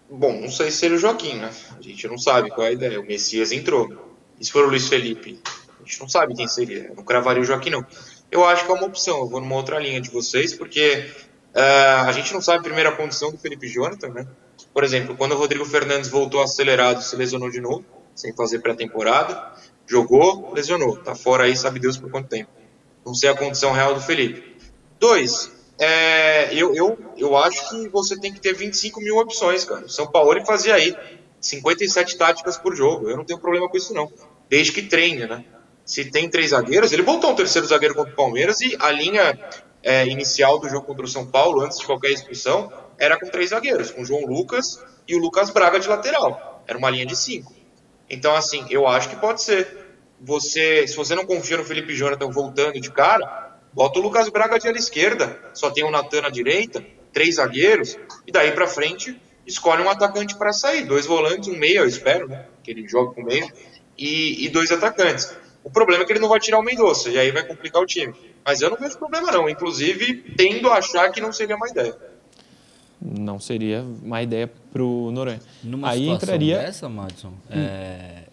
Bom, 0.09 0.39
não 0.41 0.51
sei 0.51 0.69
se 0.69 0.77
seria 0.77 0.97
o 0.97 0.99
Joaquim, 0.99 1.35
né? 1.35 1.49
A 1.77 1.81
gente 1.81 2.07
não 2.07 2.17
sabe 2.17 2.49
qual 2.51 2.67
é 2.67 2.69
a 2.69 2.73
ideia. 2.73 2.99
O 2.99 3.05
Messias 3.05 3.51
entrou. 3.51 4.13
E 4.39 4.45
se 4.45 4.51
for 4.51 4.65
o 4.65 4.69
Luiz 4.69 4.87
Felipe? 4.87 5.39
A 5.79 5.87
gente 5.87 5.99
não 5.99 6.09
sabe 6.09 6.35
quem 6.35 6.47
seria. 6.47 6.87
Eu 6.89 6.95
não 6.95 7.03
cravaria 7.03 7.41
o 7.41 7.45
Joaquim, 7.45 7.71
não. 7.71 7.85
Eu 8.31 8.45
acho 8.45 8.65
que 8.65 8.71
é 8.71 8.73
uma 8.73 8.85
opção. 8.85 9.19
Eu 9.19 9.27
vou 9.27 9.41
numa 9.41 9.55
outra 9.55 9.79
linha 9.79 9.99
de 9.99 10.09
vocês, 10.09 10.53
porque 10.53 11.05
Uh, 11.55 12.07
a 12.07 12.11
gente 12.11 12.33
não 12.33 12.41
sabe 12.41 12.59
a 12.59 12.63
primeira 12.63 12.91
condição 12.91 13.31
do 13.31 13.37
Felipe 13.37 13.67
Jonathan, 13.67 14.09
né? 14.09 14.27
Por 14.73 14.83
exemplo, 14.83 15.15
quando 15.15 15.31
o 15.31 15.37
Rodrigo 15.37 15.63
Fernandes 15.63 16.09
voltou 16.09 16.43
acelerado, 16.43 17.01
se 17.01 17.15
lesionou 17.15 17.49
de 17.49 17.61
novo, 17.61 17.85
sem 18.13 18.35
fazer 18.35 18.59
pré-temporada, 18.59 19.53
jogou, 19.87 20.53
lesionou, 20.53 20.97
tá 20.97 21.15
fora 21.15 21.45
aí, 21.45 21.55
sabe 21.55 21.79
Deus 21.79 21.95
por 21.95 22.11
quanto 22.11 22.27
tempo. 22.27 22.49
Não 23.05 23.13
sei 23.13 23.29
a 23.29 23.37
condição 23.37 23.71
real 23.71 23.93
do 23.93 24.01
Felipe. 24.01 24.57
Dois, 24.99 25.49
é, 25.79 26.53
eu, 26.53 26.75
eu, 26.75 26.97
eu 27.17 27.37
acho 27.37 27.69
que 27.69 27.87
você 27.87 28.19
tem 28.19 28.33
que 28.33 28.41
ter 28.41 28.53
25 28.53 28.99
mil 28.99 29.17
opções, 29.17 29.63
cara. 29.63 29.85
O 29.85 29.89
São 29.89 30.07
Paulo 30.07 30.45
fazia 30.45 30.75
aí 30.75 30.93
57 31.39 32.17
táticas 32.17 32.57
por 32.57 32.75
jogo. 32.75 33.09
Eu 33.09 33.15
não 33.15 33.23
tenho 33.23 33.39
problema 33.39 33.69
com 33.69 33.77
isso, 33.77 33.93
não. 33.93 34.11
Desde 34.49 34.73
que 34.73 34.81
treine, 34.81 35.25
né? 35.25 35.45
Se 35.85 36.03
tem 36.05 36.29
três 36.29 36.49
zagueiros, 36.49 36.91
ele 36.91 37.03
botou 37.03 37.31
um 37.31 37.35
terceiro 37.35 37.67
zagueiro 37.67 37.93
contra 37.93 38.11
o 38.11 38.15
Palmeiras 38.15 38.59
e 38.61 38.75
a 38.79 38.91
linha 38.91 39.37
é, 39.85 40.07
inicial 40.07 40.59
do 40.59 40.67
jogo 40.67 40.87
contra 40.87 41.05
o 41.05 41.07
São 41.07 41.27
Paulo, 41.27 41.61
antes 41.61 41.77
de 41.77 41.85
qualquer 41.85 42.09
expulsão, 42.09 42.73
era 42.97 43.19
com 43.19 43.29
três 43.29 43.51
zagueiros, 43.51 43.91
com 43.91 44.01
o 44.01 44.05
João 44.05 44.25
Lucas 44.25 44.83
e 45.07 45.15
o 45.15 45.19
Lucas 45.19 45.51
Braga 45.51 45.79
de 45.79 45.87
lateral. 45.87 46.63
Era 46.67 46.75
uma 46.75 46.89
linha 46.89 47.05
de 47.05 47.15
cinco. 47.15 47.53
Então, 48.09 48.35
assim, 48.35 48.65
eu 48.71 48.87
acho 48.87 49.09
que 49.09 49.15
pode 49.15 49.43
ser. 49.43 49.85
Você, 50.19 50.87
se 50.87 50.95
você 50.95 51.13
não 51.13 51.25
confia 51.25 51.57
no 51.57 51.63
Felipe 51.63 51.93
Jonathan 51.93 52.31
voltando 52.31 52.79
de 52.79 52.89
cara, 52.89 53.59
bota 53.71 53.99
o 53.99 54.01
Lucas 54.01 54.27
Braga 54.29 54.57
de 54.57 54.67
ala 54.67 54.77
esquerda, 54.77 55.39
só 55.53 55.69
tem 55.69 55.83
o 55.83 55.91
Natan 55.91 56.21
na 56.21 56.29
direita, 56.29 56.83
três 57.13 57.35
zagueiros, 57.35 57.95
e 58.25 58.31
daí 58.31 58.51
para 58.53 58.65
frente 58.65 59.21
escolhe 59.45 59.83
um 59.83 59.89
atacante 59.89 60.35
para 60.35 60.51
sair. 60.51 60.83
Dois 60.85 61.05
volantes, 61.05 61.47
um 61.47 61.57
meio, 61.57 61.81
eu 61.81 61.87
espero, 61.87 62.27
né? 62.27 62.47
Que 62.63 62.71
ele 62.71 62.87
joga 62.87 63.13
com 63.13 63.21
meio, 63.21 63.47
e, 63.95 64.45
e 64.45 64.49
dois 64.49 64.71
atacantes. 64.71 65.35
O 65.65 65.71
problema 65.71 66.03
é 66.03 66.05
que 66.05 66.13
ele 66.13 66.19
não 66.19 66.29
vai 66.29 66.39
tirar 66.39 66.59
o 66.59 66.61
Mendonça, 66.61 67.09
e 67.09 67.17
aí 67.17 67.31
vai 67.31 67.43
complicar 67.43 67.81
o 67.81 67.87
time. 67.87 68.13
Mas 68.45 68.61
eu 68.61 68.69
não 68.69 68.77
vejo 68.77 68.99
problema, 68.99 69.31
não. 69.31 69.49
Inclusive, 69.49 70.13
tendo 70.37 70.69
a 70.69 70.75
achar 70.75 71.11
que 71.11 71.19
não 71.19 71.33
seria 71.33 71.55
uma 71.55 71.67
ideia. 71.67 71.97
Não 73.01 73.39
seria 73.39 73.81
uma 73.81 74.21
ideia 74.21 74.47
para 74.71 74.83
o 74.83 75.09
Noronha. 75.11 75.41
Numa 75.63 75.89
aí 75.89 76.01
situação 76.01 76.15
entraria. 76.35 76.59
dessa, 76.59 76.87
Madison, 76.87 77.33
é, 77.49 78.25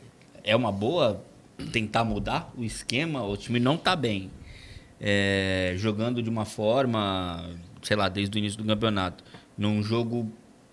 é 0.45 0.55
uma 0.55 0.71
boa 0.71 1.25
tentar 1.73 2.05
mudar 2.05 2.53
o 2.55 2.63
esquema? 2.63 3.25
O 3.25 3.35
time 3.35 3.59
não 3.59 3.77
está 3.77 3.97
bem. 3.97 4.31
É, 5.01 5.73
jogando 5.79 6.23
de 6.23 6.29
uma 6.29 6.45
forma, 6.45 7.49
sei 7.83 7.97
lá, 7.97 8.11
desde 8.11 8.37
o 8.37 8.39
início 8.39 8.59
do 8.59 8.65
campeonato. 8.67 9.25
Num 9.57 9.83
jogo 9.83 10.31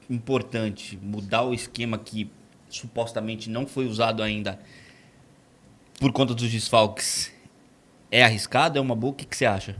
importante, 0.10 1.00
mudar 1.02 1.44
o 1.44 1.54
esquema 1.54 1.98
que 1.98 2.30
supostamente 2.70 3.50
não 3.50 3.66
foi 3.66 3.88
usado 3.88 4.22
ainda 4.22 4.60
por 6.00 6.12
conta 6.12 6.34
dos 6.34 6.50
desfalques. 6.50 7.32
É 8.10 8.24
arriscado? 8.24 8.78
É 8.78 8.82
uma 8.82 8.96
boa? 8.96 9.12
O 9.12 9.16
que, 9.16 9.26
que 9.26 9.36
você 9.36 9.46
acha? 9.46 9.76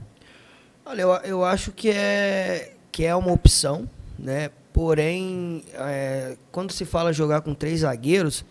Olha, 0.84 1.02
eu, 1.02 1.10
eu 1.24 1.44
acho 1.44 1.72
que 1.72 1.90
é, 1.90 2.74
que 2.92 3.04
é 3.04 3.14
uma 3.14 3.32
opção, 3.32 3.88
né? 4.18 4.50
Porém, 4.72 5.64
é, 5.74 6.36
quando 6.52 6.72
se 6.72 6.84
fala 6.84 7.12
jogar 7.12 7.40
com 7.40 7.54
três 7.54 7.80
zagueiros, 7.80 8.44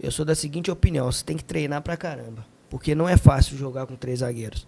eu 0.00 0.10
sou 0.10 0.24
da 0.24 0.34
seguinte 0.34 0.70
opinião: 0.70 1.10
você 1.10 1.24
tem 1.24 1.36
que 1.36 1.44
treinar 1.44 1.82
pra 1.82 1.96
caramba. 1.96 2.46
Porque 2.70 2.94
não 2.94 3.08
é 3.08 3.16
fácil 3.16 3.56
jogar 3.56 3.86
com 3.86 3.96
três 3.96 4.20
zagueiros. 4.20 4.66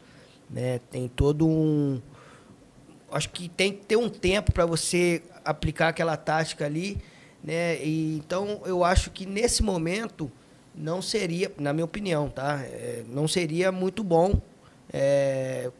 Né? 0.48 0.80
Tem 0.90 1.08
todo 1.08 1.46
um. 1.46 2.00
Acho 3.10 3.30
que 3.30 3.48
tem 3.48 3.72
que 3.72 3.84
ter 3.84 3.96
um 3.96 4.08
tempo 4.08 4.52
para 4.52 4.66
você 4.66 5.22
aplicar 5.44 5.88
aquela 5.88 6.16
tática 6.16 6.64
ali. 6.64 6.98
Né? 7.42 7.82
E, 7.84 8.16
então, 8.16 8.60
eu 8.64 8.82
acho 8.84 9.10
que 9.10 9.26
nesse 9.26 9.62
momento 9.62 10.30
não 10.76 11.00
seria, 11.00 11.50
na 11.58 11.72
minha 11.72 11.84
opinião, 11.84 12.28
tá? 12.28 12.60
É, 12.62 13.02
não 13.08 13.26
seria 13.26 13.72
muito 13.72 14.04
bom 14.04 14.40
é, 14.92 15.70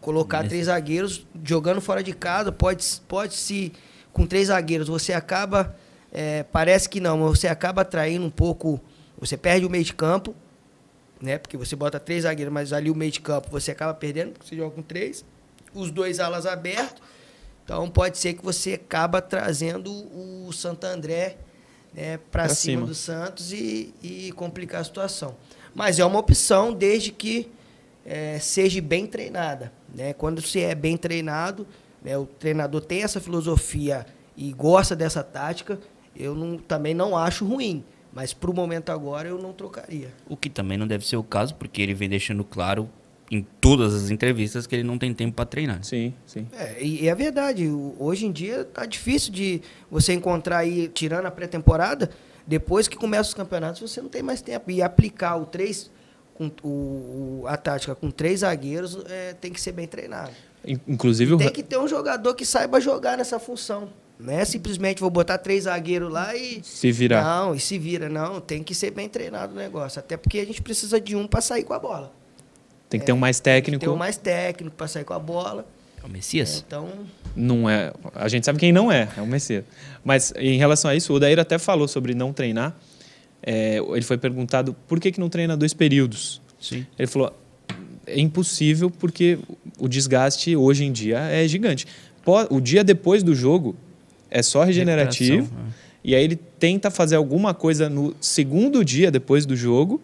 colocar 0.00 0.46
três 0.46 0.66
zagueiros 0.66 1.26
jogando 1.44 1.80
fora 1.80 2.02
de 2.02 2.12
casa. 2.12 2.52
Pode, 2.52 2.84
pode 3.08 3.34
se 3.34 3.72
com 4.12 4.26
três 4.26 4.48
zagueiros 4.48 4.88
você 4.88 5.12
acaba, 5.12 5.76
é, 6.12 6.44
parece 6.44 6.88
que 6.88 7.00
não, 7.00 7.18
mas 7.18 7.38
você 7.38 7.48
acaba 7.48 7.82
atraindo 7.82 8.24
um 8.24 8.30
pouco, 8.30 8.80
você 9.18 9.36
perde 9.36 9.66
o 9.66 9.70
meio 9.70 9.84
de 9.84 9.92
campo, 9.92 10.34
né? 11.20 11.38
Porque 11.38 11.56
você 11.56 11.74
bota 11.74 11.98
três 11.98 12.22
zagueiros, 12.22 12.52
mas 12.52 12.72
ali 12.72 12.90
o 12.90 12.94
meio 12.94 13.10
de 13.10 13.20
campo 13.20 13.50
você 13.50 13.72
acaba 13.72 13.92
perdendo, 13.94 14.32
porque 14.32 14.48
você 14.48 14.56
joga 14.56 14.74
com 14.74 14.82
três, 14.82 15.24
os 15.74 15.90
dois 15.90 16.20
alas 16.20 16.46
abertos. 16.46 17.02
Então 17.64 17.90
pode 17.90 18.16
ser 18.16 18.34
que 18.34 18.44
você 18.44 18.74
acaba 18.74 19.20
trazendo 19.20 19.90
o 19.90 20.52
Santo 20.52 20.84
André 20.84 21.36
né, 21.96 22.18
para 22.30 22.44
Pra 22.44 22.48
cima, 22.54 22.80
cima. 22.82 22.86
do 22.86 22.94
Santos 22.94 23.52
e, 23.52 23.94
e 24.02 24.32
complicar 24.32 24.80
a 24.80 24.84
situação. 24.84 25.34
Mas 25.74 25.98
é 25.98 26.04
uma 26.04 26.18
opção 26.18 26.72
desde 26.72 27.10
que 27.10 27.48
eh, 28.04 28.38
seja 28.40 28.80
bem 28.82 29.06
treinada. 29.06 29.72
Né? 29.94 30.12
Quando 30.12 30.40
se 30.42 30.60
é 30.60 30.74
bem 30.74 30.96
treinado, 30.96 31.66
né, 32.02 32.16
o 32.16 32.26
treinador 32.26 32.80
tem 32.82 33.02
essa 33.02 33.20
filosofia 33.20 34.06
e 34.36 34.52
gosta 34.52 34.94
dessa 34.94 35.22
tática, 35.22 35.78
eu 36.14 36.34
não- 36.34 36.58
também 36.58 36.94
não 36.94 37.16
acho 37.16 37.44
ruim. 37.44 37.82
Mas 38.12 38.32
para 38.32 38.50
o 38.50 38.54
momento 38.54 38.90
agora 38.90 39.28
eu 39.28 39.38
não 39.38 39.52
trocaria. 39.52 40.08
O 40.28 40.36
que 40.36 40.48
também 40.48 40.78
não 40.78 40.86
deve 40.86 41.06
ser 41.06 41.16
o 41.16 41.22
caso, 41.22 41.54
porque 41.56 41.82
ele 41.82 41.92
vem 41.94 42.08
deixando 42.08 42.42
claro 42.44 42.88
em 43.30 43.44
todas 43.60 43.92
as 43.94 44.10
entrevistas 44.10 44.66
que 44.66 44.74
ele 44.76 44.84
não 44.84 44.96
tem 44.98 45.12
tempo 45.12 45.34
para 45.34 45.44
treinar. 45.46 45.82
Sim, 45.82 46.14
sim. 46.24 46.46
É, 46.52 46.82
e, 46.82 47.02
e 47.04 47.08
é 47.08 47.14
verdade. 47.14 47.68
Hoje 47.98 48.26
em 48.26 48.32
dia 48.32 48.64
tá 48.64 48.86
difícil 48.86 49.32
de 49.32 49.60
você 49.90 50.12
encontrar 50.12 50.58
aí, 50.58 50.88
tirando 50.88 51.26
a 51.26 51.30
pré-temporada, 51.30 52.10
depois 52.46 52.86
que 52.86 52.96
começa 52.96 53.28
os 53.30 53.34
campeonatos, 53.34 53.80
você 53.80 54.00
não 54.00 54.08
tem 54.08 54.22
mais 54.22 54.40
tempo. 54.40 54.70
E 54.70 54.80
aplicar 54.80 55.36
o 55.36 55.44
três, 55.46 55.90
com, 56.34 56.50
o, 56.62 57.44
a 57.48 57.56
tática 57.56 57.94
com 57.94 58.10
três 58.10 58.40
zagueiros 58.40 58.96
é, 59.08 59.32
tem 59.34 59.52
que 59.52 59.60
ser 59.60 59.72
bem 59.72 59.86
treinado. 59.88 60.30
In- 60.64 60.78
Inclusive 60.86 61.34
o. 61.34 61.38
Tem 61.38 61.50
que 61.50 61.62
ter 61.62 61.78
um 61.78 61.88
jogador 61.88 62.34
que 62.34 62.46
saiba 62.46 62.80
jogar 62.80 63.16
nessa 63.18 63.38
função. 63.40 63.88
Não 64.18 64.32
é 64.32 64.44
simplesmente 64.44 65.00
vou 65.00 65.10
botar 65.10 65.36
três 65.38 65.64
zagueiros 65.64 66.10
lá 66.10 66.34
e. 66.34 66.60
Se 66.64 66.90
virar. 66.92 67.22
Não, 67.22 67.54
e 67.54 67.60
se 67.60 67.78
vira. 67.78 68.08
Não, 68.08 68.40
tem 68.40 68.62
que 68.62 68.74
ser 68.74 68.90
bem 68.90 69.08
treinado 69.08 69.52
o 69.52 69.56
negócio. 69.56 69.98
Até 69.98 70.16
porque 70.16 70.38
a 70.38 70.46
gente 70.46 70.62
precisa 70.62 71.00
de 71.00 71.14
um 71.16 71.26
para 71.26 71.40
sair 71.40 71.64
com 71.64 71.74
a 71.74 71.78
bola. 71.78 72.12
Tem 72.88 73.00
que 73.00 73.06
ter 73.06 73.12
um 73.12 73.16
mais 73.18 73.40
Tem 73.40 73.54
técnico. 73.54 73.80
que 73.80 73.86
ter 73.86 73.92
um 73.92 73.96
mais 73.96 74.16
técnico 74.16 74.76
para 74.76 74.86
sair 74.86 75.04
com 75.04 75.12
a 75.14 75.18
bola. 75.18 75.66
É 76.02 76.06
o 76.06 76.08
Messias? 76.10 76.64
Então, 76.66 76.88
Não 77.34 77.68
é. 77.68 77.92
A 78.14 78.28
gente 78.28 78.46
sabe 78.46 78.58
quem 78.58 78.72
não 78.72 78.90
é, 78.90 79.08
é 79.16 79.20
o 79.20 79.26
Messias. 79.26 79.64
Mas 80.04 80.32
em 80.36 80.56
relação 80.56 80.90
a 80.90 80.94
isso, 80.94 81.12
o 81.12 81.16
Odair 81.16 81.38
até 81.38 81.58
falou 81.58 81.88
sobre 81.88 82.14
não 82.14 82.32
treinar. 82.32 82.74
É, 83.42 83.78
ele 83.78 84.02
foi 84.02 84.16
perguntado 84.16 84.74
por 84.88 84.98
que, 85.00 85.12
que 85.12 85.20
não 85.20 85.28
treina 85.28 85.56
dois 85.56 85.74
períodos. 85.74 86.40
Sim. 86.60 86.86
Ele 86.98 87.06
falou: 87.06 87.36
é 88.06 88.20
impossível 88.20 88.90
porque 88.90 89.38
o 89.78 89.88
desgaste 89.88 90.54
hoje 90.56 90.84
em 90.84 90.92
dia 90.92 91.18
é 91.18 91.46
gigante. 91.46 91.86
O 92.50 92.60
dia 92.60 92.82
depois 92.82 93.22
do 93.22 93.34
jogo 93.34 93.76
é 94.30 94.42
só 94.42 94.64
regenerativo. 94.64 95.42
Recuperação, 95.42 95.72
E 96.02 96.14
aí 96.14 96.24
ele 96.24 96.36
tenta 96.36 96.90
fazer 96.90 97.16
alguma 97.16 97.52
coisa 97.54 97.88
no 97.88 98.14
segundo 98.20 98.84
dia 98.84 99.10
depois 99.10 99.44
do 99.46 99.54
jogo. 99.54 100.00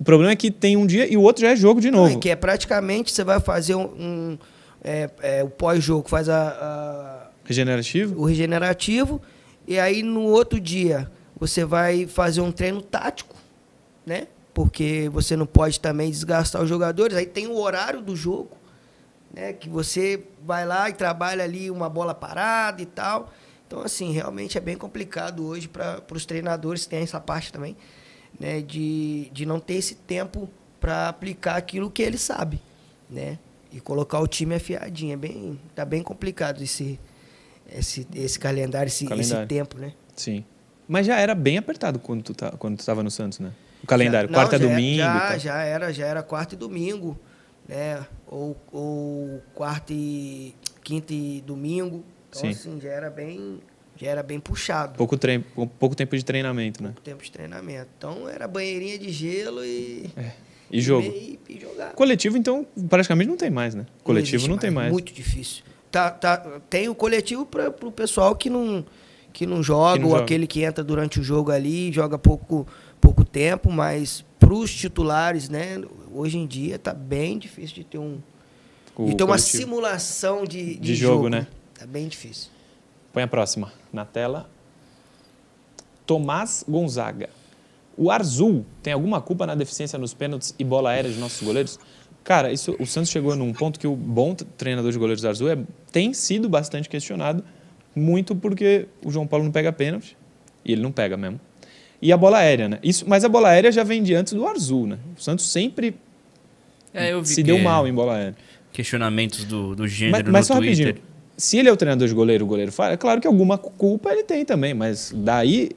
O 0.00 0.04
problema 0.04 0.32
é 0.32 0.36
que 0.36 0.50
tem 0.50 0.76
um 0.76 0.86
dia 0.86 1.10
e 1.10 1.16
o 1.16 1.22
outro 1.22 1.42
já 1.42 1.50
é 1.50 1.56
jogo 1.56 1.80
de 1.80 1.90
Não, 1.90 2.00
novo. 2.04 2.16
é 2.16 2.20
que 2.20 2.28
é 2.30 2.36
praticamente 2.36 3.12
você 3.12 3.22
vai 3.24 3.38
fazer 3.40 3.74
um, 3.74 3.84
um, 3.84 4.38
é, 4.82 5.08
é, 5.22 5.44
o 5.44 5.48
pós-jogo, 5.50 6.08
faz 6.08 6.28
a, 6.28 6.48
a- 6.48 7.30
Regenerativo? 7.44 8.20
o 8.20 8.24
regenerativo 8.24 9.20
e 9.68 9.78
aí 9.78 10.02
no 10.02 10.22
outro 10.24 10.58
dia 10.58 11.10
você 11.38 11.64
vai 11.64 12.06
fazer 12.06 12.40
um 12.40 12.50
treino 12.50 12.80
tático, 12.82 13.34
né? 14.06 14.26
Porque 14.52 15.10
você 15.12 15.36
não 15.36 15.46
pode 15.46 15.80
também 15.80 16.10
desgastar 16.10 16.62
os 16.62 16.68
jogadores. 16.68 17.16
Aí 17.16 17.26
tem 17.26 17.46
o 17.48 17.56
horário 17.56 18.00
do 18.00 18.14
jogo, 18.14 18.50
né? 19.32 19.52
Que 19.52 19.68
você 19.68 20.22
vai 20.44 20.64
lá 20.66 20.88
e 20.88 20.92
trabalha 20.92 21.42
ali 21.44 21.70
uma 21.70 21.88
bola 21.88 22.14
parada 22.14 22.80
e 22.80 22.86
tal. 22.86 23.32
Então 23.66 23.80
assim 23.82 24.12
realmente 24.12 24.56
é 24.56 24.60
bem 24.60 24.76
complicado 24.76 25.44
hoje 25.46 25.66
para 25.68 26.00
os 26.12 26.24
treinadores 26.24 26.86
tem 26.86 27.00
essa 27.02 27.18
parte 27.20 27.52
também, 27.52 27.76
né? 28.38 28.60
De, 28.60 29.30
de 29.32 29.46
não 29.46 29.60
ter 29.60 29.74
esse 29.74 29.94
tempo 29.94 30.48
para 30.80 31.08
aplicar 31.08 31.56
aquilo 31.56 31.90
que 31.90 32.02
ele 32.02 32.18
sabe, 32.18 32.60
né? 33.08 33.38
E 33.72 33.80
colocar 33.80 34.20
o 34.20 34.26
time 34.26 34.54
afiadinho. 34.54 35.12
É 35.14 35.16
bem, 35.16 35.58
tá 35.74 35.84
bem 35.84 36.02
complicado 36.02 36.62
esse, 36.62 36.98
esse, 37.70 38.06
esse 38.14 38.38
calendário, 38.38 38.88
esse, 38.88 39.04
Calendário. 39.04 39.42
esse 39.44 39.48
tempo, 39.48 39.78
né? 39.78 39.92
Sim. 40.14 40.44
Mas 40.86 41.06
já 41.06 41.18
era 41.18 41.34
bem 41.34 41.56
apertado 41.58 41.98
quando 41.98 42.22
tu, 42.22 42.34
tá, 42.34 42.50
quando 42.52 42.76
tu 42.78 42.84
tava 42.84 43.02
no 43.02 43.10
Santos, 43.10 43.38
né? 43.40 43.52
O 43.82 43.86
calendário, 43.86 44.28
Já- 44.28 44.34
quarta 44.34 44.58
já 44.58 44.64
é- 44.64 44.68
domingo. 44.68 44.98
Já, 45.02 45.38
já 45.38 45.62
era, 45.62 45.92
já 45.92 46.06
era 46.06 46.22
quarta 46.22 46.54
e 46.54 46.58
domingo, 46.58 47.18
né? 47.68 48.06
Ou, 48.26 48.56
ou 48.70 49.42
quarta 49.54 49.92
e 49.92 50.54
quinta 50.82 51.12
e 51.12 51.40
domingo. 51.46 52.04
Então, 52.28 52.42
Sim. 52.42 52.48
assim, 52.50 52.80
já 52.80 52.90
era 52.90 53.10
bem, 53.10 53.60
já 53.96 54.08
era 54.08 54.22
bem 54.22 54.40
puxado. 54.40 54.96
Pouco, 54.96 55.16
trein, 55.16 55.40
pou- 55.40 55.66
pouco 55.66 55.94
tempo 55.94 56.16
de 56.16 56.24
treinamento, 56.24 56.82
né? 56.82 56.88
Pouco 56.90 57.02
tempo 57.02 57.22
de 57.22 57.30
treinamento. 57.30 57.88
Então 57.98 58.28
era 58.28 58.46
banheirinha 58.48 58.98
de 58.98 59.10
gelo 59.10 59.64
e. 59.64 60.10
E 60.70 60.80
jogo. 60.80 61.06
E, 61.06 61.38
e 61.48 61.60
jogar. 61.60 61.92
Coletivo, 61.92 62.36
então, 62.36 62.66
praticamente 62.88 63.28
não 63.28 63.36
tem 63.36 63.50
mais, 63.50 63.74
né? 63.74 63.86
Coletivo 64.02 64.36
existe 64.36 64.50
não 64.50 64.58
tem 64.58 64.70
mais. 64.70 64.90
Muito 64.90 65.12
difícil. 65.12 65.62
Tá, 65.90 66.10
tá, 66.10 66.60
tem 66.68 66.88
o 66.88 66.94
coletivo 66.94 67.46
para 67.46 67.68
o 67.82 67.92
pessoal 67.92 68.34
que 68.34 68.50
não, 68.50 68.84
que 69.32 69.46
não 69.46 69.62
joga, 69.62 69.94
Que 69.94 70.00
não 70.00 70.06
ou 70.08 70.12
joga. 70.14 70.24
aquele 70.24 70.46
que 70.48 70.62
entra 70.64 70.82
durante 70.82 71.20
o 71.20 71.22
jogo 71.22 71.52
ali, 71.52 71.92
joga 71.92 72.18
pouco, 72.18 72.66
pouco 73.00 73.24
tempo, 73.24 73.70
mas 73.70 74.24
para 74.40 74.52
os 74.52 74.74
titulares, 74.74 75.48
né? 75.48 75.80
Hoje 76.12 76.36
em 76.38 76.46
dia 76.46 76.78
tá 76.80 76.92
bem 76.92 77.38
difícil 77.38 77.76
de 77.76 77.84
ter 77.84 77.98
um. 77.98 78.18
O 78.96 79.06
de 79.06 79.16
ter 79.16 79.22
uma 79.24 79.38
simulação 79.38 80.44
de, 80.44 80.74
de, 80.74 80.80
De 80.80 80.94
jogo, 80.96 81.28
né? 81.28 81.46
Tá 81.78 81.86
bem 81.86 82.08
difícil. 82.08 82.50
Põe 83.14 83.22
a 83.22 83.28
próxima 83.28 83.72
na 83.92 84.04
tela. 84.04 84.50
Tomás 86.04 86.64
Gonzaga. 86.68 87.30
O 87.96 88.10
Arzul 88.10 88.66
tem 88.82 88.92
alguma 88.92 89.20
culpa 89.20 89.46
na 89.46 89.54
deficiência 89.54 89.98
nos 89.98 90.12
pênaltis 90.12 90.54
e 90.58 90.64
bola 90.64 90.90
aérea 90.90 91.10
de 91.10 91.18
nossos 91.18 91.40
goleiros? 91.46 91.78
Cara, 92.24 92.52
isso, 92.52 92.74
o 92.80 92.86
Santos 92.86 93.10
chegou 93.10 93.36
num 93.36 93.52
ponto 93.52 93.78
que 93.78 93.86
o 93.86 93.94
bom 93.94 94.34
treinador 94.34 94.90
de 94.90 94.98
goleiros 94.98 95.24
Arzul 95.24 95.50
é, 95.50 95.58
tem 95.92 96.12
sido 96.12 96.48
bastante 96.48 96.88
questionado, 96.88 97.44
muito 97.94 98.34
porque 98.34 98.88
o 99.04 99.10
João 99.10 99.26
Paulo 99.26 99.44
não 99.44 99.52
pega 99.52 99.72
pênalti, 99.72 100.16
e 100.64 100.72
ele 100.72 100.82
não 100.82 100.90
pega 100.90 101.16
mesmo. 101.16 101.38
E 102.02 102.12
a 102.12 102.16
bola 102.16 102.38
aérea, 102.38 102.68
né? 102.68 102.78
Isso, 102.82 103.04
mas 103.08 103.24
a 103.24 103.28
bola 103.28 103.50
aérea 103.50 103.70
já 103.70 103.84
vem 103.84 104.02
de 104.02 104.14
antes 104.14 104.32
do 104.32 104.46
Arzul, 104.46 104.86
né? 104.88 104.98
O 105.16 105.22
Santos 105.22 105.48
sempre 105.50 105.94
É, 106.92 107.12
se 107.22 107.42
deu 107.42 107.58
mal 107.60 107.86
em 107.86 107.94
bola 107.94 108.14
aérea. 108.16 108.36
questionamentos 108.72 109.44
do, 109.44 109.76
do 109.76 109.86
gênero 109.86 110.24
mas, 110.24 110.32
mas 110.32 110.48
no 110.48 110.54
só 110.54 110.60
Twitter. 110.60 110.86
Rapidinho. 110.86 111.13
Se 111.36 111.58
ele 111.58 111.68
é 111.68 111.72
o 111.72 111.76
treinador 111.76 112.06
de 112.06 112.14
goleiro, 112.14 112.44
o 112.44 112.48
goleiro 112.48 112.70
fala, 112.70 112.92
é 112.92 112.96
claro 112.96 113.20
que 113.20 113.26
alguma 113.26 113.58
culpa 113.58 114.12
ele 114.12 114.22
tem 114.22 114.44
também, 114.44 114.72
mas 114.72 115.12
daí 115.14 115.70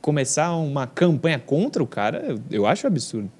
começar 0.00 0.54
uma 0.56 0.86
campanha 0.86 1.38
contra 1.38 1.82
o 1.82 1.86
cara, 1.86 2.34
eu, 2.50 2.66
acho 2.66 2.86
absurdo. 2.86 3.30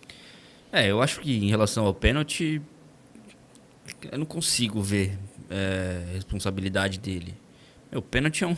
É, 0.70 0.90
eu 0.90 1.00
acho 1.00 1.20
que 1.20 1.32
em 1.38 1.48
relação 1.48 1.86
ao 1.86 1.94
pênalti, 1.94 2.60
eu 4.12 4.18
não 4.18 4.26
consigo 4.26 4.82
ver 4.82 5.18
é, 5.48 6.02
responsabilidade 6.12 6.98
dele. 6.98 7.34
O 7.94 8.02
pênalti 8.02 8.44
é 8.44 8.46
um, 8.46 8.56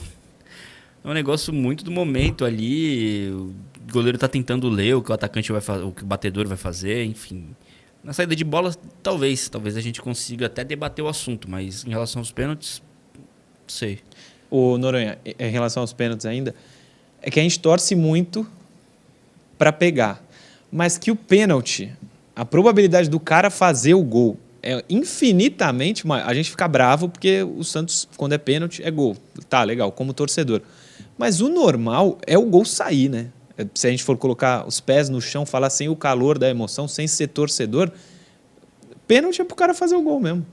é 1.05 1.09
um 1.09 1.13
negócio 1.13 1.53
muito 1.53 1.85
do 1.85 1.91
momento 1.93 2.45
ali. 2.45 3.31
O 3.31 3.55
goleiro 3.93 4.19
tá 4.19 4.27
tentando 4.27 4.69
ler 4.69 4.97
o 4.97 5.03
que 5.03 5.13
o 5.13 5.15
atacante 5.15 5.53
vai 5.53 5.61
fazer, 5.61 5.85
o 5.85 5.93
que 5.93 6.03
o 6.03 6.07
batedor 6.07 6.49
vai 6.49 6.57
fazer, 6.57 7.05
enfim. 7.05 7.55
Na 8.03 8.13
saída 8.13 8.35
de 8.35 8.45
bola, 8.45 8.75
talvez. 9.03 9.49
Talvez 9.49 9.77
a 9.77 9.81
gente 9.81 10.01
consiga 10.01 10.47
até 10.47 10.65
debater 10.65 11.05
o 11.05 11.09
assunto, 11.09 11.51
mas 11.51 11.85
em 11.85 11.91
relação 11.91 12.21
aos 12.21 12.33
pênaltis, 12.33 12.83
não 13.15 13.69
sei. 13.69 14.01
O 14.51 14.79
Noronha, 14.79 15.19
em 15.25 15.51
relação 15.51 15.83
aos 15.83 15.93
pênaltis 15.93 16.27
ainda, 16.27 16.55
é 17.23 17.31
que 17.31 17.39
a 17.39 17.43
gente 17.43 17.61
torce 17.61 17.95
muito 17.95 18.47
para 19.59 19.73
pegar. 19.73 20.23
Mas 20.73 20.97
que 20.97 21.11
o 21.11 21.17
pênalti, 21.17 21.93
a 22.35 22.45
probabilidade 22.45 23.11
do 23.11 23.21
cara 23.21 23.51
fazer 23.51 23.95
o 23.95 24.03
gol 24.03 24.39
é 24.63 24.83
infinitamente 24.89 26.07
maior. 26.07 26.29
A 26.29 26.35
gente 26.35 26.51
fica 26.51 26.67
bravo 26.67 27.09
porque 27.09 27.43
o 27.43 27.63
Santos, 27.63 28.09
quando 28.17 28.33
é 28.33 28.39
pênalti, 28.39 28.83
é 28.83 28.91
gol. 28.91 29.17
Tá, 29.49 29.63
legal, 29.63 29.93
como 29.93 30.13
torcedor. 30.15 30.63
Mas 31.19 31.41
o 31.41 31.49
normal 31.49 32.19
é 32.27 32.39
o 32.39 32.45
gol 32.45 32.65
sair, 32.65 33.09
né? 33.09 33.31
Se 33.75 33.87
a 33.87 33.91
gente 33.91 34.05
for 34.05 34.17
colocar 34.17 34.67
os 34.67 34.81
pés 34.81 35.09
no 35.09 35.21
chão, 35.21 35.45
falar 35.45 35.71
sem 35.71 35.89
o 35.89 35.97
calor 35.97 36.39
da 36.39 36.49
emoção, 36.49 36.87
sem 36.87 37.07
ser 37.07 37.29
torcedor, 37.29 37.91
pênalti 39.07 39.41
é 39.41 39.45
pro 39.45 39.57
cara 39.57 39.75
fazer 39.75 39.97
o 39.97 40.03
gol 40.03 40.21
mesmo. 40.21 40.47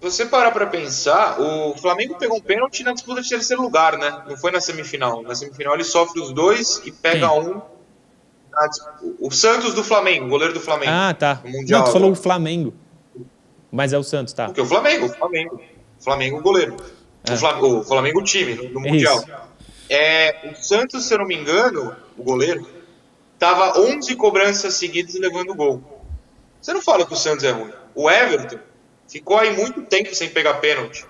Se 0.00 0.10
você 0.10 0.26
parar 0.26 0.52
para 0.52 0.66
pensar, 0.66 1.40
o 1.40 1.76
Flamengo 1.76 2.14
pegou 2.16 2.38
um 2.38 2.40
pênalti 2.40 2.84
na 2.84 2.92
disputa 2.92 3.20
de 3.20 3.28
terceiro 3.28 3.60
lugar, 3.60 3.98
né? 3.98 4.22
Não 4.28 4.36
foi 4.36 4.52
na 4.52 4.60
semifinal. 4.60 5.22
Na 5.22 5.34
semifinal 5.34 5.74
ele 5.74 5.82
sofre 5.82 6.20
os 6.20 6.32
dois 6.32 6.80
e 6.84 6.92
pega 6.92 7.28
Quem? 7.28 7.40
um. 7.40 7.60
O 9.20 9.30
Santos 9.30 9.74
do 9.74 9.82
Flamengo, 9.82 10.26
o 10.26 10.28
goleiro 10.28 10.54
do 10.54 10.60
Flamengo. 10.60 10.92
Ah, 10.92 11.14
tá. 11.14 11.40
Mundial, 11.44 11.80
Não, 11.80 11.88
tu 11.88 11.92
falou 11.92 12.12
o 12.12 12.14
Flamengo. 12.14 12.72
Mas 13.70 13.92
é 13.92 13.98
o 13.98 14.02
Santos, 14.02 14.32
tá? 14.32 14.46
Porque 14.46 14.60
o 14.60 14.66
Flamengo, 14.66 15.06
o 15.06 15.08
Flamengo. 15.08 15.60
O 15.98 16.02
Flamengo, 16.02 16.38
o 16.38 16.42
goleiro. 16.42 16.76
É. 17.24 17.32
O, 17.32 17.36
Flamengo, 17.36 17.66
o 17.66 17.84
Flamengo, 17.84 18.20
o 18.20 18.24
time 18.24 18.54
no, 18.54 18.80
Mundial. 18.80 19.24
É, 19.90 20.50
o 20.50 20.54
Santos, 20.54 21.04
se 21.04 21.14
eu 21.14 21.18
não 21.18 21.26
me 21.26 21.34
engano, 21.34 21.96
o 22.16 22.22
goleiro, 22.22 22.68
tava 23.38 23.78
11 23.80 24.14
cobranças 24.16 24.74
seguidas 24.74 25.14
levando 25.14 25.54
gol. 25.54 25.82
Você 26.60 26.72
não 26.72 26.82
fala 26.82 27.06
que 27.06 27.12
o 27.12 27.16
Santos 27.16 27.44
é 27.44 27.50
ruim. 27.50 27.72
O 27.94 28.10
Everton 28.10 28.58
ficou 29.08 29.38
aí 29.38 29.56
muito 29.56 29.82
tempo 29.82 30.14
sem 30.14 30.28
pegar 30.28 30.54
pênalti. 30.54 31.06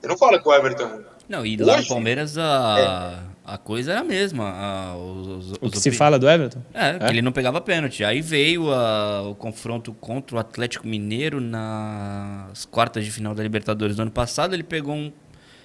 Você 0.00 0.06
não 0.06 0.16
fala 0.16 0.40
que 0.40 0.48
o 0.48 0.54
Everton 0.54 0.82
é 0.82 0.86
ruim. 0.86 1.04
Não, 1.28 1.44
e 1.44 1.56
lá 1.56 1.74
Hoje, 1.74 1.82
no 1.82 1.88
Palmeiras 1.88 2.38
a, 2.38 3.24
é. 3.44 3.52
a 3.52 3.58
coisa 3.58 3.92
era 3.92 4.00
a 4.00 4.04
mesma. 4.04 4.48
A, 4.48 4.96
os, 4.96 5.50
os, 5.50 5.52
o 5.60 5.70
que 5.70 5.78
se 5.78 5.90
fala 5.90 6.18
do 6.18 6.28
Everton? 6.28 6.62
É, 6.72 6.98
é, 7.00 7.08
ele 7.08 7.20
não 7.20 7.32
pegava 7.32 7.60
pênalti. 7.60 8.04
Aí 8.04 8.20
veio 8.20 8.72
a, 8.72 9.22
o 9.22 9.34
confronto 9.34 9.92
contra 9.94 10.36
o 10.36 10.38
Atlético 10.38 10.86
Mineiro 10.86 11.40
nas 11.40 12.64
quartas 12.66 13.04
de 13.04 13.10
final 13.10 13.34
da 13.34 13.42
Libertadores 13.42 13.96
do 13.96 14.02
ano 14.02 14.10
passado. 14.10 14.54
Ele 14.54 14.62
pegou 14.62 14.94
um, 14.94 15.12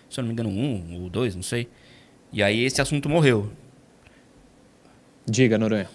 se 0.10 0.20
eu 0.20 0.24
não 0.24 0.30
me 0.30 0.34
engano, 0.34 0.50
um 0.50 1.04
ou 1.04 1.10
dois, 1.10 1.36
não 1.36 1.44
sei. 1.44 1.68
E 2.32 2.41
aí 2.41 2.65
esse 2.65 2.82
assunto 2.82 3.09
morreu. 3.09 3.51
Diga, 5.25 5.57
Noronha. 5.57 5.89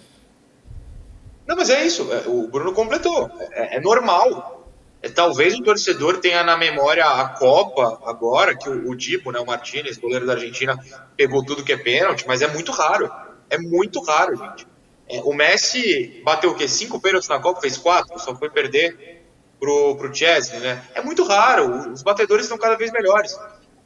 Não, 1.47 1.55
mas 1.55 1.69
é 1.69 1.85
isso. 1.85 2.11
É, 2.11 2.27
o 2.27 2.47
Bruno 2.47 2.73
completou. 2.73 3.29
É, 3.51 3.77
é 3.77 3.79
normal 3.79 4.57
é, 5.01 5.09
talvez 5.09 5.53
o 5.55 5.63
torcedor 5.63 6.17
tenha 6.17 6.43
na 6.43 6.57
memória 6.57 7.05
a 7.05 7.29
Copa 7.29 7.99
agora, 8.05 8.57
que 8.57 8.69
o, 8.69 8.89
o 8.89 8.95
Dipo, 8.95 9.31
né, 9.31 9.39
o 9.39 9.45
Martinez, 9.45 9.97
goleiro 9.97 10.25
da 10.25 10.33
Argentina, 10.33 10.77
pegou 11.15 11.45
tudo 11.45 11.63
que 11.63 11.73
é 11.73 11.77
pênalti, 11.77 12.25
mas 12.27 12.41
é 12.41 12.47
muito 12.47 12.71
raro. 12.71 13.11
É 13.49 13.57
muito 13.57 14.01
raro, 14.03 14.35
gente. 14.35 14.67
É, 15.07 15.21
o 15.21 15.33
Messi 15.33 16.21
bateu 16.23 16.51
o 16.51 16.55
quê? 16.55 16.67
Cinco 16.67 16.99
pênaltis 16.99 17.29
na 17.29 17.39
Copa, 17.39 17.61
fez 17.61 17.77
quatro, 17.77 18.19
só 18.19 18.35
foi 18.35 18.49
perder 18.49 19.23
pro, 19.59 19.95
pro 19.95 20.13
Chesney, 20.13 20.59
né? 20.59 20.83
É 20.93 21.01
muito 21.01 21.23
raro, 21.23 21.93
os 21.93 22.01
batedores 22.01 22.45
estão 22.45 22.57
cada 22.57 22.75
vez 22.75 22.91
melhores. 22.91 23.37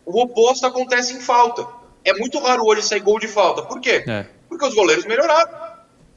O 0.05 0.19
oposto 0.21 0.65
acontece 0.65 1.13
em 1.13 1.19
falta. 1.19 1.67
É 2.03 2.13
muito 2.13 2.39
raro 2.39 2.63
hoje 2.65 2.81
sair 2.81 2.99
gol 2.99 3.19
de 3.19 3.27
falta. 3.27 3.61
Por 3.61 3.79
quê? 3.79 4.03
É. 4.07 4.25
Porque 4.49 4.65
os 4.65 4.73
goleiros 4.73 5.05
melhoraram 5.05 5.49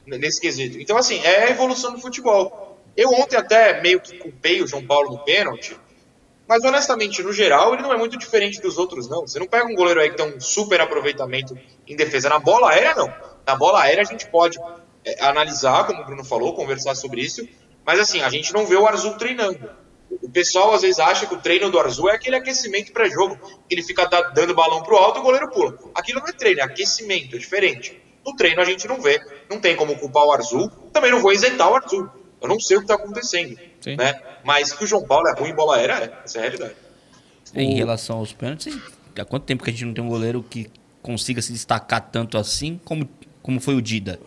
nesse 0.05 0.41
quesito. 0.41 0.79
Então, 0.79 0.97
assim, 0.97 1.19
é 1.23 1.45
a 1.45 1.49
evolução 1.49 1.93
do 1.93 1.99
futebol. 1.99 2.79
Eu 2.95 3.09
ontem 3.11 3.35
até 3.35 3.81
meio 3.81 3.99
que 3.99 4.17
culpei 4.17 4.61
o 4.61 4.67
João 4.67 4.85
Paulo 4.85 5.11
no 5.11 5.19
pênalti, 5.19 5.77
mas 6.47 6.63
honestamente, 6.63 7.23
no 7.23 7.33
geral, 7.33 7.73
ele 7.73 7.81
não 7.81 7.91
é 7.91 7.97
muito 7.97 8.17
diferente 8.17 8.61
dos 8.61 8.77
outros, 8.77 9.09
não. 9.09 9.21
Você 9.21 9.39
não 9.39 9.47
pega 9.47 9.65
um 9.65 9.75
goleiro 9.75 9.99
aí 9.99 10.11
que 10.11 10.17
tem 10.17 10.35
um 10.35 10.39
super 10.39 10.79
aproveitamento 10.79 11.57
em 11.87 11.95
defesa. 11.95 12.29
Na 12.29 12.39
bola 12.39 12.69
aérea, 12.69 12.93
não. 12.93 13.11
Na 13.45 13.55
bola 13.55 13.81
aérea 13.81 14.03
a 14.03 14.05
gente 14.05 14.27
pode 14.27 14.59
é, 15.03 15.23
analisar, 15.23 15.85
como 15.87 16.01
o 16.01 16.05
Bruno 16.05 16.23
falou, 16.23 16.53
conversar 16.53 16.95
sobre 16.95 17.21
isso, 17.21 17.47
mas 17.85 17.99
assim, 17.99 18.21
a 18.21 18.29
gente 18.29 18.53
não 18.53 18.65
vê 18.65 18.75
o 18.75 18.87
Arzu 18.87 19.17
treinando. 19.17 19.69
O 20.21 20.29
pessoal 20.29 20.73
às 20.73 20.81
vezes 20.81 20.99
acha 20.99 21.25
que 21.25 21.33
o 21.33 21.41
treino 21.41 21.69
do 21.69 21.79
Arzu 21.79 22.09
é 22.09 22.15
aquele 22.15 22.35
aquecimento 22.35 22.91
pré-jogo, 22.91 23.37
que 23.67 23.75
ele 23.75 23.83
fica 23.83 24.05
dando 24.33 24.53
balão 24.53 24.83
pro 24.83 24.97
alto 24.97 25.17
e 25.17 25.21
o 25.21 25.23
goleiro 25.23 25.49
pula. 25.51 25.77
Aquilo 25.93 26.19
não 26.19 26.27
é 26.27 26.33
treino, 26.33 26.61
é 26.61 26.63
aquecimento, 26.63 27.35
é 27.35 27.39
diferente. 27.39 28.01
No 28.25 28.35
treino 28.35 28.61
a 28.61 28.65
gente 28.65 28.87
não 28.87 29.01
vê, 29.01 29.19
não 29.49 29.59
tem 29.59 29.75
como 29.75 29.95
culpar 29.97 30.23
o 30.23 30.31
Arzu, 30.31 30.69
também 30.91 31.11
não 31.11 31.21
vou 31.21 31.31
isentar 31.31 31.71
o 31.71 31.75
Arzu. 31.75 32.09
Eu 32.41 32.47
não 32.47 32.59
sei 32.59 32.77
o 32.77 32.79
que 32.79 32.85
está 32.85 32.95
acontecendo. 32.95 33.57
Sim. 33.79 33.95
Né? 33.95 34.19
Mas 34.43 34.73
que 34.73 34.83
o 34.83 34.87
João 34.87 35.03
Paulo 35.05 35.27
é 35.27 35.33
ruim 35.33 35.49
em 35.49 35.55
bola 35.55 35.77
aérea, 35.77 35.93
é. 35.93 36.25
Essa 36.25 36.37
é 36.37 36.41
a 36.41 36.43
realidade. 36.43 36.75
Em 37.53 37.75
relação 37.75 38.17
aos 38.17 38.33
pênaltis, 38.33 38.77
há 39.17 39.25
quanto 39.25 39.43
tempo 39.43 39.63
que 39.63 39.69
a 39.69 39.73
gente 39.73 39.85
não 39.85 39.93
tem 39.93 40.03
um 40.03 40.09
goleiro 40.09 40.43
que 40.43 40.69
consiga 41.01 41.41
se 41.41 41.53
destacar 41.53 42.09
tanto 42.11 42.37
assim 42.37 42.79
como, 42.83 43.07
como 43.41 43.59
foi 43.59 43.75
o 43.75 43.81
Dida? 43.81 44.19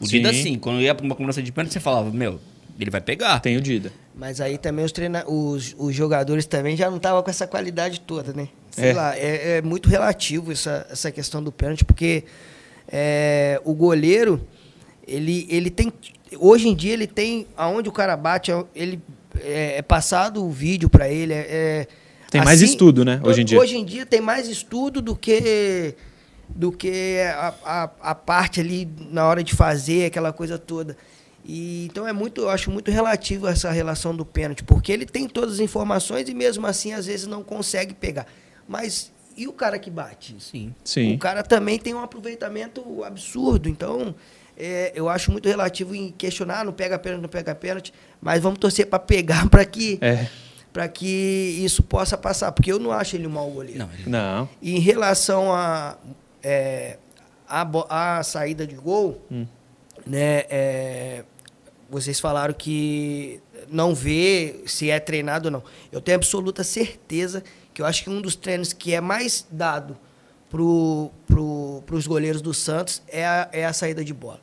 O 0.00 0.06
sim. 0.06 0.16
Dida, 0.18 0.32
sim. 0.32 0.58
Quando 0.58 0.80
ia 0.80 0.94
para 0.94 1.04
uma 1.04 1.14
cobrança 1.14 1.42
de 1.42 1.50
pênalti, 1.52 1.72
você 1.72 1.80
falava, 1.80 2.10
meu, 2.10 2.40
ele 2.78 2.90
vai 2.90 3.00
pegar. 3.00 3.40
Tem 3.40 3.56
o 3.56 3.60
Dida. 3.60 3.92
Mas 4.14 4.40
aí 4.40 4.58
também 4.58 4.84
os, 4.84 4.92
treina... 4.92 5.24
os, 5.26 5.74
os 5.78 5.94
jogadores 5.94 6.46
também 6.46 6.76
já 6.76 6.88
não 6.88 6.96
estavam 6.96 7.22
com 7.22 7.30
essa 7.30 7.46
qualidade 7.46 8.00
toda, 8.00 8.32
né? 8.32 8.48
Sei 8.70 8.90
é. 8.90 8.92
lá, 8.92 9.16
é, 9.16 9.58
é, 9.58 9.62
muito 9.62 9.88
relativo 9.88 10.52
essa, 10.52 10.86
essa 10.90 11.10
questão 11.10 11.42
do 11.42 11.52
pênalti, 11.52 11.84
porque 11.84 12.24
é, 12.88 13.60
o 13.64 13.74
goleiro, 13.74 14.46
ele, 15.06 15.46
ele 15.48 15.70
tem 15.70 15.92
hoje 16.38 16.68
em 16.68 16.74
dia 16.74 16.92
ele 16.92 17.06
tem 17.06 17.46
aonde 17.56 17.88
o 17.88 17.92
cara 17.92 18.16
bate, 18.16 18.50
ele 18.74 19.00
é, 19.40 19.78
é 19.78 19.82
passado 19.82 20.44
o 20.44 20.50
vídeo 20.50 20.88
para 20.88 21.08
ele, 21.08 21.32
é, 21.32 21.46
é, 21.48 21.86
tem 22.30 22.40
assim, 22.40 22.46
mais 22.46 22.62
estudo, 22.62 23.04
né? 23.04 23.20
Hoje 23.22 23.42
em 23.42 23.44
dia. 23.44 23.58
Hoje 23.58 23.76
em 23.76 23.84
dia 23.84 24.04
tem 24.04 24.20
mais 24.20 24.48
estudo 24.48 25.00
do 25.00 25.14
que 25.14 25.94
do 26.48 26.70
que 26.70 27.20
a, 27.36 27.54
a, 27.64 27.90
a 28.10 28.14
parte 28.14 28.60
ali 28.60 28.88
na 29.10 29.26
hora 29.26 29.42
de 29.42 29.54
fazer 29.54 30.06
aquela 30.06 30.32
coisa 30.32 30.58
toda. 30.58 30.96
E, 31.44 31.86
então 31.86 32.08
é 32.08 32.12
muito, 32.12 32.40
eu 32.40 32.48
acho 32.48 32.70
muito 32.70 32.90
relativo 32.90 33.46
essa 33.46 33.70
relação 33.70 34.16
do 34.16 34.24
pênalti, 34.24 34.64
porque 34.64 34.90
ele 34.90 35.04
tem 35.04 35.28
todas 35.28 35.54
as 35.54 35.60
informações 35.60 36.28
e 36.28 36.34
mesmo 36.34 36.66
assim 36.66 36.92
às 36.92 37.06
vezes 37.06 37.26
não 37.26 37.42
consegue 37.42 37.92
pegar. 37.92 38.26
Mas 38.66 39.12
e 39.36 39.46
o 39.46 39.52
cara 39.52 39.78
que 39.78 39.90
bate? 39.90 40.36
Sim. 40.38 40.74
Sim. 40.84 41.14
O 41.14 41.18
cara 41.18 41.42
também 41.42 41.78
tem 41.78 41.92
um 41.92 42.00
aproveitamento 42.00 43.02
absurdo. 43.04 43.68
Então, 43.68 44.14
é, 44.56 44.92
eu 44.94 45.08
acho 45.08 45.32
muito 45.32 45.48
relativo 45.48 45.94
em 45.94 46.10
questionar, 46.12 46.64
não 46.64 46.72
pega 46.72 46.98
pênalti, 46.98 47.22
não 47.22 47.28
pega 47.28 47.54
pênalti, 47.54 47.92
mas 48.20 48.40
vamos 48.42 48.58
torcer 48.58 48.86
para 48.86 48.98
pegar 48.98 49.48
para 49.50 49.64
que 49.64 49.98
é. 50.00 50.28
para 50.72 50.88
que 50.88 51.60
isso 51.62 51.82
possa 51.82 52.16
passar, 52.16 52.52
porque 52.52 52.70
eu 52.70 52.78
não 52.78 52.92
acho 52.92 53.16
ele 53.16 53.26
um 53.26 53.30
mau 53.30 53.50
goleiro. 53.50 53.80
Não. 53.80 53.90
Ele... 53.92 54.08
não. 54.10 54.48
E 54.62 54.76
em 54.76 54.80
relação 54.80 55.52
a 55.52 55.96
é, 56.42 56.98
a, 57.48 58.18
a, 58.18 58.22
saída 58.22 58.66
de 58.66 58.76
gol, 58.76 59.20
hum. 59.30 59.46
né? 60.06 60.44
É, 60.48 61.24
vocês 61.94 62.18
falaram 62.18 62.52
que 62.52 63.40
não 63.68 63.94
vê 63.94 64.62
se 64.66 64.90
é 64.90 64.98
treinado 64.98 65.46
ou 65.46 65.52
não. 65.52 65.62
Eu 65.92 66.00
tenho 66.00 66.16
absoluta 66.16 66.64
certeza 66.64 67.42
que 67.72 67.80
eu 67.80 67.86
acho 67.86 68.02
que 68.02 68.10
um 68.10 68.20
dos 68.20 68.34
treinos 68.34 68.72
que 68.72 68.92
é 68.92 69.00
mais 69.00 69.46
dado 69.48 69.96
para 70.50 70.60
os 70.60 72.06
goleiros 72.06 72.42
do 72.42 72.52
Santos 72.52 73.00
é 73.06 73.24
a, 73.24 73.48
é 73.52 73.64
a 73.64 73.72
saída 73.72 74.04
de 74.04 74.12
bola. 74.12 74.40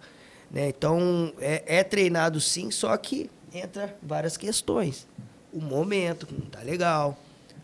Né? 0.50 0.70
Então, 0.70 1.34
é, 1.40 1.64
é, 1.80 1.84
treinado 1.84 2.40
sim, 2.40 2.72
só 2.72 2.96
que 2.96 3.30
entra 3.54 3.98
várias 4.02 4.38
questões. 4.38 5.06
O 5.52 5.60
momento, 5.60 6.28
não 6.32 6.48
está 6.48 6.62
legal. 6.62 7.18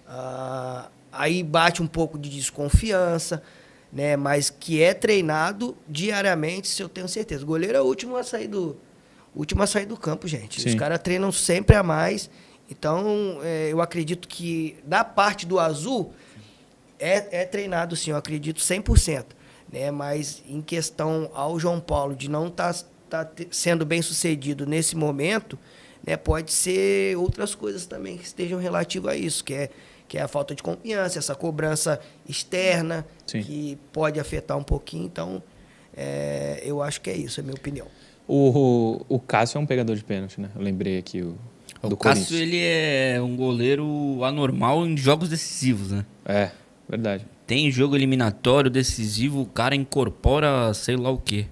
Ah, 0.05 0.89
aí 1.13 1.43
bate 1.43 1.81
um 1.81 1.87
pouco 1.87 2.19
de 2.19 2.29
desconfiança, 2.29 3.41
né? 3.91 4.17
mas 4.17 4.49
que 4.49 4.81
é 4.81 4.93
treinado 4.93 5.77
diariamente, 5.87 6.67
se 6.67 6.83
eu 6.83 6.89
tenho 6.89 7.07
certeza. 7.07 7.43
O 7.43 7.47
goleiro 7.47 7.77
é 7.77 7.81
o 7.81 7.85
último 7.85 8.17
a 8.17 8.23
sair 8.23 8.47
do, 8.47 8.77
último 9.37 9.63
a 9.63 9.67
sair 9.67 9.85
do 9.85 9.97
campo, 9.97 10.27
gente. 10.27 10.61
Sim. 10.61 10.69
Os 10.69 10.75
caras 10.75 10.99
treinam 10.99 11.31
sempre 11.31 11.75
a 11.75 11.83
mais. 11.83 12.29
Então, 12.69 13.39
é, 13.43 13.69
eu 13.71 13.81
acredito 13.81 14.27
que 14.27 14.77
da 14.83 15.03
parte 15.03 15.45
do 15.45 15.59
azul 15.59 16.13
é, 16.99 17.41
é 17.41 17.45
treinado, 17.45 17.95
sim, 17.95 18.11
eu 18.11 18.17
acredito 18.17 18.59
100%. 18.59 19.25
Né? 19.71 19.91
Mas 19.91 20.43
em 20.47 20.61
questão 20.61 21.29
ao 21.33 21.59
João 21.59 21.79
Paulo 21.79 22.15
de 22.15 22.29
não 22.29 22.47
estar 22.47 22.73
tá, 23.09 23.25
tá 23.25 23.43
sendo 23.51 23.85
bem 23.85 24.01
sucedido 24.01 24.65
nesse 24.65 24.95
momento, 24.95 25.57
né, 26.05 26.15
pode 26.15 26.51
ser 26.53 27.17
outras 27.17 27.53
coisas 27.53 27.85
também 27.85 28.17
que 28.17 28.25
estejam 28.25 28.59
relativas 28.59 29.13
a 29.13 29.15
isso, 29.15 29.43
que 29.43 29.53
é, 29.53 29.69
que 30.07 30.17
é 30.17 30.21
a 30.21 30.27
falta 30.27 30.55
de 30.55 30.63
confiança, 30.63 31.19
essa 31.19 31.35
cobrança 31.35 31.99
externa, 32.27 33.05
Sim. 33.25 33.41
que 33.41 33.77
pode 33.91 34.19
afetar 34.19 34.57
um 34.57 34.63
pouquinho. 34.63 35.05
Então, 35.05 35.43
é, 35.95 36.61
eu 36.63 36.81
acho 36.81 37.01
que 37.01 37.09
é 37.09 37.15
isso, 37.15 37.39
é 37.39 37.41
a 37.41 37.43
minha 37.43 37.55
opinião. 37.55 37.87
O, 38.27 38.99
o, 39.09 39.15
o 39.15 39.19
Cássio 39.19 39.57
é 39.57 39.61
um 39.61 39.65
pegador 39.65 39.95
de 39.95 40.03
pênalti, 40.03 40.41
né? 40.41 40.49
Eu 40.55 40.61
lembrei 40.61 40.97
aqui 40.97 41.21
o, 41.21 41.35
O 41.81 41.87
do 41.89 41.95
Cássio, 41.97 42.37
ele 42.37 42.59
é 42.59 43.19
um 43.21 43.35
goleiro 43.37 44.19
anormal 44.23 44.85
em 44.85 44.97
jogos 44.97 45.29
decisivos, 45.29 45.91
né? 45.91 46.05
É, 46.25 46.51
verdade. 46.89 47.25
Tem 47.45 47.71
jogo 47.71 47.95
eliminatório 47.95 48.69
decisivo, 48.69 49.41
o 49.41 49.45
cara 49.45 49.73
incorpora 49.75 50.73
sei 50.73 50.97
lá 50.97 51.09
o 51.09 51.17
quê. 51.17 51.45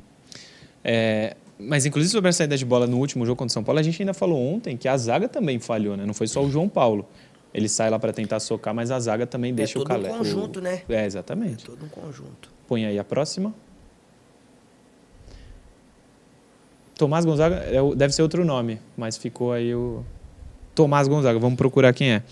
É, 0.83 1.35
mas, 1.57 1.85
inclusive, 1.85 2.11
sobre 2.11 2.29
a 2.29 2.33
saída 2.33 2.57
de 2.57 2.65
bola 2.65 2.85
no 2.85 2.97
último 2.97 3.25
jogo 3.25 3.37
contra 3.37 3.51
o 3.51 3.53
São 3.53 3.63
Paulo, 3.63 3.79
a 3.79 3.83
gente 3.83 4.01
ainda 4.01 4.13
falou 4.13 4.37
ontem 4.37 4.75
que 4.75 4.87
a 4.89 4.97
zaga 4.97 5.29
também 5.29 5.57
falhou, 5.59 5.95
né? 5.95 6.05
Não 6.05 6.13
foi 6.13 6.27
só 6.27 6.43
o 6.43 6.51
João 6.51 6.67
Paulo. 6.67 7.07
Ele 7.53 7.69
sai 7.69 7.89
lá 7.89 7.97
para 7.97 8.11
tentar 8.11 8.41
socar, 8.41 8.75
mas 8.75 8.91
a 8.91 8.99
zaga 8.99 9.25
também 9.25 9.53
deixa 9.53 9.79
o 9.79 9.83
todo 9.83 9.91
um 9.97 10.01
Calé. 10.03 10.09
conjunto, 10.09 10.59
o- 10.59 10.61
né? 10.61 10.81
É, 10.89 10.95
É 11.03 11.05
exatamente. 11.05 11.63
todo 11.63 11.85
um 11.85 11.87
conjunto. 11.87 12.51
Põe 12.67 12.85
aí 12.85 12.99
a 12.99 13.03
próxima. 13.05 13.55
Tomás 16.97 17.25
Gonzaga 17.25 17.55
é 17.55 17.95
deve 17.95 18.13
ser 18.13 18.21
outro 18.21 18.45
nome, 18.45 18.79
mas 18.95 19.17
ficou 19.17 19.51
aí 19.51 19.73
o. 19.75 20.03
Tomás 20.73 21.07
Gonzaga, 21.07 21.39
vamos 21.39 21.57
procurar 21.57 21.93
quem 21.93 22.11
é. 22.11 22.23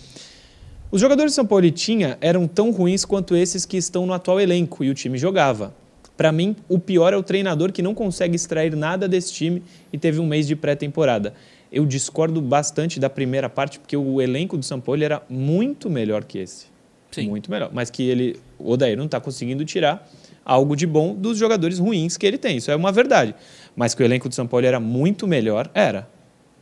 Os 0.90 1.00
jogadores 1.00 1.32
de 1.32 1.36
São 1.36 1.46
Paulo 1.46 1.68
tinha 1.70 2.16
eram 2.20 2.46
tão 2.46 2.70
ruins 2.70 3.04
quanto 3.04 3.34
esses 3.34 3.66
que 3.66 3.76
estão 3.76 4.06
no 4.06 4.12
atual 4.12 4.40
elenco 4.40 4.84
e 4.84 4.90
o 4.90 4.94
time 4.94 5.18
jogava. 5.18 5.74
Para 6.16 6.30
mim, 6.30 6.54
o 6.68 6.78
pior 6.78 7.12
é 7.12 7.16
o 7.16 7.22
treinador 7.22 7.72
que 7.72 7.82
não 7.82 7.94
consegue 7.94 8.36
extrair 8.36 8.76
nada 8.76 9.08
desse 9.08 9.32
time 9.32 9.62
e 9.92 9.98
teve 9.98 10.20
um 10.20 10.26
mês 10.26 10.46
de 10.46 10.54
pré-temporada. 10.54 11.34
Eu 11.72 11.84
discordo 11.84 12.40
bastante 12.40 13.00
da 13.00 13.10
primeira 13.10 13.48
parte, 13.48 13.80
porque 13.80 13.96
o 13.96 14.22
elenco 14.22 14.56
do 14.56 14.64
São 14.64 14.80
Paulo 14.80 15.02
era 15.02 15.22
muito 15.28 15.90
melhor 15.90 16.22
que 16.22 16.38
esse. 16.38 16.66
Sim. 17.10 17.28
Muito 17.28 17.50
melhor. 17.50 17.70
Mas 17.72 17.90
que 17.90 18.08
ele, 18.08 18.38
o 18.58 18.70
Odair 18.70 18.96
não 18.96 19.06
está 19.06 19.20
conseguindo 19.20 19.64
tirar 19.64 20.08
algo 20.44 20.76
de 20.76 20.86
bom 20.86 21.14
dos 21.14 21.38
jogadores 21.38 21.78
ruins 21.78 22.16
que 22.16 22.26
ele 22.26 22.38
tem. 22.38 22.56
Isso 22.58 22.70
é 22.70 22.76
uma 22.76 22.92
verdade. 22.92 23.34
Mas 23.74 23.94
que 23.94 24.02
o 24.02 24.04
elenco 24.04 24.28
do 24.28 24.34
São 24.34 24.46
Paulo 24.46 24.66
era 24.66 24.78
muito 24.78 25.26
melhor, 25.26 25.70
era. 25.74 26.08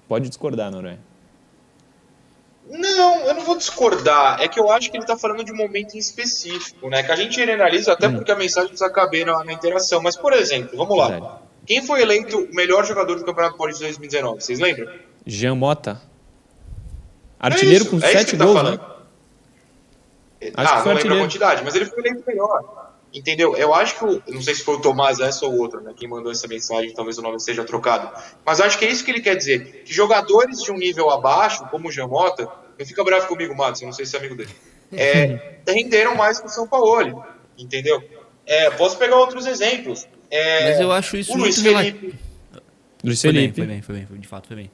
Pode 0.08 0.28
discordar, 0.28 0.70
Noronha. 0.70 0.98
Não, 2.70 3.20
eu 3.26 3.34
não 3.34 3.42
vou 3.42 3.56
discordar. 3.56 4.40
É 4.40 4.48
que 4.48 4.58
eu 4.58 4.70
acho 4.70 4.90
que 4.90 4.96
ele 4.96 5.04
tá 5.04 5.16
falando 5.16 5.44
de 5.44 5.52
um 5.52 5.56
momento 5.56 5.94
em 5.94 5.98
específico, 5.98 6.88
né? 6.88 7.02
Que 7.02 7.12
a 7.12 7.16
gente 7.16 7.34
generaliza 7.34 7.92
até 7.92 8.08
porque 8.08 8.30
a 8.32 8.36
mensagem 8.36 8.68
precisa 8.70 8.90
caber 8.90 9.26
na, 9.26 9.44
na 9.44 9.52
interação. 9.52 10.00
Mas, 10.00 10.16
por 10.16 10.32
exemplo, 10.32 10.76
vamos 10.76 10.96
lá. 10.96 11.08
Verdade. 11.08 11.32
Quem 11.66 11.84
foi 11.84 12.02
eleito 12.02 12.38
o 12.38 12.54
melhor 12.54 12.84
jogador 12.86 13.16
do 13.18 13.24
Campeonato 13.24 13.56
Paulista 13.56 13.80
de 13.80 13.90
2019? 13.90 14.40
Vocês 14.42 14.58
lembram? 14.58 14.88
Jean 15.26 15.54
Mota. 15.54 16.00
Artilheiro 17.38 17.84
É 17.84 17.88
com 17.88 17.96
isso, 17.96 18.06
é 18.06 18.08
isso 18.08 18.18
sete 18.18 18.28
que 18.30 18.36
ele 18.36 18.38
tá 18.38 18.44
gols, 18.46 18.56
falando. 18.58 18.78
né? 18.80 20.52
ah, 20.54 20.62
Acho 20.62 20.72
que 20.76 20.82
foi 20.82 20.84
não 20.84 20.84
lembro 20.84 20.88
a 20.88 20.92
artilheiro. 20.94 21.20
quantidade, 21.24 21.64
mas 21.64 21.74
ele 21.74 21.84
foi 21.86 21.98
eleito 21.98 22.22
melhor. 22.26 22.81
Entendeu? 23.14 23.54
Eu 23.56 23.74
acho 23.74 23.98
que 23.98 24.04
o. 24.04 24.22
Não 24.28 24.40
sei 24.40 24.54
se 24.54 24.62
foi 24.64 24.76
o 24.76 24.80
Tomás 24.80 25.20
essa 25.20 25.44
ou 25.44 25.58
outro, 25.58 25.80
né? 25.82 25.92
Quem 25.94 26.08
mandou 26.08 26.32
essa 26.32 26.48
mensagem, 26.48 26.94
talvez 26.94 27.18
o 27.18 27.22
nome 27.22 27.38
seja 27.40 27.62
trocado. 27.64 28.10
Mas 28.44 28.58
eu 28.58 28.64
acho 28.64 28.78
que 28.78 28.84
é 28.86 28.90
isso 28.90 29.04
que 29.04 29.10
ele 29.10 29.20
quer 29.20 29.36
dizer. 29.36 29.82
Que 29.84 29.92
jogadores 29.92 30.62
de 30.62 30.72
um 30.72 30.76
nível 30.78 31.10
abaixo, 31.10 31.66
como 31.70 31.88
o 31.88 31.92
Jamota, 31.92 32.48
não 32.78 32.86
fica 32.86 33.04
bravo 33.04 33.26
comigo, 33.28 33.54
Matos, 33.54 33.82
eu 33.82 33.86
não 33.86 33.92
sei 33.92 34.06
se 34.06 34.16
é 34.16 34.18
amigo 34.18 34.34
dele. 34.34 34.50
É, 34.92 35.56
renderam 35.68 36.14
mais 36.16 36.40
que 36.40 36.46
o 36.46 36.48
São 36.48 36.66
Paulo. 36.66 37.22
Entendeu? 37.58 38.02
É, 38.46 38.70
posso 38.70 38.96
pegar 38.96 39.16
outros 39.16 39.44
exemplos. 39.46 40.06
É, 40.30 40.70
Mas 40.70 40.80
eu 40.80 40.90
acho 40.90 41.16
isso 41.18 41.32
o 41.32 41.36
Luiz 41.36 41.56
muito 41.58 41.68
rela- 41.68 41.84
Felipe. 41.84 42.14
Luiz 43.04 43.20
Foi 43.20 43.32
bem, 43.32 43.40
Felipe. 43.52 43.56
foi 43.56 43.66
bem, 43.66 43.82
foi 43.82 43.94
bem, 43.96 44.06
foi, 44.06 44.18
de 44.18 44.28
fato 44.28 44.46
foi 44.48 44.56
bem. 44.56 44.70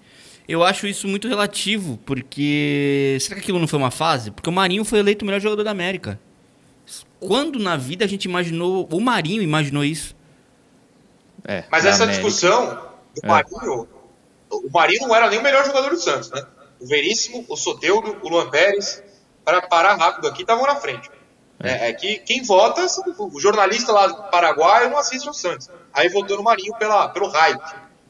Eu 0.49 0.63
acho 0.63 0.87
isso 0.87 1.09
muito 1.09 1.27
relativo, 1.29 1.99
porque. 2.07 3.19
Será 3.21 3.35
que 3.37 3.43
aquilo 3.43 3.59
não 3.59 3.67
foi 3.67 3.79
uma 3.79 3.91
fase? 3.91 4.31
Porque 4.31 4.49
o 4.49 4.53
Marinho 4.53 4.85
foi 4.85 4.99
eleito 5.01 5.25
o 5.25 5.27
melhor 5.27 5.41
jogador 5.41 5.65
da 5.65 5.71
América. 5.71 6.19
Quando 7.21 7.59
na 7.59 7.77
vida 7.77 8.05
a 8.05 8.09
gente 8.09 8.25
imaginou. 8.25 8.89
O 8.91 9.01
Marinho 9.01 9.43
imaginou 9.43 9.85
isso. 9.85 10.15
É, 11.45 11.65
Mas 11.71 11.85
essa 11.85 12.05
América. 12.05 12.23
discussão 12.23 12.67
do 13.15 13.25
É. 13.25 13.27
Marinho, 13.27 13.89
o 14.51 14.71
Marinho 14.73 15.09
não 15.09 15.15
era 15.15 15.29
nem 15.31 15.39
o 15.39 15.43
melhor 15.43 15.65
jogador 15.65 15.91
do 15.91 15.99
Santos, 16.01 16.31
né? 16.31 16.45
O 16.81 16.87
Veríssimo, 16.87 17.45
o 17.49 17.57
Soteudo, 17.57 18.19
o 18.23 18.29
Luan 18.29 18.51
Pérez, 18.51 19.03
para 19.45 19.63
parar 19.63 19.97
rápido 19.97 20.29
aqui, 20.29 20.43
estavam 20.43 20.67
na 20.67 20.77
frente. 20.77 21.11
É, 21.61 21.89
é 21.89 21.93
que 21.93 22.19
quem 22.19 22.43
vota, 22.45 22.87
o 23.19 23.41
jornalista 23.41 23.91
lá 23.91 24.07
do 24.07 24.31
Paraguai 24.31 24.89
não 24.89 24.97
assiste 24.97 25.27
ao 25.27 25.35
Santos. 25.35 25.69
Aí 25.93 26.09
votou 26.09 26.37
no 26.37 26.43
Marinho 26.45 26.73
pela, 26.77 27.09
pelo 27.09 27.29
hype. 27.29 27.61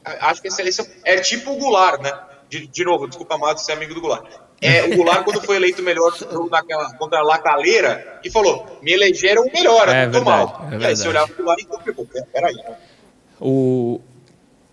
Acho 0.03 0.41
que 0.41 0.49
esse, 0.49 0.61
esse 0.61 0.91
é 1.03 1.17
tipo 1.19 1.51
o 1.51 1.57
Goulart, 1.57 1.99
né? 2.01 2.11
De, 2.47 2.67
de 2.67 2.83
novo, 2.83 3.07
desculpa, 3.07 3.37
Mato, 3.37 3.61
ser 3.61 3.71
amigo 3.71 3.93
do 3.93 4.01
Goulart. 4.01 4.29
É, 4.61 4.83
o 4.83 4.95
Goulart, 4.95 5.23
quando 5.23 5.41
foi 5.41 5.55
eleito 5.55 5.81
melhor 5.81 6.13
jogo 6.17 6.49
naquela, 6.49 6.93
contra 6.95 7.19
a 7.19 7.23
Lacaleira, 7.23 8.19
e 8.23 8.29
falou: 8.29 8.79
me 8.81 8.91
elegeram 8.91 9.43
o 9.43 9.51
melhor, 9.53 9.87
É 9.87 10.03
eu 10.03 10.11
tô 10.11 10.11
verdade, 10.19 10.25
mal. 10.25 10.67
é 10.71 10.77
e 10.77 10.85
aí 10.85 10.95
você 10.95 11.07
olhava 11.07 11.27
pro 11.27 11.37
Goulart 11.37 11.59
e 11.59 11.63
então, 11.63 11.93
pô, 11.95 12.05
peraí? 12.33 12.55
O 13.39 14.01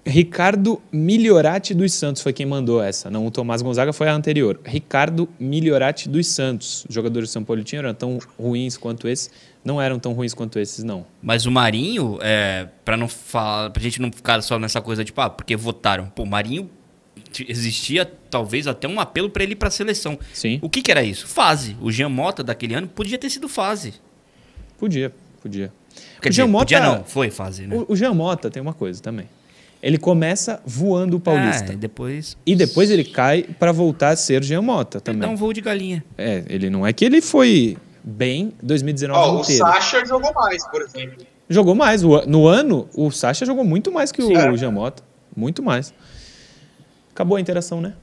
Ricardo 0.05 0.81
Migliorati 0.93 1.75
dos 1.75 1.93
Santos 1.93 2.23
foi 2.23 2.33
quem 2.33 2.47
mandou 2.47 2.83
essa. 2.83 3.11
Não, 3.11 3.27
o 3.27 3.31
Tomás 3.31 3.61
Gonzaga 3.63 3.93
foi 3.93 4.09
a 4.09 4.13
anterior. 4.15 4.59
Ricardo 4.65 5.29
Migliorati 5.39 6.09
dos 6.09 6.29
Santos. 6.29 6.85
Os 6.89 6.95
jogadores 6.95 7.29
de 7.29 7.33
São 7.33 7.43
Paulo 7.45 7.63
tinham 7.65 7.81
eram 7.81 7.95
tão 7.95 8.19
ruins 8.39 8.77
quanto 8.77 9.09
esses. 9.09 9.31
Não 9.65 9.83
eram 9.83 9.99
tão 9.99 10.13
ruins 10.13 10.33
quanto 10.33 10.61
esses, 10.61 10.85
não. 10.85 11.05
Mas 11.21 11.45
o 11.45 11.51
Marinho, 11.51 12.19
é, 12.23 12.69
pra 12.85 12.97
não 12.97 13.09
falar, 13.09 13.71
pra 13.71 13.83
gente 13.83 14.01
não 14.01 14.13
ficar 14.13 14.41
só 14.43 14.61
nessa 14.61 14.81
coisa 14.81 15.05
tipo, 15.05 15.21
ah, 15.21 15.29
porque 15.29 15.57
votaram. 15.57 16.07
Pô, 16.07 16.23
o 16.23 16.27
Marinho 16.27 16.71
existia 17.49 18.11
talvez 18.31 18.67
até 18.67 18.87
um 18.89 18.99
apelo 19.01 19.29
pra 19.29 19.43
ele 19.43 19.53
ir 19.53 19.57
pra 19.57 19.71
seleção. 19.71 20.19
Sim, 20.33 20.59
O 20.63 20.71
que 20.71 20.81
que 20.83 20.91
era 20.91 21.03
isso? 21.03 21.27
Fase. 21.27 21.77
O 21.81 21.91
Jean 21.91 22.09
Mota 22.09 22.43
daquele 22.45 22.75
ano 22.75 22.87
podia 22.87 23.19
ter 23.19 23.29
sido 23.31 23.49
fase. 23.49 23.95
podia, 24.79 25.13
podia. 25.43 25.73
Quer 26.21 26.29
O 26.29 26.31
dizer, 26.31 26.43
Jean 26.43 26.47
Mota- 26.49 26.65
podia 26.65 26.81
não, 26.81 27.05
foi 27.05 27.31
fase, 27.31 27.67
né? 27.67 27.77
O, 27.77 27.93
o 27.93 27.97
Jean 27.97 28.13
Mota 28.15 28.51
tem 28.51 28.61
uma 28.63 28.75
coisa 28.75 29.01
também. 29.03 29.27
Ele 29.83 29.99
começa 29.99 30.61
voando 30.67 31.17
o 31.17 31.21
Paulista. 31.21 31.73
É, 31.73 31.75
e 31.75 31.77
depois 31.77 32.37
E 32.47 32.55
depois 32.57 32.91
ele 32.91 33.05
cai 33.05 33.43
para 33.43 33.73
voltar 33.73 34.11
a 34.11 34.17
ser 34.17 34.43
Jean 34.43 34.63
Mota 34.63 34.99
ele 34.99 35.05
também. 35.05 35.21
dá 35.21 35.29
um 35.29 35.37
voo 35.37 35.53
de 35.53 35.61
galinha. 35.61 36.03
É, 36.19 36.43
ele 36.49 36.69
não 36.71 36.87
é 36.87 36.93
que 36.93 37.05
ele 37.05 37.21
foi 37.21 37.77
bem 38.03 38.53
2019 38.63 39.21
Ó, 39.21 39.37
o 39.37 39.41
inteiro. 39.43 39.65
Sacha 39.65 40.05
jogou 40.05 40.33
mais, 40.35 40.67
por 40.69 40.83
exemplo. 40.83 41.25
Jogou 41.49 41.75
mais. 41.75 42.03
O- 42.03 42.27
No 42.27 42.47
ano, 42.47 42.89
o 42.95 43.11
Sacha 43.11 43.47
jogou 43.47 43.65
muito 43.65 43.93
mais 43.93 44.11
que 44.11 44.23
o 44.23 44.27
Sim. 44.27 44.57
Jean 44.57 44.71
Mota. 44.73 45.03
Muito 45.37 45.63
mais. 45.63 45.93
Acabou 47.17 47.39
a 47.39 47.41
interação, 47.41 47.81
né? 47.81 47.95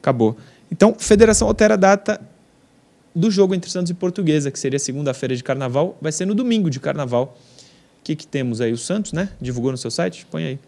Acabou. 0.00 0.36
Então, 0.70 0.94
Federação 0.96 1.48
altera 1.48 1.74
a 1.74 1.76
data 1.76 2.20
do 3.12 3.28
jogo 3.28 3.56
entre 3.56 3.68
Santos 3.68 3.90
e 3.90 3.94
Portuguesa, 3.94 4.52
que 4.52 4.58
seria 4.58 4.78
segunda-feira 4.78 5.34
de 5.34 5.42
carnaval, 5.42 5.98
vai 6.00 6.12
ser 6.12 6.26
no 6.26 6.34
domingo 6.34 6.70
de 6.70 6.78
carnaval. 6.78 7.36
O 7.98 8.04
que, 8.04 8.14
que 8.14 8.24
temos 8.24 8.60
aí? 8.60 8.72
O 8.72 8.78
Santos, 8.78 9.12
né? 9.12 9.30
Divulgou 9.40 9.72
no 9.72 9.76
seu 9.76 9.90
site? 9.90 10.24
Põe 10.30 10.44
aí. 10.44 10.58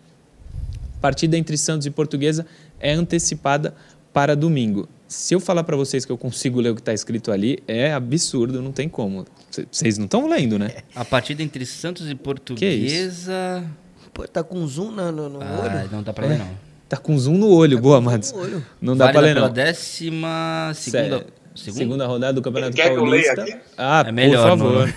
Partida 1.00 1.38
entre 1.38 1.56
Santos 1.56 1.86
e 1.86 1.90
Portuguesa 1.92 2.44
é 2.80 2.92
antecipada 2.92 3.76
para 4.12 4.34
domingo. 4.34 4.88
Se 5.06 5.32
eu 5.32 5.38
falar 5.38 5.62
para 5.62 5.76
vocês 5.76 6.04
que 6.04 6.10
eu 6.10 6.18
consigo 6.18 6.60
ler 6.60 6.70
o 6.70 6.74
que 6.74 6.80
está 6.80 6.92
escrito 6.92 7.30
ali, 7.30 7.62
é 7.68 7.92
absurdo, 7.92 8.60
não 8.60 8.72
tem 8.72 8.88
como. 8.88 9.24
Vocês 9.70 9.98
não 9.98 10.06
estão 10.06 10.28
lendo, 10.28 10.58
né? 10.58 10.78
A 10.96 11.04
partida 11.04 11.44
entre 11.44 11.64
Santos 11.64 12.10
e 12.10 12.14
Portuguesa. 12.16 13.64
Pô, 14.12 14.26
tá 14.26 14.42
com 14.42 14.66
zoom 14.66 14.90
no, 14.90 15.12
no, 15.12 15.28
no 15.28 15.40
Ah, 15.42 15.60
olho? 15.80 15.90
não 15.92 16.02
dá 16.02 16.12
pra 16.12 16.26
ler, 16.26 16.38
não. 16.38 16.71
Tá 16.92 16.98
com 16.98 17.18
zoom 17.18 17.38
no 17.38 17.48
olho, 17.48 17.78
boa, 17.80 18.02
Mads. 18.02 18.32
no 18.32 18.40
olho. 18.42 18.66
Não 18.78 18.94
dá 18.94 19.06
Válida 19.06 19.20
pra 19.22 19.26
ler, 19.32 19.40
não. 19.40 19.50
décima 19.50 20.72
segunda. 20.74 21.26
Sé- 21.54 21.70
segunda 21.72 22.06
rodada 22.06 22.34
do 22.34 22.42
Campeonato 22.42 22.76
Quer 22.76 22.90
que 22.90 22.96
eu 22.98 23.04
leia 23.06 23.34
Paulista. 23.34 23.56
aqui? 23.56 23.64
Ah, 23.78 24.04
É 24.06 24.12
melhor, 24.12 24.50
por 24.50 24.58
favor. 24.58 24.94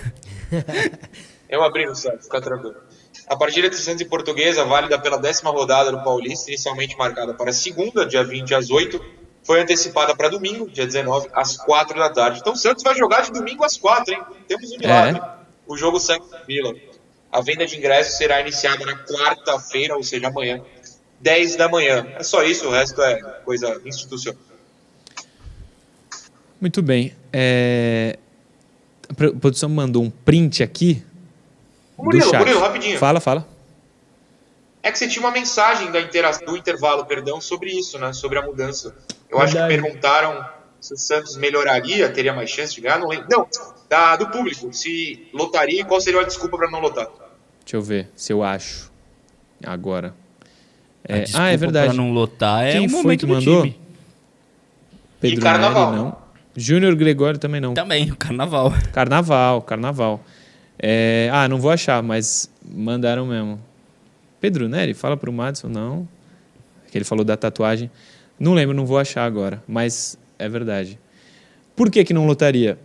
Eu 1.49 1.63
abri 1.63 1.85
no 1.85 1.95
site, 1.95 2.23
fica 2.23 2.41
tranquilo. 2.41 2.75
A 3.29 3.37
partida 3.37 3.67
entre 3.67 3.79
Santos 3.79 4.01
e 4.01 4.05
Portuguesa, 4.05 4.65
válida 4.65 4.99
pela 4.99 5.17
décima 5.17 5.51
rodada 5.51 5.89
do 5.91 6.03
Paulista, 6.03 6.49
inicialmente 6.49 6.97
marcada 6.97 7.33
para 7.33 7.53
segunda, 7.53 8.05
dia 8.05 8.23
20 8.25 8.53
às 8.55 8.69
8, 8.69 8.99
foi 9.43 9.61
antecipada 9.61 10.13
para 10.15 10.27
domingo, 10.27 10.69
dia 10.69 10.85
19, 10.85 11.29
às 11.33 11.55
4 11.55 11.97
da 11.97 12.09
tarde. 12.09 12.39
Então 12.41 12.53
o 12.53 12.57
Santos 12.57 12.83
vai 12.83 12.93
jogar 12.95 13.21
de 13.21 13.31
domingo 13.31 13.63
às 13.63 13.77
4, 13.77 14.13
hein? 14.13 14.21
Temos 14.49 14.69
um 14.71 14.77
milagre. 14.79 15.21
O 15.65 15.77
jogo 15.77 15.97
segue 15.99 16.25
em 16.25 16.45
Vila. 16.45 16.73
A 17.31 17.41
venda 17.41 17.65
de 17.65 17.77
ingressos 17.77 18.15
será 18.17 18.41
iniciada 18.41 18.85
na 18.85 18.95
quarta-feira, 18.97 19.95
ou 19.95 20.03
seja, 20.03 20.27
amanhã, 20.27 20.61
10 21.21 21.55
da 21.55 21.67
manhã. 21.69 22.07
É 22.15 22.23
só 22.23 22.43
isso, 22.43 22.67
o 22.67 22.71
resto 22.71 23.01
é 23.01 23.19
coisa 23.43 23.81
institucional. 23.85 24.39
Muito 26.59 26.81
bem. 26.81 27.13
É, 27.31 28.17
A 29.09 29.13
pro- 29.13 29.35
produção 29.35 29.69
mandou 29.69 30.03
um 30.03 30.09
print 30.09 30.63
aqui 30.63 31.03
Ô, 31.97 32.01
do 32.01 32.05
Murilo, 32.05 32.29
chat. 32.29 32.39
Murilo, 32.39 32.59
rapidinho. 32.59 32.97
Fala, 32.97 33.19
fala. 33.19 33.47
É 34.81 34.91
que 34.91 34.97
você 34.99 35.07
tinha 35.07 35.23
uma 35.23 35.31
mensagem 35.31 35.91
da 35.91 35.99
intera- 35.99 36.31
do 36.31 36.55
intervalo, 36.55 37.05
perdão, 37.05 37.41
sobre 37.41 37.71
isso, 37.71 37.97
né? 37.97 38.13
Sobre 38.13 38.37
a 38.37 38.41
mudança. 38.41 38.95
Eu 39.29 39.39
acho 39.39 39.53
que 39.53 39.59
Verdade. 39.59 39.81
perguntaram 39.81 40.47
se 40.79 40.93
o 40.93 40.97
Santos 40.97 41.35
melhoraria, 41.37 42.07
teria 42.09 42.33
mais 42.33 42.49
chance 42.49 42.73
de 42.75 42.81
ganhar, 42.81 42.99
não 42.99 43.07
lembro. 43.07 43.27
Não, 43.29 43.47
da, 43.89 44.15
do 44.15 44.29
público, 44.29 44.71
se 44.73 45.27
lotaria 45.33 45.81
e 45.81 45.83
qual 45.83 45.99
seria 45.99 46.21
a 46.21 46.23
desculpa 46.23 46.57
para 46.57 46.69
não 46.69 46.79
lotar. 46.79 47.07
Deixa 47.63 47.77
eu 47.77 47.81
ver 47.81 48.09
se 48.15 48.31
eu 48.31 48.43
acho. 48.43 48.91
Agora. 49.63 50.13
É, 51.07 51.25
ah, 51.33 51.49
é 51.49 51.57
verdade. 51.57 51.87
Pra 51.87 51.93
não 51.93 52.11
lotar 52.11 52.65
é 52.65 52.73
Quem 52.73 52.87
o 52.87 52.89
foi 52.89 53.01
momento 53.01 53.19
que 53.19 53.25
do 53.25 53.33
mandou? 53.33 53.61
time. 53.61 53.79
Pedro 55.19 55.41
carnaval. 55.41 55.91
Neri, 55.91 56.03
não. 56.03 56.17
Júnior 56.55 56.95
Gregório 56.95 57.39
também 57.39 57.61
não. 57.61 57.73
Também, 57.73 58.11
o 58.11 58.15
carnaval. 58.15 58.73
Carnaval, 58.91 59.61
carnaval. 59.61 60.23
É, 60.79 61.29
ah, 61.31 61.47
não 61.47 61.57
vou 61.57 61.71
achar, 61.71 62.01
mas 62.01 62.49
mandaram 62.63 63.25
mesmo. 63.25 63.59
Pedro 64.39 64.67
Neri, 64.67 64.93
fala 64.93 65.17
pro 65.17 65.31
Madison, 65.31 65.67
não. 65.67 66.07
Que 66.91 66.97
ele 66.97 67.05
falou 67.05 67.25
da 67.25 67.35
tatuagem. 67.35 67.89
Não 68.39 68.53
lembro, 68.53 68.75
não 68.75 68.85
vou 68.85 68.97
achar 68.97 69.25
agora, 69.25 69.63
mas 69.67 70.17
é 70.37 70.47
verdade. 70.47 70.99
Por 71.75 71.89
que, 71.89 72.03
que 72.03 72.13
não 72.13 72.25
lotaria? 72.25 72.77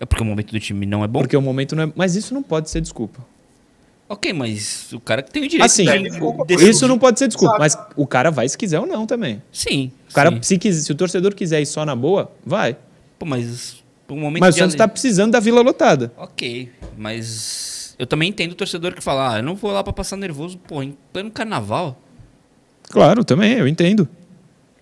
É 0.00 0.06
porque 0.06 0.22
o 0.22 0.26
momento 0.26 0.52
do 0.52 0.60
time 0.60 0.86
não 0.86 1.02
é 1.02 1.08
bom? 1.08 1.20
Porque 1.20 1.36
o 1.36 1.42
momento 1.42 1.74
não 1.74 1.84
é. 1.84 1.92
Mas 1.94 2.14
isso 2.16 2.32
não 2.32 2.42
pode 2.42 2.70
ser 2.70 2.80
desculpa. 2.80 3.24
Ok, 4.08 4.32
mas 4.32 4.90
o 4.92 5.00
cara 5.00 5.22
que 5.22 5.30
tem 5.30 5.42
o 5.44 5.48
direito 5.48 5.66
Assim, 5.66 5.84
de 5.84 6.54
isso 6.70 6.88
não 6.88 6.98
pode 6.98 7.18
ser 7.18 7.28
desculpa, 7.28 7.56
mas 7.58 7.76
o 7.94 8.06
cara 8.06 8.30
vai 8.30 8.48
se 8.48 8.56
quiser 8.56 8.80
ou 8.80 8.86
não 8.86 9.06
também. 9.06 9.42
Sim. 9.52 9.92
O 10.10 10.14
cara, 10.14 10.30
sim. 10.30 10.38
se, 10.42 10.58
quis- 10.58 10.76
se 10.84 10.90
o 10.92 10.94
torcedor 10.94 11.34
quiser 11.34 11.60
ir 11.60 11.66
só 11.66 11.84
na 11.84 11.94
boa, 11.94 12.32
vai. 12.44 12.76
Pô, 13.18 13.26
mas 13.26 13.84
o 14.08 14.16
momento 14.16 14.40
Mas 14.40 14.54
o 14.54 14.58
Santos 14.58 14.74
está 14.74 14.88
precisando 14.88 15.32
da 15.32 15.40
vila 15.40 15.60
lotada. 15.60 16.10
Ok, 16.16 16.70
mas 16.96 17.94
eu 17.98 18.06
também 18.06 18.30
entendo 18.30 18.52
o 18.52 18.54
torcedor 18.54 18.94
que 18.94 19.02
fala, 19.02 19.34
ah, 19.34 19.38
eu 19.40 19.42
não 19.42 19.54
vou 19.54 19.70
lá 19.72 19.84
pra 19.84 19.92
passar 19.92 20.16
nervoso, 20.16 20.56
pô, 20.56 20.82
em 20.82 20.96
pleno 21.12 21.30
carnaval. 21.30 22.00
Claro, 22.84 23.22
também, 23.24 23.58
eu 23.58 23.68
entendo. 23.68 24.08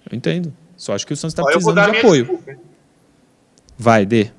Eu 0.08 0.16
entendo. 0.16 0.54
Só 0.76 0.94
acho 0.94 1.04
que 1.04 1.12
o 1.12 1.16
Santos 1.16 1.32
está 1.32 1.42
precisando 1.42 1.90
de 1.90 1.98
apoio. 1.98 2.24
desculpa? 2.26 2.60
Vai, 3.76 4.06
dê. 4.06 4.30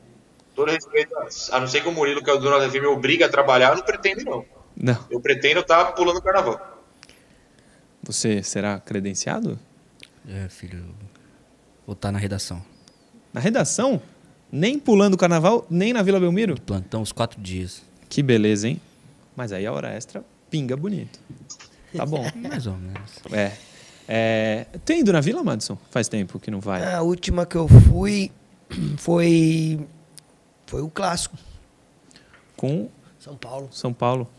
Todo 0.55 0.71
respeito, 0.71 1.13
a 1.51 1.59
não 1.59 1.67
ser 1.67 1.81
que 1.81 1.89
o 1.89 1.91
Murilo, 1.91 2.23
que 2.23 2.29
é 2.29 2.33
o 2.33 2.37
dono 2.37 2.57
da 2.57 2.65
TV, 2.69 2.79
me 2.79 2.87
obriga 2.87 3.25
a 3.25 3.29
trabalhar, 3.29 3.71
eu 3.71 3.75
não 3.75 3.83
pretendo, 3.83 4.23
não. 4.23 4.45
Não. 4.79 5.03
Eu 5.09 5.19
pretendo 5.19 5.61
estar 5.61 5.93
pulando 5.93 6.17
o 6.17 6.21
carnaval. 6.21 6.85
Você 8.03 8.43
será 8.43 8.79
credenciado? 8.79 9.59
É, 10.27 10.47
filho, 10.49 10.85
vou 11.85 11.93
estar 11.93 12.11
na 12.11 12.19
redação. 12.19 12.63
Na 13.33 13.41
redação? 13.41 14.01
Nem 14.51 14.79
pulando 14.79 15.15
o 15.15 15.17
carnaval, 15.17 15.65
nem 15.69 15.91
na 15.91 16.01
Vila 16.03 16.19
Belmiro? 16.19 16.59
Plantão 16.61 17.01
os 17.01 17.11
quatro 17.11 17.41
dias. 17.41 17.81
Que 18.07 18.21
beleza, 18.21 18.67
hein? 18.69 18.79
Mas 19.35 19.51
aí 19.51 19.65
a 19.65 19.73
hora 19.73 19.93
extra 19.93 20.23
pinga 20.49 20.77
bonito. 20.77 21.19
Tá 21.95 22.05
bom. 22.05 22.23
Mais 22.35 22.67
ou 22.67 22.77
menos. 22.77 23.19
É. 23.31 23.51
é. 24.07 24.65
Tem 24.85 25.01
ido 25.01 25.11
na 25.11 25.19
Vila, 25.19 25.43
Madison? 25.43 25.77
Faz 25.89 26.07
tempo 26.07 26.39
que 26.39 26.49
não 26.49 26.59
vai. 26.59 26.93
A 26.93 27.01
última 27.01 27.45
que 27.45 27.55
eu 27.55 27.67
fui 27.67 28.31
foi 28.97 29.79
foi 30.65 30.81
o 30.81 30.89
clássico, 30.89 31.37
Com 32.57 32.89
São 33.17 33.35
Paulo. 33.37 33.69
São 33.71 33.93
Paulo. 33.93 34.29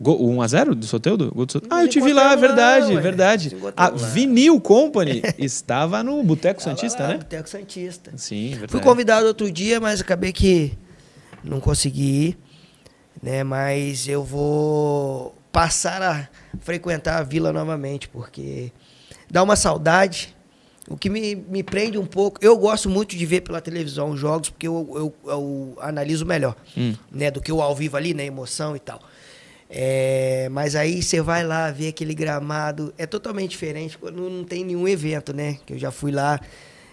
Gol, 0.00 0.18
1x0 0.36 0.74
do 0.74 0.86
Soteudo? 0.86 1.32
Gol 1.34 1.44
do 1.46 1.52
Soteudo? 1.52 1.74
Ah, 1.74 1.82
eu 1.82 1.88
te 1.88 2.00
vi 2.00 2.12
lá, 2.12 2.30
é 2.30 2.34
encontramos 2.34 2.56
lá, 2.56 3.00
verdade, 3.00 3.48
verdade. 3.48 3.56
A. 3.76 3.90
Vinil 3.90 4.60
Company 4.60 5.22
estava 5.38 6.02
no 6.04 6.22
Boteco 6.22 6.62
Santista, 6.62 7.02
lá, 7.02 7.08
né? 7.10 7.16
Boteco 7.18 7.48
Santista. 7.48 8.12
Sim, 8.16 8.50
verdade. 8.50 8.70
Fui 8.72 8.80
convidado 8.80 9.26
outro 9.26 9.50
dia, 9.50 9.80
mas 9.80 10.00
acabei 10.00 10.32
que 10.32 10.72
não 11.42 11.58
consegui 11.60 12.02
ir, 12.28 12.38
né? 13.20 13.42
Mas 13.42 14.06
eu 14.06 14.22
vou 14.22 15.34
passar 15.50 16.00
a 16.02 16.28
frequentar 16.60 17.18
a 17.18 17.22
vila 17.24 17.52
novamente, 17.52 18.08
porque 18.08 18.70
dá 19.30 19.42
uma 19.42 19.56
saudade. 19.56 20.36
O 20.88 20.96
que 20.96 21.10
me, 21.10 21.34
me 21.34 21.62
prende 21.62 21.98
um 21.98 22.06
pouco, 22.06 22.38
eu 22.42 22.56
gosto 22.56 22.88
muito 22.88 23.14
de 23.14 23.26
ver 23.26 23.42
pela 23.42 23.60
televisão 23.60 24.10
os 24.10 24.20
jogos, 24.20 24.48
porque 24.48 24.66
eu, 24.66 24.88
eu, 24.94 25.30
eu 25.30 25.76
analiso 25.82 26.24
melhor, 26.24 26.56
Hum. 26.76 26.94
né? 27.12 27.30
Do 27.30 27.40
que 27.42 27.52
o 27.52 27.60
ao 27.60 27.74
vivo 27.74 27.96
ali, 27.96 28.14
né? 28.14 28.24
Emoção 28.24 28.74
e 28.76 28.78
tal. 28.78 29.00
É, 29.70 30.48
mas 30.50 30.74
aí 30.74 31.02
você 31.02 31.20
vai 31.20 31.44
lá 31.44 31.70
ver 31.70 31.88
aquele 31.88 32.14
gramado, 32.14 32.92
é 32.96 33.06
totalmente 33.06 33.50
diferente 33.50 33.98
quando 33.98 34.28
não 34.30 34.42
tem 34.44 34.64
nenhum 34.64 34.88
evento, 34.88 35.34
né? 35.34 35.58
Que 35.66 35.74
eu 35.74 35.78
já 35.78 35.90
fui 35.90 36.10
lá 36.10 36.40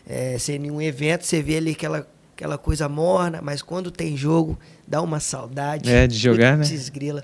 é, 0.07 0.37
sem 0.37 0.59
nenhum 0.59 0.81
evento, 0.81 1.23
você 1.25 1.41
vê 1.41 1.57
ali 1.57 1.71
aquela, 1.71 2.05
aquela 2.35 2.57
coisa 2.57 2.89
morna, 2.89 3.39
mas 3.41 3.61
quando 3.61 3.89
tem 3.89 4.17
jogo, 4.17 4.59
dá 4.85 5.01
uma 5.01 5.21
saudade. 5.21 5.89
É, 5.89 6.05
de 6.05 6.17
jogar, 6.17 6.57
né? 6.57 6.65
Putz, 6.67 6.89
grila. 6.89 7.23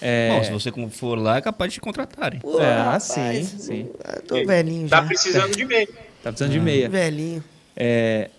É, 0.00 0.30
Bom, 0.36 0.44
se 0.44 0.50
você 0.52 0.70
como 0.72 0.88
for 0.90 1.16
lá, 1.18 1.36
é 1.36 1.40
capaz 1.40 1.70
de 1.72 1.74
te 1.74 1.80
contratarem. 1.80 2.40
Pô, 2.40 2.60
É, 2.60 2.76
rapaz, 2.76 3.04
sim, 3.04 3.44
sim. 3.44 3.90
Tô 4.26 4.44
velhinho 4.44 4.88
Tá 4.88 5.00
já. 5.00 5.06
precisando 5.06 5.56
de 5.56 5.64
meio. 5.64 5.88
tá 6.22 6.30
precisando 6.32 6.52
de 6.52 6.60
meia. 6.60 6.88
Velhinho. 6.88 7.42
É, 7.76 8.30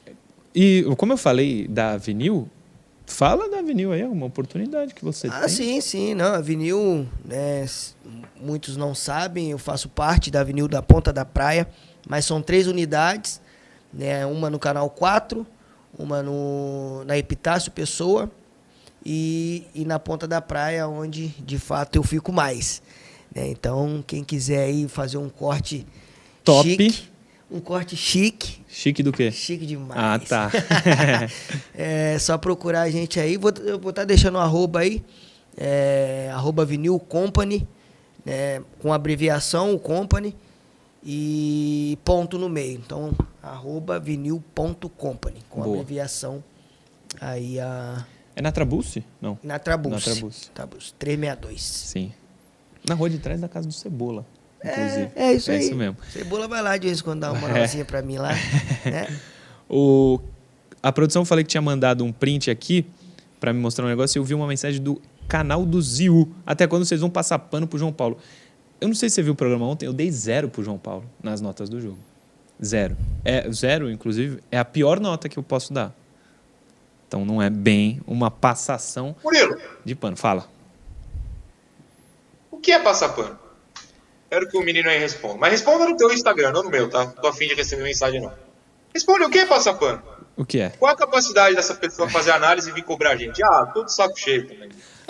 e 0.54 0.84
como 0.98 1.14
eu 1.14 1.18
falei 1.18 1.68
da 1.68 1.96
Vinil, 1.98 2.50
fala 3.10 3.50
da 3.50 3.62
Vinil 3.62 3.92
aí, 3.92 4.02
é 4.02 4.08
uma 4.08 4.26
oportunidade 4.26 4.94
que 4.94 5.04
você 5.04 5.28
Ah, 5.28 5.42
tem. 5.42 5.50
sim, 5.50 5.82
sim, 5.82 6.14
não, 6.16 6.34
a 6.34 6.38
Avenil, 6.38 7.08
né, 7.26 7.66
muitos 8.40 8.78
não 8.78 8.94
sabem, 8.96 9.52
eu 9.52 9.58
faço 9.58 9.90
parte 9.90 10.30
da 10.32 10.42
Avenil 10.42 10.68
da 10.68 10.82
Ponta 10.82 11.12
da 11.12 11.26
Praia, 11.26 11.68
mas 12.08 12.26
são 12.26 12.42
três 12.42 12.68
unidades, 12.68 13.42
né, 13.94 14.26
uma 14.26 14.50
no 14.50 14.60
Canal 14.60 14.90
4, 14.90 15.46
uma 15.98 16.22
no, 16.24 17.04
na 17.06 17.18
Epitácio 17.18 17.72
Pessoa 17.72 18.32
e, 19.06 19.66
e 19.74 19.84
na 19.86 20.00
Ponta 20.00 20.28
da 20.28 20.40
Praia, 20.40 20.88
onde 20.88 21.28
de 21.40 21.58
fato 21.58 21.96
eu 21.98 22.04
fico 22.04 22.32
mais. 22.32 22.82
né. 23.36 23.48
então, 23.50 24.04
quem 24.06 24.24
quiser 24.24 24.66
aí 24.66 24.88
fazer 24.88 25.18
um 25.18 25.30
corte 25.30 25.86
Top. 26.44 26.68
chique, 26.70 27.09
um 27.52 27.60
corte 27.60 27.96
chique, 27.96 28.62
Chique 28.68 29.02
do 29.02 29.12
quê? 29.12 29.32
chique 29.32 29.66
demais. 29.66 30.00
Ah, 30.00 30.20
tá. 30.20 30.52
É 31.74 32.18
só 32.20 32.38
procurar 32.38 32.82
a 32.82 32.90
gente 32.92 33.20
aí. 33.20 33.38
Vou, 33.38 33.52
eu 33.64 33.80
vou 33.80 33.90
estar 33.90 34.06
deixando 34.06 34.36
o 34.36 34.40
arroba 34.40 34.80
aí. 34.80 35.04
É, 35.58 36.30
arroba 36.34 36.64
Vinil 36.66 37.00
Company. 37.00 37.68
né, 38.26 38.62
com 38.80 38.94
abreviação, 38.94 39.74
o 39.74 39.80
Company. 39.80 40.36
E 41.04 41.98
ponto 42.04 42.38
no 42.38 42.50
meio. 42.50 42.78
Então, 42.78 43.14
arroba 43.42 44.00
vinil.company. 44.00 45.40
Com 45.50 45.62
Boa. 45.62 45.76
abreviação. 45.78 46.44
Aí 47.22 47.60
a. 47.60 48.06
é 48.36 48.42
na 48.42 48.52
Trabuce? 48.52 49.04
Não. 49.22 49.40
Na 49.42 49.58
Trabus. 49.58 49.92
Na 49.92 50.00
Trabus. 50.00 50.52
Trabus 50.54 50.92
362. 51.00 51.62
Sim. 51.62 52.12
Na 52.88 52.96
rua 52.96 53.10
de 53.10 53.18
trás 53.18 53.40
da 53.40 53.48
casa 53.48 53.68
do 53.68 53.74
Cebola. 53.74 54.26
É, 54.62 55.10
é 55.16 55.34
isso 55.34 55.50
é 55.52 55.56
aí. 55.56 55.62
isso 55.62 55.76
mesmo. 55.76 55.98
Cebola 56.12 56.48
vai 56.48 56.62
lá 56.62 56.76
de 56.78 56.88
vez 56.88 57.00
em 57.00 57.04
quando 57.04 57.22
dar 57.22 57.32
uma 57.32 57.38
É. 57.38 57.42
moralzinha 57.52 57.86
pra 57.86 58.02
mim 58.02 58.18
lá. 58.18 58.34
né? 58.86 59.08
O, 59.72 60.20
a 60.82 60.92
produção 60.92 61.24
falei 61.24 61.44
que 61.44 61.50
tinha 61.52 61.62
mandado 61.62 62.04
um 62.04 62.12
print 62.12 62.50
aqui 62.50 62.84
para 63.40 63.54
me 63.54 63.60
mostrar 63.60 63.86
um 63.86 63.88
negócio 63.88 64.18
e 64.18 64.20
eu 64.20 64.24
vi 64.24 64.34
uma 64.34 64.48
mensagem 64.48 64.82
do 64.82 65.00
canal 65.28 65.64
do 65.64 65.80
Ziu. 65.80 66.34
Até 66.44 66.66
quando 66.66 66.86
vocês 66.86 67.00
vão 67.02 67.10
passar 67.10 67.38
pano 67.38 67.68
pro 67.68 67.78
João 67.78 67.94
Paulo. 67.94 68.18
Eu 68.82 68.88
não 68.88 68.96
sei 68.96 69.10
se 69.10 69.16
você 69.16 69.22
viu 69.22 69.34
o 69.34 69.36
programa 69.36 69.68
ontem, 69.68 69.86
eu 69.86 69.94
dei 69.94 70.10
zero 70.10 70.50
pro 70.50 70.64
João 70.64 70.80
Paulo 70.80 71.06
nas 71.22 71.40
notas 71.40 71.70
do 71.70 71.80
jogo. 71.80 72.00
Zero. 72.66 72.98
É, 73.24 73.48
zero, 73.52 73.92
inclusive, 73.92 74.40
é 74.52 74.58
a 74.58 74.66
pior 74.66 75.00
nota 75.00 75.30
que 75.30 75.38
eu 75.38 75.44
posso 75.44 75.72
dar. 75.72 75.94
Então 77.08 77.24
não 77.24 77.40
é 77.40 77.50
bem 77.52 78.02
uma 78.08 78.32
passação 78.32 79.16
Murilo, 79.24 79.56
de 79.86 79.94
pano. 79.94 80.18
Fala. 80.18 80.48
o 82.52 82.58
que 82.58 82.72
é 82.72 82.80
passar 82.80 83.10
pano? 83.10 83.38
Quero 84.30 84.48
que 84.48 84.58
o 84.58 84.62
menino 84.62 84.90
aí 84.90 85.00
responda. 85.00 85.38
Mas 85.40 85.52
responda 85.52 85.86
no 85.86 85.98
teu 85.98 86.12
Instagram, 86.12 86.52
não 86.52 86.64
no 86.64 86.70
meu, 86.70 86.90
tá? 86.90 87.08
Tô 87.08 87.28
afim 87.28 87.48
de 87.48 87.56
receber 87.56 87.84
mensagem, 87.84 88.22
não. 88.22 88.32
Responde, 88.94 89.24
o 89.24 89.30
que 89.30 89.40
é 89.40 89.46
passar 89.46 89.74
pano? 89.74 90.02
O 90.38 90.46
que 90.46 90.60
é? 90.60 90.70
Qual 90.70 90.92
a 90.92 90.96
capacidade 90.96 91.56
dessa 91.56 91.76
pessoa 91.76 92.10
fazer 92.10 92.32
análise 92.32 92.70
e 92.70 92.74
vir 92.74 92.84
cobrar 92.84 93.12
a 93.12 93.16
gente? 93.16 93.44
Ah, 93.44 93.70
tudo 93.74 93.90
saco 93.90 94.18
cheio 94.18 94.48
também. 94.48 94.70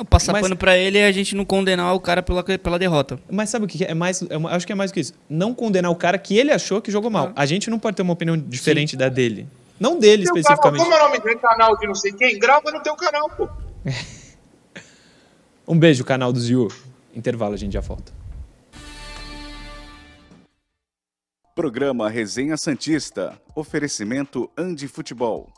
Passar 0.10 0.32
Mas- 0.32 0.42
pano 0.42 0.56
pra 0.56 0.78
ele 0.78 0.98
é 0.98 1.06
a 1.06 1.12
gente 1.12 1.36
não 1.36 1.44
condenar 1.46 1.94
o 1.94 2.00
cara 2.00 2.24
pela, 2.24 2.42
pela 2.44 2.80
derrota. 2.80 3.20
Mas 3.30 3.50
sabe 3.50 3.66
o 3.66 3.68
que 3.68 3.84
é? 3.84 3.92
é 3.92 3.94
mais? 3.94 4.22
é 4.24 4.28
acho 4.56 4.66
que 4.66 4.72
é 4.72 4.76
mais 4.76 4.90
do 4.92 4.94
que 4.94 5.02
isso. 5.02 5.14
Não 5.30 5.54
condenar 5.54 5.92
o 5.92 5.96
cara 5.96 6.18
que 6.18 6.38
ele 6.38 6.52
achou 6.52 6.82
que 6.82 6.90
jogou 6.90 7.12
mal. 7.12 7.32
A 7.36 7.46
gente 7.46 7.70
não 7.70 7.78
pode 7.78 7.98
ter 7.98 8.02
uma 8.02 8.14
opinião 8.14 8.38
diferente 8.38 8.96
da 8.96 9.10
dele. 9.10 9.48
Não 9.80 10.00
dele 10.00 10.24
Teu 10.24 10.34
canal, 10.34 10.42
especificamente. 10.42 10.82
como 10.84 10.94
é 10.94 10.98
o 10.98 11.08
nome 11.08 11.20
do 11.20 11.40
canal 11.40 11.78
de 11.78 11.88
não 11.88 11.96
sei 11.96 12.12
quem? 12.14 12.40
Grava 12.40 12.72
no 12.72 12.82
teu 12.82 12.96
canal, 12.96 13.30
pô. 13.30 13.50
Um 15.68 15.78
beijo, 15.78 16.04
canal 16.04 16.34
do 16.34 16.40
Ziu. 16.40 16.68
Intervalo, 17.16 17.54
a 17.54 17.58
gente 17.58 17.74
já 17.74 17.80
volta. 17.80 18.12
Programa 21.60 22.10
Resenha 22.10 22.56
Santista. 22.56 23.38
Oferecimento 23.54 24.50
Andi 24.58 24.88
Futebol. 24.88 25.52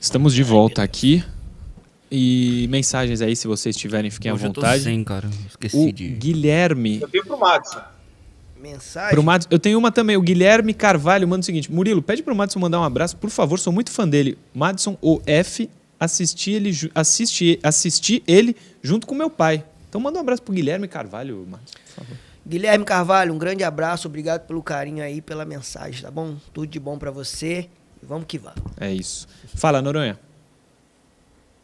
Estamos 0.00 0.32
de 0.32 0.44
volta 0.44 0.84
aqui. 0.84 1.24
E 2.08 2.68
mensagens 2.70 3.20
aí, 3.20 3.34
se 3.34 3.48
vocês 3.48 3.74
tiverem, 3.76 4.08
fiquem 4.08 4.30
Hoje 4.30 4.44
à 4.44 4.46
eu 4.46 4.52
tô 4.52 4.60
vontade. 4.60 4.84
sem, 4.84 5.02
cara. 5.02 5.28
Esqueci 5.48 5.76
O 5.76 5.92
de... 5.92 6.10
Guilherme. 6.10 7.00
Eu 7.00 7.08
tenho 7.08 7.24
pro 7.24 7.36
Madison. 7.36 7.97
Mensagem. 8.58 9.10
Pro 9.10 9.22
Madison, 9.22 9.48
eu 9.50 9.58
tenho 9.58 9.78
uma 9.78 9.90
também, 9.90 10.16
o 10.16 10.22
Guilherme 10.22 10.74
Carvalho 10.74 11.26
manda 11.26 11.40
o 11.40 11.44
seguinte: 11.44 11.70
Murilo, 11.72 12.02
pede 12.02 12.22
pro 12.22 12.34
Madison 12.34 12.58
mandar 12.58 12.80
um 12.80 12.84
abraço, 12.84 13.16
por 13.16 13.30
favor, 13.30 13.58
sou 13.58 13.72
muito 13.72 13.90
fã 13.90 14.06
dele. 14.06 14.38
Madison 14.54 14.96
OF, 15.00 15.70
assisti 15.98 16.52
ele, 16.52 16.70
assisti, 16.94 17.58
assisti 17.62 18.22
ele 18.26 18.56
junto 18.82 19.06
com 19.06 19.14
meu 19.14 19.30
pai. 19.30 19.64
Então 19.88 20.00
manda 20.00 20.18
um 20.18 20.20
abraço 20.20 20.42
pro 20.42 20.52
Guilherme 20.52 20.88
Carvalho, 20.88 21.46
Madison, 21.48 21.78
por 21.84 22.04
favor. 22.04 22.16
Guilherme 22.46 22.84
Carvalho, 22.84 23.34
um 23.34 23.38
grande 23.38 23.62
abraço, 23.62 24.08
obrigado 24.08 24.46
pelo 24.46 24.62
carinho 24.62 25.04
aí, 25.04 25.20
pela 25.20 25.44
mensagem, 25.44 26.02
tá 26.02 26.10
bom? 26.10 26.36
Tudo 26.52 26.66
de 26.66 26.80
bom 26.80 26.98
para 26.98 27.10
você 27.10 27.68
e 28.02 28.06
vamos 28.06 28.24
que 28.26 28.38
vamos. 28.38 28.62
É 28.80 28.90
isso. 28.90 29.28
Fala, 29.54 29.82
Noronha. 29.82 30.18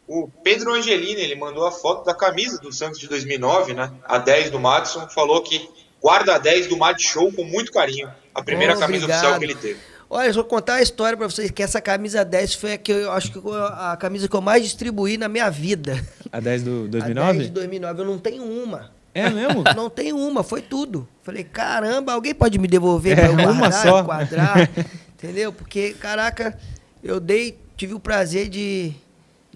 O 0.07 0.29
Pedro 0.43 0.73
Angelini, 0.73 1.21
ele 1.21 1.35
mandou 1.35 1.65
a 1.65 1.71
foto 1.71 2.05
da 2.05 2.13
camisa 2.13 2.59
do 2.59 2.71
Santos 2.71 2.99
de 2.99 3.07
2009, 3.07 3.73
né? 3.73 3.91
A 4.03 4.19
10 4.19 4.51
do 4.51 4.59
Madison, 4.59 5.07
falou 5.09 5.41
que 5.41 5.67
guarda 6.05 6.35
a 6.35 6.37
10 6.37 6.67
do 6.67 6.77
Mad 6.77 6.99
Show 6.99 7.31
com 7.33 7.43
muito 7.43 7.71
carinho. 7.71 8.07
A 8.33 8.43
primeira 8.43 8.75
Oh, 8.75 8.79
camisa 8.79 9.05
obrigado. 9.05 9.19
oficial 9.21 9.39
que 9.39 9.45
ele 9.45 9.55
teve. 9.55 9.79
Olha, 10.07 10.27
eu 10.27 10.33
vou 10.35 10.43
contar 10.43 10.75
a 10.75 10.81
história 10.83 11.17
pra 11.17 11.27
vocês, 11.27 11.49
que 11.49 11.63
essa 11.63 11.81
camisa 11.81 12.23
10 12.23 12.53
foi 12.53 12.73
a 12.73 12.77
que 12.77 12.91
eu 12.91 13.11
acho 13.11 13.31
que 13.31 13.37
eu- 13.39 13.51
a 13.65 13.97
camisa 13.97 14.27
que 14.27 14.35
eu 14.35 14.41
mais 14.41 14.61
distribuí 14.61 15.17
na 15.17 15.27
minha 15.27 15.49
vida. 15.49 15.99
A 16.31 16.39
10 16.39 16.61
do 16.61 16.85
A 16.85 16.87
2009? 16.89 17.33
10 17.39 17.47
de 17.47 17.53
2009, 17.53 18.01
eu 18.01 18.05
não 18.05 18.19
tenho 18.19 18.43
uma. 18.43 18.91
É 19.15 19.29
mesmo? 19.29 19.63
Não 19.75 19.89
tenho 19.89 20.15
uma, 20.17 20.43
foi 20.43 20.61
tudo. 20.61 21.07
Falei, 21.23 21.43
caramba, 21.45 22.11
alguém 22.13 22.35
pode 22.35 22.59
me 22.59 22.67
devolver 22.67 23.17
É, 23.17 23.29
pra 23.29 23.43
eu 23.43 23.49
uma 23.49 23.71
só. 23.71 24.03
quadrar, 24.03 24.69
entendeu? 25.17 25.51
Porque, 25.53 25.93
caraca, 25.93 26.55
eu 27.01 27.19
dei, 27.19 27.57
tive 27.77 27.93
o 27.95 27.99
prazer 27.99 28.47
de, 28.49 28.91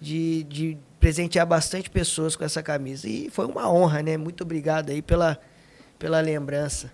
de, 0.01 0.43
de 0.43 0.77
presentear 0.99 1.45
bastante 1.45 1.89
pessoas 1.89 2.35
com 2.37 2.43
essa 2.45 2.63
camisa. 2.63 3.07
E 3.07 3.29
foi 3.29 3.45
uma 3.45 3.69
honra, 3.69 4.01
né? 4.01 4.15
Muito 4.17 4.41
obrigado 4.45 4.89
aí 4.91 5.01
pela, 5.01 5.37
pela 5.99 6.19
lembrança. 6.21 6.91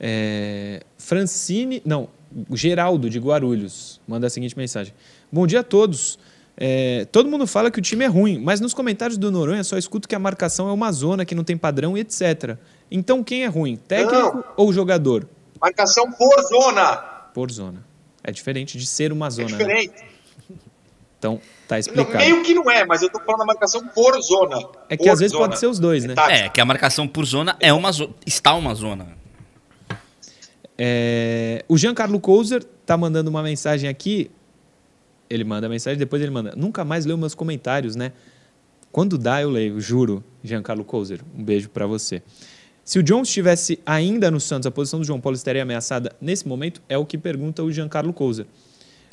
É, 0.00 0.82
Francine, 0.98 1.80
não, 1.84 2.08
Geraldo 2.52 3.08
de 3.08 3.18
Guarulhos 3.18 4.00
manda 4.08 4.26
a 4.26 4.30
seguinte 4.30 4.56
mensagem: 4.56 4.92
Bom 5.30 5.46
dia 5.46 5.60
a 5.60 5.62
todos. 5.62 6.18
É, 6.56 7.04
todo 7.10 7.28
mundo 7.28 7.46
fala 7.48 7.68
que 7.70 7.80
o 7.80 7.82
time 7.82 8.04
é 8.04 8.08
ruim, 8.08 8.38
mas 8.38 8.60
nos 8.60 8.72
comentários 8.72 9.18
do 9.18 9.28
Noronha 9.30 9.64
só 9.64 9.76
escuto 9.76 10.08
que 10.08 10.14
a 10.14 10.20
marcação 10.20 10.68
é 10.68 10.72
uma 10.72 10.92
zona 10.92 11.24
que 11.24 11.34
não 11.34 11.42
tem 11.42 11.56
padrão 11.56 11.96
e 11.96 12.00
etc. 12.00 12.56
Então 12.90 13.24
quem 13.24 13.42
é 13.42 13.46
ruim, 13.46 13.76
técnico 13.76 14.36
Não. 14.36 14.44
ou 14.56 14.72
jogador? 14.72 15.28
Marcação 15.60 16.10
por 16.12 16.40
zona. 16.42 16.96
Por 17.34 17.50
zona. 17.50 17.84
É 18.22 18.30
diferente 18.30 18.78
de 18.78 18.86
ser 18.86 19.10
uma 19.12 19.26
É 19.26 19.30
zona. 19.30 19.56
né? 19.58 19.86
Então 21.24 21.40
tá 21.66 21.76
Não, 21.76 21.80
explicado. 21.80 22.18
meio 22.18 22.42
que 22.42 22.52
não 22.52 22.70
é, 22.70 22.84
mas 22.84 23.00
eu 23.00 23.08
tô 23.08 23.18
falando 23.18 23.38
da 23.38 23.46
marcação 23.46 23.86
por 23.88 24.20
zona. 24.20 24.58
É 24.90 24.96
que 24.96 25.04
Por 25.04 25.10
às 25.12 25.20
vezes 25.20 25.32
zona. 25.32 25.46
pode 25.48 25.58
ser 25.58 25.66
os 25.66 25.78
dois, 25.78 26.04
né? 26.04 26.12
Tática. 26.12 26.34
É, 26.34 26.48
que 26.50 26.60
a 26.60 26.64
marcação 26.66 27.08
por 27.08 27.24
zona 27.24 27.56
é 27.60 27.72
uma 27.72 27.90
zona. 27.92 28.12
Está 28.26 28.52
uma 28.54 28.74
zona. 28.74 29.08
É, 30.76 31.64
o 31.66 31.78
Giancarlo 31.78 32.20
Couser 32.20 32.62
tá 32.84 32.94
mandando 32.98 33.30
uma 33.30 33.42
mensagem 33.42 33.88
aqui. 33.88 34.30
Ele 35.30 35.44
manda 35.44 35.66
a 35.66 35.70
mensagem, 35.70 35.98
depois 35.98 36.20
ele 36.20 36.30
manda. 36.30 36.52
Nunca 36.54 36.84
mais 36.84 37.06
leu 37.06 37.16
meus 37.16 37.34
comentários, 37.34 37.96
né? 37.96 38.12
Quando 38.92 39.16
dá, 39.16 39.40
eu 39.40 39.48
leio, 39.48 39.80
juro, 39.80 40.22
Giancarlo 40.42 40.84
Couser. 40.84 41.20
Um 41.34 41.42
beijo 41.42 41.70
pra 41.70 41.86
você. 41.86 42.22
Se 42.84 42.98
o 42.98 43.02
John 43.02 43.22
estivesse 43.22 43.80
ainda 43.86 44.30
no 44.30 44.38
Santos, 44.38 44.66
a 44.66 44.70
posição 44.70 45.00
do 45.00 45.06
João 45.06 45.20
Paulo 45.22 45.34
estaria 45.36 45.62
ameaçada 45.62 46.14
nesse 46.20 46.46
momento? 46.46 46.82
É 46.86 46.98
o 46.98 47.06
que 47.06 47.16
pergunta 47.16 47.62
o 47.62 47.72
Giancarlo 47.72 48.12
Couser. 48.12 48.44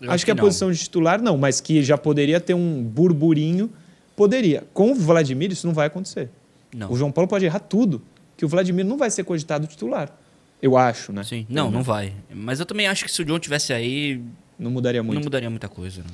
Eu 0.02 0.12
acho, 0.12 0.24
que, 0.24 0.26
que 0.26 0.32
a 0.32 0.36
não. 0.36 0.42
posição 0.44 0.72
de 0.72 0.78
titular 0.80 1.22
não, 1.22 1.38
mas 1.38 1.62
que 1.62 1.82
já 1.84 1.98
poderia 1.98 2.40
ter 2.40 2.54
um 2.54 2.84
burburinho, 2.84 3.70
poderia. 4.16 4.64
Com 4.74 4.92
o 4.92 4.96
Vladimir, 4.96 5.52
isso 5.52 5.68
não 5.68 5.74
vai 5.74 5.88
acontecer. 5.88 6.30
Não. 6.76 6.92
O 6.92 6.96
João 6.96 7.12
Paulo 7.12 7.28
pode 7.28 7.46
errar 7.46 7.60
tudo, 7.60 8.02
que 8.36 8.44
o 8.44 8.48
Vladimir 8.48 8.84
não 8.86 8.98
vai 8.98 9.10
ser 9.12 9.24
cogitado 9.24 9.68
titular. 9.68 10.10
Eu 10.62 10.78
acho, 10.78 11.12
né? 11.12 11.24
Sim. 11.24 11.46
Não, 11.50 11.70
não 11.72 11.82
vai. 11.84 12.14
Mas 12.34 12.60
eu 12.60 12.66
também 12.66 12.88
acho 12.88 13.04
que 13.06 13.12
se 13.12 13.22
o 13.22 13.26
John 13.26 13.40
tivesse 13.40 13.74
aí, 13.74 14.22
Não 14.60 14.70
mudaria 14.72 15.02
muito. 15.02 15.16
não 15.16 15.24
mudaria 15.24 15.50
muita 15.50 15.68
coisa. 15.68 16.02
Né? 16.02 16.10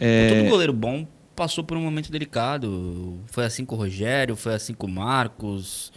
É, 0.00 0.28
Todo 0.28 0.50
goleiro 0.50 0.72
bom 0.72 1.06
passou 1.36 1.62
por 1.62 1.76
um 1.76 1.80
momento 1.82 2.10
delicado. 2.10 3.18
Foi 3.26 3.44
assim 3.44 3.64
com 3.64 3.74
o 3.74 3.78
Rogério, 3.78 4.34
foi 4.36 4.54
assim 4.54 4.74
com 4.74 4.86
o 4.86 4.90
Marcos, 4.90 5.92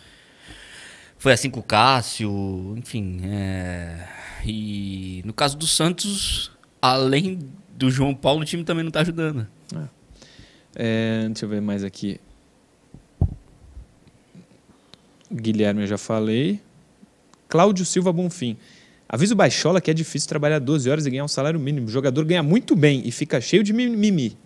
foi 1.18 1.34
assim 1.34 1.50
com 1.50 1.60
o 1.60 1.64
Cássio, 1.64 2.76
enfim. 2.78 3.22
é, 3.24 4.08
E 4.46 5.22
no 5.26 5.34
caso 5.34 5.58
do 5.58 5.66
Santos, 5.66 6.52
além 6.82 7.40
do 7.76 7.90
João 7.90 8.14
Paulo, 8.14 8.42
o 8.42 8.46
time 8.46 8.64
também 8.64 8.84
não 8.84 8.92
tá 8.92 9.02
ajudando. 9.02 9.48
É, 10.76 11.26
deixa 11.28 11.46
eu 11.46 11.50
ver 11.50 11.62
mais 11.62 11.84
aqui. 11.84 12.20
Guilherme, 15.32 15.82
eu 15.82 15.88
já 15.88 15.98
falei. 15.98 16.60
Cláudio 17.48 17.86
Silva 17.86 18.12
Bonfim. 18.12 18.58
Avisa 19.08 19.34
o 19.34 19.38
Baixola 19.38 19.82
que 19.82 19.90
é 19.90 19.94
difícil 19.94 20.30
trabalhar 20.30 20.60
12 20.60 20.90
horas 20.90 21.06
e 21.06 21.10
ganhar 21.10 21.24
um 21.24 21.28
salário 21.28 21.60
mínimo. 21.60 21.88
O 21.88 21.90
jogador 21.90 22.24
ganha 22.26 22.44
muito 22.44 22.76
bem 22.76 23.02
e 23.06 23.12
fica 23.12 23.42
cheio 23.42 23.64
de 23.64 23.74
mimimi. 23.74 24.38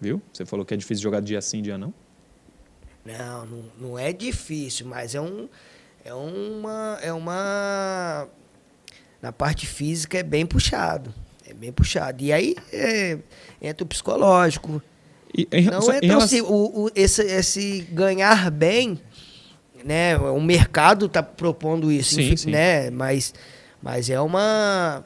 Viu? 0.00 0.20
Você 0.32 0.44
falou 0.44 0.64
que 0.64 0.74
é 0.74 0.76
difícil 0.76 1.02
jogar 1.02 1.20
dia 1.20 1.40
sim, 1.40 1.62
dia 1.62 1.78
não. 1.78 1.92
Não, 3.04 3.46
não, 3.46 3.64
não 3.80 3.98
é 3.98 4.12
difícil, 4.12 4.86
mas 4.86 5.14
é 5.14 5.20
um. 5.20 5.48
É 6.04 6.12
uma. 6.12 6.98
É 7.02 7.12
uma. 7.12 8.28
Na 9.20 9.32
parte 9.32 9.66
física 9.66 10.18
é 10.18 10.22
bem 10.22 10.44
puxado. 10.44 11.12
É 11.54 11.60
bem 11.60 11.72
puxado. 11.72 12.22
E 12.22 12.32
aí 12.32 12.56
é, 12.72 13.18
entra 13.62 13.84
o 13.84 13.86
psicológico. 13.86 14.82
E, 15.36 15.46
em, 15.52 15.64
Não 15.66 15.90
é 15.90 16.00
tão 16.00 16.18
assim, 16.18 16.40
o, 16.40 16.84
o- 16.84 16.90
esse, 16.94 17.22
esse 17.22 17.80
ganhar 17.92 18.50
bem, 18.50 19.00
né? 19.84 20.16
O 20.16 20.40
mercado 20.40 21.06
está 21.06 21.22
propondo 21.22 21.90
isso, 21.92 22.14
Sim, 22.16 22.22
enfim, 22.26 22.36
sim. 22.36 22.50
né? 22.50 22.90
Mas, 22.90 23.32
mas 23.82 24.10
é 24.10 24.20
uma, 24.20 25.04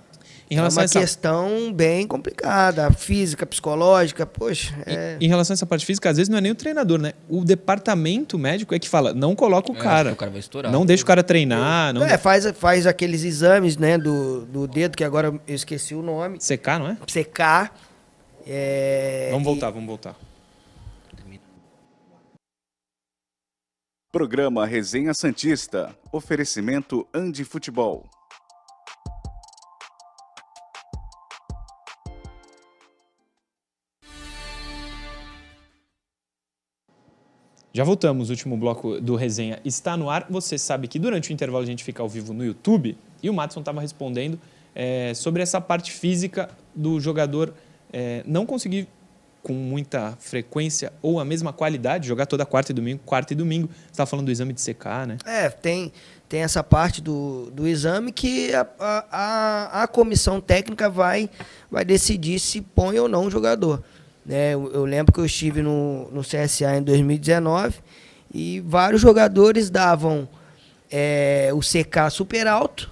Em 0.51 0.55
é 0.55 0.57
relação 0.57 0.79
uma 0.79 0.83
a 0.83 0.85
essa- 0.87 1.01
questão 1.01 1.73
bem 1.73 2.07
complicada, 2.07 2.91
física, 2.91 3.45
psicológica, 3.45 4.25
poxa. 4.25 4.75
É, 4.87 5.17
Em 5.21 5.29
relação 5.29 5.53
a 5.53 5.57
essa 5.57 5.67
parte 5.67 5.85
física, 5.85 6.09
às 6.09 6.17
vezes 6.17 6.29
não 6.31 6.39
é 6.39 6.41
nem 6.41 6.53
o 6.53 6.55
treinador, 6.55 6.99
né? 6.99 7.13
O 7.29 7.45
departamento 7.45 8.39
médico 8.39 8.75
é 8.75 8.79
que 8.79 8.89
fala, 8.89 9.13
não 9.13 9.37
coloca 9.37 9.71
o 9.71 9.77
É, 9.77 9.79
cara. 9.79 10.13
o 10.13 10.17
cara 10.17 10.31
vai 10.31 10.41
estourar. 10.41 10.73
Não 10.73 10.87
deixa 10.87 11.03
o 11.03 11.07
cara 11.07 11.23
treinar, 11.23 11.93
não 11.93 12.03
é, 12.03 12.17
faz, 12.17 12.47
faz 12.53 12.87
aqueles 12.87 13.25
exames, 13.25 13.77
né, 13.77 13.99
do, 13.99 14.47
do 14.47 14.67
dedo, 14.67 14.97
que 14.97 15.05
agora 15.05 15.29
eu 15.47 15.55
esqueci 15.55 15.95
o 15.95 16.01
nome, 16.03 16.39
secar, 16.41 16.79
não 16.79 16.89
é? 16.89 16.97
secar. 17.07 17.79
É, 18.47 19.29
Vamos 19.31 19.43
e- 19.47 19.51
voltar, 19.51 19.71
vamos 19.71 19.87
voltar. 19.87 20.17
Programa 24.11 24.65
Resenha 24.67 25.13
Santista. 25.13 25.95
Oferecimento 26.11 27.07
Andi 27.15 27.45
Futebol. 27.45 28.09
Já 37.79 37.85
voltamos, 37.85 38.29
o 38.29 38.33
último 38.33 38.57
bloco 38.57 39.01
do 39.01 39.15
resenha 39.15 39.61
está 39.65 39.97
no 39.97 40.11
ar. 40.11 40.27
Você 40.29 40.59
sabe 40.59 40.89
que 40.89 40.99
durante 40.99 41.31
o 41.31 41.33
intervalo 41.33 41.63
a 41.63 41.67
gente 41.67 41.85
fica 41.85 42.03
ao 42.03 42.09
vivo 42.09 42.35
no 42.35 42.45
YouTube 42.45 42.99
e 43.23 43.31
o 43.31 43.33
Matson 43.33 43.61
estava 43.61 43.81
respondendo 43.81 44.37
é, 44.75 45.15
sobre 45.15 45.45
essa 45.45 45.61
parte 45.61 45.93
física 45.93 46.51
do 46.75 46.99
jogador 46.99 47.55
é, 47.93 48.25
não 48.27 48.45
conseguir 48.45 48.89
com 49.45 49.53
muita 49.53 50.17
frequência 50.19 50.93
ou 51.01 51.21
a 51.21 51.25
mesma 51.25 51.53
qualidade 51.53 52.09
jogar 52.09 52.27
toda 52.27 52.45
quarta 52.45 52.73
e 52.73 52.75
domingo, 52.75 53.01
quarta 53.07 53.33
e 53.33 53.37
domingo. 53.37 53.69
Você 53.69 53.93
estava 53.93 54.11
falando 54.11 54.27
do 54.27 54.33
exame 54.33 54.53
de 54.53 54.61
secar, 54.61 55.07
né? 55.07 55.17
É, 55.25 55.49
tem, 55.49 55.93
tem 56.29 56.41
essa 56.41 56.65
parte 56.65 57.01
do, 57.01 57.49
do 57.53 57.65
exame 57.65 58.11
que 58.11 58.53
a, 58.55 58.67
a, 58.81 59.83
a, 59.85 59.87
comissão 59.87 60.41
técnica 60.41 60.91
vai, 60.91 61.31
vai 61.71 61.85
decidir 61.85 62.41
se 62.41 62.61
põe 62.61 62.99
ou 62.99 63.07
não 63.07 63.27
o 63.27 63.31
jogador. 63.31 63.85
Né? 64.29 64.53
Eu, 64.53 64.71
eu 64.73 64.85
lembro 64.85 65.11
que 65.11 65.19
eu 65.19 65.25
estive 65.25 65.63
no, 65.63 66.11
no 66.13 66.21
CSA 66.21 66.77
em 66.77 66.83
2019 66.83 67.79
e 68.33 68.61
vários 68.61 69.01
jogadores 69.01 69.71
davam 69.71 70.29
é, 70.91 71.51
o 71.55 71.61
CK 71.61 72.11
super 72.11 72.47
alto 72.47 72.91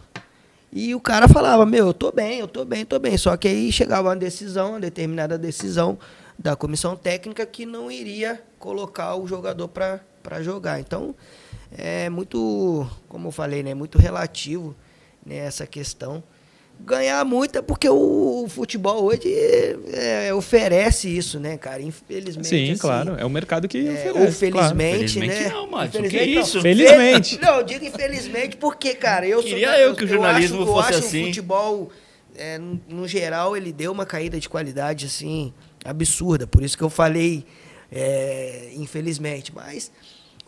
e 0.72 0.94
o 0.94 1.00
cara 1.00 1.28
falava, 1.28 1.64
meu, 1.66 1.88
eu 1.88 1.94
tô 1.94 2.10
bem, 2.10 2.40
eu 2.40 2.48
tô 2.48 2.64
bem, 2.64 2.84
tô 2.84 2.98
bem. 2.98 3.16
Só 3.16 3.36
que 3.36 3.48
aí 3.48 3.70
chegava 3.70 4.08
uma 4.08 4.16
decisão, 4.16 4.70
uma 4.70 4.80
determinada 4.80 5.38
decisão 5.38 5.98
da 6.38 6.56
comissão 6.56 6.96
técnica 6.96 7.46
que 7.46 7.64
não 7.64 7.90
iria 7.90 8.42
colocar 8.58 9.14
o 9.16 9.26
jogador 9.26 9.68
para 9.68 10.42
jogar. 10.42 10.80
Então, 10.80 11.14
é 11.76 12.08
muito, 12.08 12.86
como 13.08 13.28
eu 13.28 13.32
falei, 13.32 13.62
né, 13.62 13.74
muito 13.74 13.98
relativo 13.98 14.74
né, 15.24 15.36
essa 15.36 15.66
questão. 15.66 16.22
Ganhar 16.78 17.24
muito 17.24 17.58
é 17.58 17.62
porque 17.62 17.88
o, 17.88 18.46
futebol 18.48 19.04
hoje 19.04 19.22
é, 19.92 20.32
oferece 20.32 21.08
isso, 21.08 21.40
né, 21.40 21.56
cara? 21.56 21.82
Infelizmente. 21.82 22.46
Sim, 22.48 22.70
assim, 22.70 22.80
claro. 22.80 23.16
É 23.18 23.24
o 23.24 23.30
mercado 23.30 23.66
que 23.66 23.78
é, 23.78 23.92
oferece. 23.92 24.18
ou 24.18 24.32
felizmente, 24.32 25.14
Felizmente 25.14 25.42
né? 25.42 25.48
não, 25.48 25.68
que 25.68 25.84
Infelizmente 25.86 26.34
não. 26.34 26.42
isso? 26.42 26.60
Felizmente. 26.60 27.40
Não, 27.40 27.56
eu 27.56 27.62
digo 27.64 27.84
infelizmente 27.84 28.56
porque, 28.56 28.94
cara, 28.94 29.26
eu 29.26 29.42
Queria 29.42 29.68
sou, 29.68 29.78
eu 29.78 29.94
que 29.96 30.04
o 30.04 30.06
jornalismo 30.06 30.62
acho, 30.62 30.66
fosse 30.66 30.92
eu 30.92 30.98
acho 30.98 31.06
assim. 31.06 31.22
o 31.22 31.26
futebol, 31.26 31.90
é, 32.36 32.58
no, 32.58 32.80
no 32.88 33.08
geral, 33.08 33.56
ele 33.56 33.72
deu 33.72 33.90
uma 33.90 34.06
caída 34.06 34.38
de 34.38 34.48
qualidade, 34.48 35.06
assim, 35.06 35.52
absurda. 35.84 36.46
Por 36.46 36.62
isso 36.62 36.76
que 36.76 36.84
eu 36.84 36.90
falei, 36.90 37.44
é, 37.90 38.70
infelizmente. 38.76 39.52
Mas, 39.52 39.90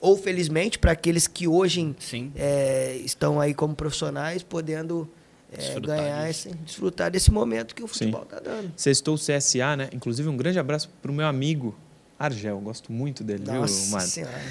ou 0.00 0.16
felizmente, 0.16 0.78
para 0.78 0.92
aqueles 0.92 1.26
que 1.26 1.48
hoje 1.48 1.96
Sim. 1.98 2.30
é, 2.36 2.96
estão 3.04 3.40
aí 3.40 3.54
como 3.54 3.74
profissionais, 3.74 4.42
podendo 4.42 5.08
é, 5.52 5.56
Desfrutar 5.56 5.96
ganhar, 5.96 6.30
esse, 6.30 6.48
desfrutar 6.64 7.10
desse 7.10 7.30
momento 7.30 7.74
que 7.74 7.82
o 7.82 7.86
futebol 7.86 8.24
tá 8.24 8.38
dando. 8.38 8.70
Sextou 8.76 9.14
o 9.14 9.18
CSA, 9.18 9.76
né? 9.76 9.88
Inclusive, 9.92 10.28
um 10.28 10.36
grande 10.36 10.58
abraço 10.58 10.90
para 11.00 11.10
o 11.10 11.14
meu 11.14 11.26
amigo 11.26 11.74
Argel. 12.18 12.60
Gosto 12.60 12.92
muito 12.92 13.24
dele, 13.24 13.44
viu, 13.44 13.60
Nossa 13.60 13.90
Mário? 13.90 14.08
senhora. 14.08 14.42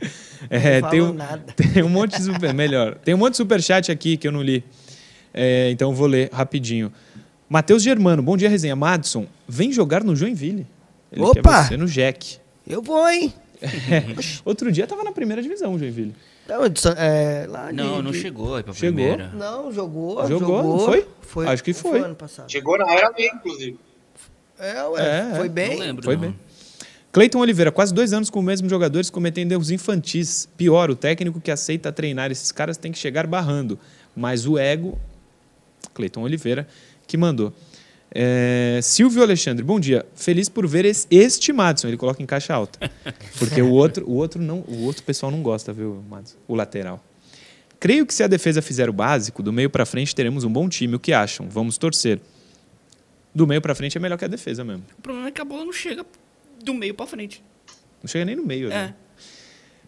É, 0.50 0.82
tem, 0.82 1.00
um, 1.00 1.16
tem 1.54 1.84
um 1.84 1.88
monte 1.88 2.16
de 2.16 2.24
super, 2.24 2.52
melhor. 2.52 2.96
Tem 2.96 3.14
um 3.14 3.16
monte 3.16 3.32
de 3.32 3.36
superchat 3.36 3.92
aqui 3.92 4.16
que 4.16 4.26
eu 4.26 4.32
não 4.32 4.42
li. 4.42 4.64
É, 5.32 5.70
então 5.70 5.94
vou 5.94 6.08
ler 6.08 6.30
rapidinho. 6.32 6.92
Matheus 7.48 7.80
Germano, 7.80 8.20
bom 8.20 8.36
dia, 8.36 8.48
resenha. 8.48 8.74
Madison, 8.74 9.26
vem 9.46 9.70
jogar 9.70 10.02
no 10.02 10.16
Joinville. 10.16 10.66
Ele 11.12 11.22
Opa! 11.22 11.62
quer 11.62 11.68
você 11.68 11.76
no 11.76 11.86
Jack. 11.86 12.38
Eu 12.66 12.82
vou, 12.82 13.08
hein? 13.08 13.32
É. 13.62 14.02
Outro 14.44 14.72
dia 14.72 14.88
tava 14.88 15.04
na 15.04 15.12
primeira 15.12 15.40
divisão, 15.40 15.78
Joinville. 15.78 16.12
Não, 16.48 16.68
de 16.68 16.80
San- 16.80 16.94
é, 16.98 17.46
lá 17.48 17.70
de- 17.70 17.76
Não, 17.76 18.02
não 18.02 18.10
de- 18.10 18.20
chegou 18.20 18.56
aí 18.56 18.62
pra 18.62 18.72
Chegou? 18.74 18.94
primeira. 18.96 19.28
Não, 19.32 19.72
jogou. 19.72 20.26
Jogou, 20.26 20.62
não 20.62 20.78
foi? 20.80 21.06
foi? 21.20 21.46
Acho 21.46 21.62
que 21.62 21.70
ou 21.70 21.76
foi. 21.76 22.00
ano 22.00 22.14
passado. 22.14 22.50
Chegou 22.50 22.76
na 22.78 22.92
era 22.92 23.10
B, 23.12 23.30
inclusive. 23.32 23.78
É, 24.58 24.82
ué, 24.84 25.02
É, 25.32 25.36
foi 25.36 25.46
é. 25.46 25.48
bem. 25.48 25.70
Não 25.70 25.78
lembro, 25.78 26.04
Foi 26.04 26.14
não. 26.14 26.22
bem. 26.22 26.38
Cleiton 27.12 27.40
Oliveira, 27.40 27.70
quase 27.70 27.92
dois 27.92 28.12
anos 28.12 28.30
com 28.30 28.38
os 28.38 28.44
mesmos 28.44 28.70
jogadores 28.70 29.10
cometendo 29.10 29.52
erros 29.52 29.70
infantis. 29.70 30.48
Pior, 30.56 30.90
o 30.90 30.96
técnico 30.96 31.40
que 31.40 31.50
aceita 31.50 31.92
treinar 31.92 32.30
esses 32.32 32.50
caras 32.50 32.76
tem 32.76 32.90
que 32.90 32.98
chegar 32.98 33.26
barrando. 33.26 33.78
Mas 34.16 34.46
o 34.46 34.58
ego. 34.58 34.98
Cleiton 35.94 36.22
Oliveira, 36.22 36.66
que 37.06 37.16
mandou. 37.16 37.52
É, 38.14 38.78
Silvio 38.82 39.22
Alexandre, 39.22 39.64
bom 39.64 39.80
dia. 39.80 40.04
Feliz 40.14 40.48
por 40.48 40.66
ver 40.66 40.84
es- 40.84 41.06
este 41.10 41.52
Madison. 41.52 41.88
Ele 41.88 41.96
coloca 41.96 42.22
em 42.22 42.26
caixa 42.26 42.52
alta. 42.54 42.90
Porque 43.38 43.62
o 43.62 43.70
outro, 43.70 44.04
o 44.08 44.14
outro 44.14 44.40
não, 44.42 44.58
o 44.68 44.84
outro 44.84 45.02
pessoal 45.02 45.32
não 45.32 45.42
gosta, 45.42 45.72
viu, 45.72 46.02
Madison? 46.10 46.36
O 46.46 46.54
lateral. 46.54 47.02
Creio 47.80 48.04
que 48.06 48.14
se 48.14 48.22
a 48.22 48.26
defesa 48.26 48.60
fizer 48.62 48.88
o 48.88 48.92
básico, 48.92 49.42
do 49.42 49.52
meio 49.52 49.68
para 49.70 49.84
frente 49.86 50.14
teremos 50.14 50.44
um 50.44 50.52
bom 50.52 50.68
time. 50.68 50.94
O 50.94 51.00
que 51.00 51.12
acham? 51.12 51.48
Vamos 51.48 51.78
torcer. 51.78 52.20
Do 53.34 53.46
meio 53.46 53.62
para 53.62 53.74
frente 53.74 53.96
é 53.96 54.00
melhor 54.00 54.18
que 54.18 54.24
a 54.24 54.28
defesa 54.28 54.62
mesmo. 54.62 54.84
O 54.98 55.02
problema 55.02 55.28
é 55.28 55.30
que 55.30 55.40
a 55.40 55.44
bola 55.44 55.64
não 55.64 55.72
chega 55.72 56.04
do 56.62 56.74
meio 56.74 56.94
pra 56.94 57.06
frente. 57.06 57.42
Não 58.02 58.08
chega 58.08 58.24
nem 58.24 58.36
no 58.36 58.44
meio. 58.44 58.66
É. 58.68 58.70
né? 58.70 58.94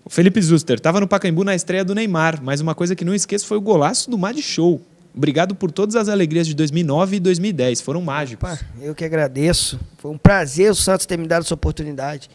O 0.04 0.10
Felipe 0.10 0.40
Zuster 0.40 0.76
estava 0.76 0.98
no 0.98 1.06
Pacaembu 1.06 1.44
na 1.44 1.54
estreia 1.54 1.84
do 1.84 1.94
Neymar, 1.94 2.42
mas 2.42 2.60
uma 2.60 2.74
coisa 2.74 2.94
que 2.96 3.04
não 3.04 3.14
esqueço 3.14 3.46
foi 3.46 3.56
o 3.58 3.60
golaço 3.60 4.10
do 4.10 4.18
Mad 4.18 4.38
Show. 4.38 4.80
Obrigado 5.14 5.54
por 5.54 5.70
todas 5.70 5.94
as 5.94 6.08
alegrias 6.08 6.46
de 6.46 6.54
2009 6.54 7.16
e 7.16 7.20
2010, 7.20 7.80
foram 7.80 8.02
mágicos. 8.02 8.52
Opa, 8.52 8.60
eu 8.80 8.94
que 8.94 9.04
agradeço. 9.04 9.78
Foi 9.98 10.10
um 10.10 10.18
prazer 10.18 10.70
o 10.70 10.74
Santos 10.74 11.06
ter 11.06 11.16
me 11.16 11.26
dado 11.28 11.44
essa 11.44 11.54
oportunidade. 11.54 12.28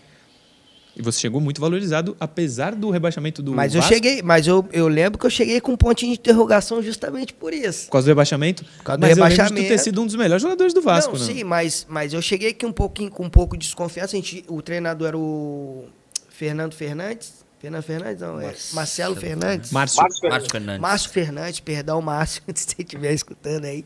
E 0.95 1.01
você 1.01 1.19
chegou 1.19 1.39
muito 1.39 1.61
valorizado, 1.61 2.15
apesar 2.19 2.75
do 2.75 2.89
rebaixamento 2.89 3.41
do 3.41 3.53
mas 3.53 3.73
eu 3.73 3.80
Vasco, 3.80 3.93
cheguei, 3.93 4.21
mas 4.21 4.47
eu, 4.47 4.67
eu 4.71 4.88
lembro 4.88 5.17
que 5.17 5.25
eu 5.25 5.30
cheguei 5.30 5.61
com 5.61 5.73
um 5.73 5.77
pontinho 5.77 6.13
de 6.13 6.19
interrogação 6.19 6.82
justamente 6.82 7.34
por 7.34 7.53
isso. 7.53 7.86
por 7.86 7.91
causa 7.93 8.05
do 8.05 8.09
rebaixamento. 8.09 8.65
causa 8.84 8.97
do 8.97 9.01
mas 9.01 9.11
eu 9.11 9.15
lembro 9.15 9.30
de 9.30 9.38
rebaixamento. 9.38 9.67
ter 9.69 9.77
sido 9.77 10.01
um 10.01 10.05
dos 10.05 10.15
melhores 10.15 10.41
jogadores 10.41 10.73
do 10.73 10.82
Vasco, 10.82 11.17
não, 11.17 11.25
né? 11.25 11.34
sim, 11.34 11.43
mas, 11.43 11.86
mas 11.88 12.13
eu 12.13 12.21
cheguei 12.21 12.49
aqui 12.49 12.65
um 12.65 12.71
pouquinho 12.71 13.11
com 13.11 13.23
um 13.23 13.30
pouco 13.30 13.55
de 13.55 13.65
desconfiança. 13.65 14.15
A 14.15 14.19
gente, 14.19 14.43
o 14.47 14.61
treinador 14.61 15.07
era 15.07 15.17
o 15.17 15.86
Fernando 16.30 16.73
Fernandes. 16.73 17.45
Fernando 17.60 17.84
Fernandes, 17.84 18.22
não, 18.22 18.39
é 18.39 18.55
Marcelo 18.74 19.16
Fernandes. 19.16 19.72
Márcio, 19.72 20.01
Márcio 20.01 20.20
Fernandes. 20.22 20.32
Márcio 20.32 20.49
Fernandes. 20.51 20.82
Márcio 20.82 21.10
Fernandes, 21.12 21.60
perdão, 21.60 22.01
Márcio, 22.01 22.41
se 22.55 22.66
você 22.66 22.76
estiver 22.82 23.14
escutando 23.14 23.66
aí. 23.66 23.84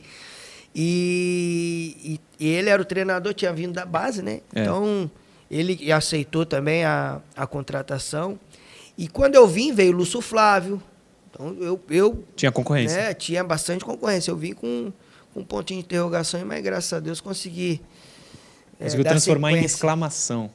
E, 0.76 1.96
e- 2.40 2.46
e 2.46 2.50
ele 2.50 2.70
era 2.70 2.82
o 2.82 2.86
treinador, 2.86 3.34
tinha 3.34 3.54
vindo 3.54 3.74
da 3.74 3.86
base, 3.86 4.22
né? 4.22 4.42
É. 4.54 4.62
Então, 4.62 5.10
ele 5.50 5.92
aceitou 5.92 6.46
também 6.46 6.84
a, 6.84 7.22
a 7.36 7.46
contratação. 7.48 8.40
E 8.98 9.08
quando 9.08 9.36
eu 9.36 9.48
vim, 9.48 9.72
veio 9.74 9.94
o 9.94 9.98
Lúcio 9.98 10.22
Flávio. 10.22 10.82
Então, 11.32 11.56
eu, 11.60 11.80
eu 11.90 12.24
tinha 12.36 12.52
concorrência. 12.52 12.96
né, 12.98 13.14
tinha 13.14 13.44
bastante 13.44 13.84
concorrência. 13.86 14.30
Eu 14.32 14.38
vim 14.38 14.54
com, 14.54 14.92
com 15.34 15.40
um 15.40 15.44
pontinho 15.44 15.80
de 15.80 15.86
interrogação, 15.86 16.44
mas 16.46 16.64
graças 16.64 16.94
a 16.94 17.00
Deus 17.00 17.20
consegui. 17.22 17.82
é, 18.80 18.84
Conseguiu 18.86 19.04
dar 19.04 19.10
transformar 19.12 19.52
em 19.54 19.64
exclamação. 19.64 20.50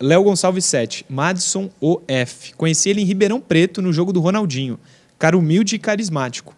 Léo 0.00 0.24
Gonçalves 0.24 0.64
7, 0.64 1.06
Madison 1.08 1.70
OF. 1.80 2.54
Conheci 2.54 2.90
ele 2.90 3.00
em 3.00 3.04
Ribeirão 3.04 3.40
Preto 3.40 3.82
no 3.82 3.92
jogo 3.92 4.12
do 4.12 4.20
Ronaldinho. 4.20 4.78
Cara 5.18 5.36
humilde 5.36 5.76
e 5.76 5.78
carismático. 5.78 6.54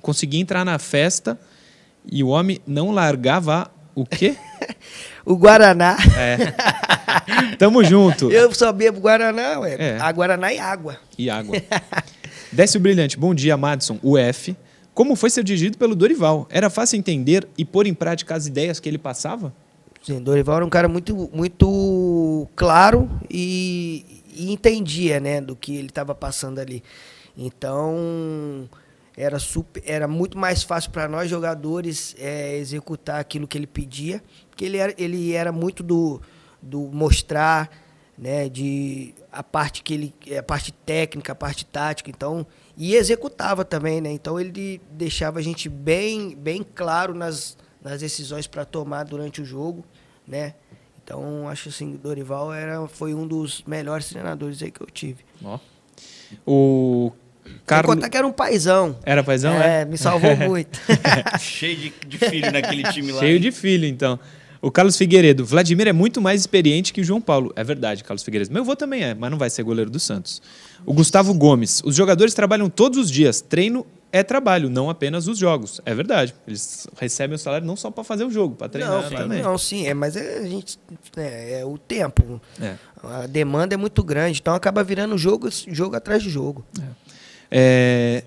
Consegui 0.00 0.38
entrar 0.40 0.64
na 0.64 0.78
festa 0.78 1.38
e 2.10 2.24
o 2.24 2.28
homem 2.28 2.60
não 2.66 2.90
largava 2.90 3.70
o 3.94 4.06
quê? 4.06 4.36
O 5.28 5.36
Guaraná. 5.36 5.94
Tamo 7.58 7.84
junto. 7.84 8.32
Eu 8.32 8.54
só 8.54 8.72
bebo 8.72 8.98
Guaraná, 8.98 9.60
ué. 9.60 9.76
É. 9.78 9.98
A 10.00 10.10
Guaraná 10.10 10.50
e 10.54 10.58
água. 10.58 10.98
E 11.18 11.28
água. 11.28 11.54
Décio 12.50 12.80
Brilhante, 12.80 13.18
bom 13.18 13.34
dia, 13.34 13.54
Madison, 13.54 13.98
UF. 14.02 14.56
Como 14.94 15.14
foi 15.14 15.28
ser 15.28 15.44
dirigido 15.44 15.76
pelo 15.76 15.94
Dorival? 15.94 16.48
Era 16.50 16.70
fácil 16.70 16.98
entender 16.98 17.46
e 17.58 17.64
pôr 17.64 17.86
em 17.86 17.92
prática 17.92 18.34
as 18.34 18.46
ideias 18.46 18.80
que 18.80 18.88
ele 18.88 18.96
passava? 18.96 19.52
Sim, 20.08 20.22
Dorival 20.22 20.56
era 20.56 20.64
um 20.64 20.70
cara 20.70 20.88
muito, 20.88 21.28
muito 21.34 22.48
claro 22.56 23.10
e, 23.28 24.22
e 24.34 24.50
entendia, 24.50 25.20
né, 25.20 25.38
do 25.38 25.54
que 25.54 25.76
ele 25.76 25.88
estava 25.88 26.14
passando 26.14 26.60
ali. 26.60 26.82
Então, 27.36 28.66
era, 29.14 29.38
super, 29.38 29.82
era 29.84 30.08
muito 30.08 30.38
mais 30.38 30.62
fácil 30.62 30.92
para 30.92 31.06
nós 31.08 31.28
jogadores 31.28 32.16
é, 32.18 32.56
executar 32.56 33.20
aquilo 33.20 33.46
que 33.46 33.58
ele 33.58 33.66
pedia, 33.66 34.22
porque 34.48 34.64
ele 34.64 34.78
era, 34.78 34.94
ele 34.96 35.34
era 35.34 35.52
muito 35.52 35.82
do, 35.82 36.22
do 36.62 36.88
mostrar, 36.90 37.70
né, 38.16 38.48
de 38.48 39.14
a 39.30 39.42
parte 39.42 39.82
que 39.82 39.92
ele, 39.92 40.14
a 40.38 40.42
parte 40.42 40.72
técnica, 40.72 41.32
a 41.32 41.36
parte 41.36 41.66
tática, 41.66 42.08
então 42.08 42.46
e 42.78 42.94
executava 42.94 43.62
também, 43.62 44.00
né? 44.00 44.10
Então 44.10 44.40
ele 44.40 44.80
deixava 44.90 45.38
a 45.38 45.42
gente 45.42 45.68
bem, 45.68 46.34
bem 46.34 46.62
claro 46.62 47.12
nas, 47.12 47.58
nas 47.82 48.00
decisões 48.00 48.46
para 48.46 48.64
tomar 48.64 49.04
durante 49.04 49.42
o 49.42 49.44
jogo, 49.44 49.84
né? 50.28 50.54
Então 51.02 51.48
acho 51.48 51.70
assim, 51.70 51.94
o 51.94 51.98
Dorival 51.98 52.52
era 52.52 52.86
foi 52.86 53.14
um 53.14 53.26
dos 53.26 53.62
melhores 53.66 54.08
treinadores 54.08 54.62
aí 54.62 54.70
que 54.70 54.82
eu 54.82 54.86
tive. 54.86 55.24
Ó. 55.42 55.58
O 56.46 57.12
Carlos... 57.66 57.94
contar 57.94 58.08
que 58.10 58.16
era 58.16 58.26
um 58.26 58.32
paizão. 58.32 58.98
Era 59.04 59.24
paizão, 59.24 59.54
é? 59.54 59.82
é, 59.82 59.84
me 59.84 59.96
salvou 59.96 60.36
muito. 60.36 60.78
Cheio 61.40 61.76
de, 61.76 61.92
de 62.06 62.18
filho 62.18 62.52
naquele 62.52 62.82
time 62.84 63.12
lá. 63.12 63.20
Cheio 63.20 63.40
de 63.40 63.50
filho, 63.50 63.86
então. 63.86 64.18
O 64.60 64.70
Carlos 64.70 64.96
Figueiredo. 64.96 65.46
Vladimir 65.46 65.86
é 65.86 65.92
muito 65.92 66.20
mais 66.20 66.40
experiente 66.40 66.92
que 66.92 67.00
o 67.00 67.04
João 67.04 67.20
Paulo. 67.20 67.52
É 67.54 67.62
verdade, 67.62 68.02
Carlos 68.02 68.22
Figueiredo. 68.22 68.52
Meu 68.52 68.62
avô 68.62 68.74
também 68.74 69.04
é, 69.04 69.14
mas 69.14 69.30
não 69.30 69.38
vai 69.38 69.48
ser 69.48 69.62
goleiro 69.62 69.90
do 69.90 70.00
Santos. 70.00 70.42
O 70.84 70.92
Gustavo 70.92 71.32
Gomes. 71.32 71.80
Os 71.84 71.94
jogadores 71.94 72.34
trabalham 72.34 72.68
todos 72.68 72.98
os 72.98 73.10
dias. 73.10 73.40
Treino 73.40 73.86
é 74.10 74.22
trabalho, 74.22 74.70
não 74.70 74.88
apenas 74.88 75.28
os 75.28 75.38
jogos. 75.38 75.80
É 75.84 75.94
verdade. 75.94 76.34
Eles 76.46 76.86
recebem 76.98 77.36
o 77.36 77.38
salário 77.38 77.66
não 77.66 77.76
só 77.76 77.90
para 77.90 78.02
fazer 78.04 78.24
o 78.24 78.30
jogo, 78.30 78.56
para 78.56 78.68
treinar 78.68 79.02
não, 79.02 79.08
sim, 79.08 79.16
também. 79.16 79.42
não, 79.42 79.58
sim, 79.58 79.86
é, 79.86 79.94
mas 79.94 80.16
é, 80.16 80.38
a 80.38 80.46
gente 80.46 80.78
é, 81.16 81.60
é 81.60 81.64
o 81.64 81.76
tempo. 81.76 82.40
É. 82.60 82.76
A 83.02 83.26
demanda 83.26 83.74
é 83.74 83.76
muito 83.76 84.02
grande, 84.02 84.40
então 84.40 84.54
acaba 84.54 84.82
virando 84.82 85.16
jogo, 85.18 85.48
jogo 85.68 85.94
atrás 85.94 86.22
de 86.22 86.30
jogo. 86.30 86.64
É, 87.50 88.24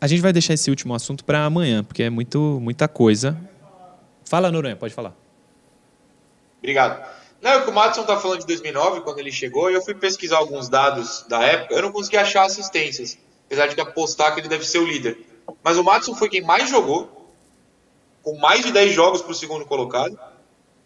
A 0.00 0.06
gente 0.06 0.20
vai 0.20 0.32
deixar 0.32 0.54
esse 0.54 0.70
último 0.70 0.94
assunto 0.94 1.24
para 1.24 1.44
amanhã, 1.44 1.82
porque 1.82 2.04
é 2.04 2.10
muito, 2.10 2.58
muita 2.60 2.86
coisa. 2.86 3.36
Fala, 4.24 4.52
Noronha, 4.52 4.76
pode 4.76 4.94
falar. 4.94 5.14
Obrigado. 6.58 7.04
Não, 7.40 7.50
é 7.52 7.62
que 7.62 7.70
o 7.70 7.72
Matson 7.72 8.02
tá 8.04 8.16
falando 8.16 8.40
de 8.40 8.46
2009, 8.46 9.00
quando 9.02 9.20
ele 9.20 9.30
chegou, 9.30 9.70
e 9.70 9.74
eu 9.74 9.82
fui 9.82 9.94
pesquisar 9.94 10.38
alguns 10.38 10.68
dados 10.68 11.24
da 11.28 11.42
época, 11.42 11.74
eu 11.74 11.82
não 11.82 11.92
consegui 11.92 12.16
achar 12.16 12.44
assistências, 12.44 13.16
apesar 13.48 13.66
de 13.66 13.80
apostar 13.80 14.34
que 14.34 14.40
ele 14.40 14.48
deve 14.48 14.64
ser 14.64 14.78
o 14.78 14.86
líder. 14.86 15.18
Mas 15.64 15.78
o 15.78 15.82
Matson 15.82 16.14
foi 16.14 16.28
quem 16.28 16.42
mais 16.42 16.68
jogou, 16.68 17.32
com 18.22 18.38
mais 18.38 18.62
de 18.62 18.70
10 18.70 18.92
jogos 18.92 19.22
pro 19.22 19.34
segundo 19.34 19.64
colocado, 19.64 20.18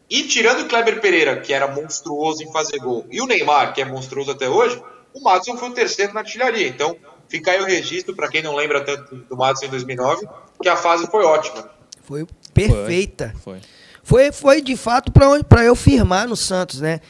e 0.09 0.23
tirando 0.23 0.61
o 0.61 0.69
Kleber 0.69 1.01
Pereira, 1.01 1.41
que 1.41 1.53
era 1.53 1.67
monstruoso 1.67 2.43
em 2.43 2.53
fazer 2.53 2.79
gol, 2.79 3.05
e 3.11 3.21
o 3.21 3.27
Neymar, 3.27 3.75
que 3.75 3.83
é 3.83 3.85
monstruoso 3.85 4.31
até 4.31 4.49
hoje, 4.49 4.81
o 5.13 5.21
Matson 5.21 5.57
foi 5.57 5.71
o 5.71 5.75
terceiro 5.75 6.15
na 6.15 6.21
artilharia. 6.21 6.69
Então, 6.69 6.97
fica 7.29 7.51
aí 7.51 7.61
o 7.61 7.67
registro, 7.67 8.15
para 8.15 8.29
quem 8.29 8.43
não 8.43 8.55
lembra 8.55 8.85
tanto 8.85 9.17
do 9.17 9.37
Matson 9.37 9.67
em 9.67 9.71
2009, 9.71 10.29
que 10.63 10.69
a 10.69 10.77
fase 10.77 11.07
foi 11.07 11.25
ótima. 11.25 11.69
Foi 12.03 12.27
perfeita. 12.55 13.35
Foi. 13.43 13.59
Foi, 14.03 14.33
foi 14.33 14.61
de 14.61 14.77
fato 14.77 15.13
para 15.13 15.65
eu 15.65 15.75
firmar 15.77 16.29
no 16.29 16.37
Santos, 16.37 16.81
né? 16.81 17.01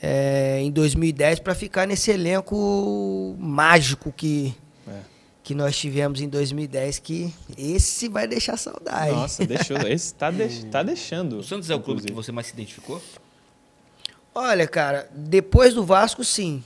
É, 0.00 0.60
em 0.60 0.70
2010, 0.70 1.40
para 1.40 1.54
ficar 1.54 1.86
nesse 1.86 2.10
elenco 2.10 3.36
mágico 3.38 4.12
que. 4.12 4.54
Que 5.48 5.54
nós 5.54 5.74
tivemos 5.78 6.20
em 6.20 6.28
2010, 6.28 6.98
que 6.98 7.32
esse 7.56 8.06
vai 8.06 8.28
deixar 8.28 8.58
saudade. 8.58 9.12
Nossa, 9.12 9.46
deixou. 9.46 9.78
Esse 9.88 10.12
tá, 10.12 10.30
deix- 10.30 10.62
tá 10.64 10.82
deixando. 10.82 11.38
O 11.38 11.42
Santos 11.42 11.70
é 11.70 11.74
o 11.74 11.80
clube 11.80 12.02
que 12.02 12.12
você 12.12 12.30
mais 12.30 12.48
se 12.48 12.52
identificou? 12.52 13.00
Olha, 14.34 14.68
cara, 14.68 15.08
depois 15.14 15.72
do 15.72 15.86
Vasco, 15.86 16.22
sim. 16.22 16.62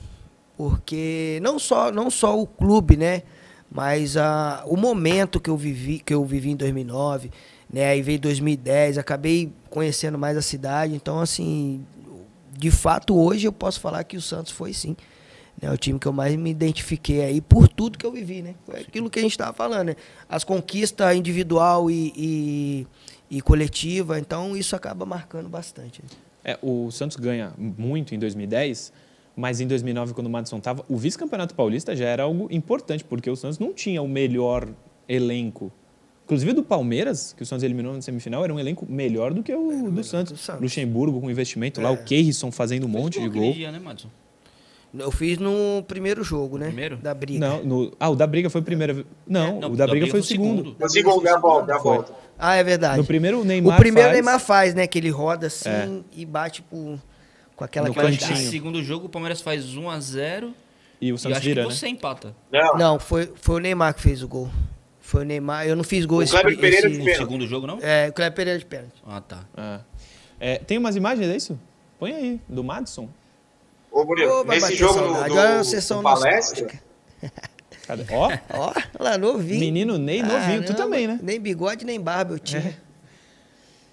Porque 0.57 1.39
não 1.41 1.57
só, 1.59 1.93
não 1.93 2.11
só 2.11 2.37
o 2.37 2.45
clube, 2.45 2.97
né? 2.97 3.23
Mas 3.71 4.17
a, 4.17 4.63
o 4.67 4.75
momento 4.75 5.39
que 5.39 5.49
eu 5.49 5.55
vivi, 5.55 5.99
que 5.99 6.13
eu 6.13 6.25
vivi 6.25 6.49
em 6.51 6.55
2009, 6.57 7.31
né? 7.71 7.85
Aí 7.85 8.01
veio 8.01 8.19
2010, 8.19 8.97
acabei 8.97 9.49
conhecendo 9.69 10.17
mais 10.19 10.35
a 10.35 10.41
cidade. 10.41 10.93
Então, 10.93 11.21
assim, 11.21 11.85
de 12.51 12.69
fato, 12.69 13.17
hoje 13.17 13.47
eu 13.47 13.53
posso 13.53 13.79
falar 13.79 14.03
que 14.03 14.17
o 14.17 14.21
Santos 14.21 14.51
foi 14.51 14.73
sim. 14.73 14.97
Né, 15.63 15.71
o 15.71 15.77
time 15.77 15.97
que 15.97 16.05
eu 16.07 16.13
mais 16.13 16.35
me 16.35 16.49
identifiquei 16.51 17.21
aí 17.23 17.39
por 17.41 17.67
tudo 17.67 17.97
que 17.97 18.05
eu 18.05 18.11
vivi, 18.11 18.41
né? 18.41 18.53
Foi 18.65 18.81
aquilo 18.81 19.09
que 19.09 19.19
a 19.19 19.21
gente 19.21 19.31
estava 19.31 19.53
falando, 19.53 19.87
né? 19.87 19.95
As 20.27 20.43
conquistas 20.43 21.15
individual 21.15 21.89
e, 21.89 22.11
e, 22.17 22.87
e 23.37 23.41
coletiva, 23.41 24.19
então 24.19 24.55
isso 24.57 24.75
acaba 24.75 25.05
marcando 25.05 25.47
bastante. 25.49 26.01
né? 26.03 26.09
É, 26.43 26.59
o 26.61 26.91
Santos 26.91 27.15
ganha 27.17 27.53
muito 27.57 28.13
em 28.13 28.19
2010, 28.19 28.91
Mas 29.35 29.59
em 29.61 29.65
2009, 29.67 30.13
quando 30.13 30.27
o 30.27 30.29
Madison 30.29 30.57
estava, 30.57 30.85
o 30.87 30.95
vice-campeonato 30.95 31.55
paulista 31.55 31.95
já 31.95 32.05
era 32.05 32.21
algo 32.23 32.47
importante, 32.51 33.03
porque 33.03 33.27
o 33.29 33.35
Santos 33.35 33.57
não 33.57 33.73
tinha 33.73 33.99
o 34.01 34.07
melhor 34.07 34.67
elenco. 35.09 35.71
Inclusive 36.25 36.53
do 36.53 36.63
Palmeiras, 36.63 37.33
que 37.35 37.41
o 37.41 37.45
Santos 37.45 37.63
eliminou 37.63 37.93
na 37.93 38.01
semifinal, 38.01 38.43
era 38.43 38.53
um 38.53 38.59
elenco 38.59 38.85
melhor 38.89 39.33
do 39.33 39.41
que 39.41 39.53
o 39.53 39.89
do 39.89 40.03
Santos. 40.03 40.33
do 40.33 40.37
Santos. 40.37 40.61
Luxemburgo 40.61 41.19
com 41.19 41.31
investimento 41.31 41.81
lá, 41.81 41.89
É. 41.89 41.91
o 41.93 42.03
Keirson 42.03 42.51
fazendo 42.51 42.85
um 42.85 42.89
monte 42.89 43.19
de 43.19 43.27
gol. 43.27 43.39
aquele 43.41 43.53
dia, 43.53 43.71
né, 43.71 43.79
Madison? 43.79 44.09
Eu 44.97 45.09
fiz 45.11 45.39
no 45.39 45.83
primeiro 45.87 46.23
jogo, 46.23 46.57
né? 46.57 46.67
Primeiro? 46.67 46.97
Da 46.97 47.13
briga. 47.15 47.39
Não, 47.39 47.63
no- 47.63 47.91
ah, 47.99 48.09
o 48.09 48.15
da 48.15 48.27
briga 48.27 48.49
foi 48.49 48.61
o 48.61 48.63
primeiro. 48.63 49.05
Não, 49.27 49.59
Não, 49.59 49.71
o 49.71 49.75
da 49.75 49.87
briga 49.87 50.05
foi 50.07 50.19
o 50.19 50.23
segundo. 50.23 50.75
O 50.79 50.89
segundo, 50.89 51.23
dá 51.23 51.35
a 51.35 51.39
volta, 51.39 51.65
dá 51.67 51.75
a 51.77 51.79
Foi. 51.79 51.95
volta. 51.95 52.13
Ah, 52.37 52.55
é 52.55 52.63
verdade. 52.63 52.97
No 52.97 53.05
primeiro, 53.05 53.41
o 53.41 53.43
Neymar 53.43 53.75
o 53.75 53.79
primeiro 53.79 54.09
faz, 54.09 54.13
Neymar 54.13 54.39
faz, 54.39 54.73
né? 54.75 54.85
Que 54.85 54.99
ele 54.99 55.09
roda 55.09 55.47
assim 55.47 55.69
É. 55.69 55.89
e 56.15 56.25
bate 56.25 56.61
pro- 56.61 56.99
com 57.55 57.63
aquela 57.63 57.87
No 57.87 57.93
cantinho. 57.95 58.33
esse 58.33 58.49
segundo 58.51 58.83
jogo 58.83 59.07
o 59.07 59.09
Palmeiras 59.09 59.41
faz 59.41 59.65
1x0 59.75 60.53
e 61.01 61.11
o 61.11 61.15
e 61.15 61.17
Santos 61.17 61.37
acho 61.37 61.45
vira, 61.47 61.61
que 61.63 61.67
né? 61.69 61.73
você 61.75 61.87
empata. 61.87 62.35
Não, 62.51 62.77
Não, 62.77 62.99
foi, 62.99 63.31
foi 63.35 63.55
o 63.55 63.59
Neymar 63.59 63.95
que 63.95 64.01
fez 64.01 64.21
o 64.21 64.27
gol. 64.27 64.49
Foi 64.99 65.21
o 65.23 65.25
Neymar. 65.25 65.65
Eu 65.67 65.75
não 65.75 65.83
fiz 65.83 66.05
gol 66.05 66.19
O 66.19 66.23
esse, 66.23 66.31
Kleber 66.31 66.57
Pereira 66.59 66.87
esse- 66.87 66.95
de 66.97 67.01
O 67.01 67.05
pênalti. 67.05 67.17
segundo 67.19 67.47
jogo, 67.47 67.65
não? 67.67 67.79
É, 67.81 68.09
o 68.09 68.13
Kleber 68.13 68.35
Pereira 68.35 68.59
de 68.59 68.65
pênalti. 68.65 68.93
Ah, 69.05 69.21
tá. 69.21 69.43
Ah. 69.57 69.79
É, 70.39 70.57
tem 70.59 70.77
umas 70.77 70.95
imagens, 70.95 71.27
é 71.29 71.35
isso? 71.35 71.59
Põe 71.99 72.13
aí, 72.13 72.41
do 72.47 72.63
Madison. 72.63 73.09
Ô, 73.93 74.03
Murilo, 74.05 74.41
Ô, 74.41 74.43
nesse 74.43 74.75
jogo 74.75 74.93
saudade. 74.95 75.29
do, 75.29 75.35
Olha 75.35 75.59
a 75.59 75.63
sessão 75.63 75.97
do 75.97 76.03
palestra. 76.03 76.67
Cadê? 77.85 78.03
Ó, 78.11 78.29
Ó, 78.49 78.73
lá, 78.99 79.17
novinho. 79.17 79.59
menino 79.59 79.97
Ney 79.97 80.21
novinho. 80.23 80.61
Tu 80.61 80.67
Caramba, 80.69 80.73
também, 80.75 81.07
né? 81.07 81.19
Nem 81.21 81.39
bigode, 81.39 81.85
nem 81.85 81.99
barba 82.01 82.33
eu 82.33 82.39
tinha. 82.39 82.77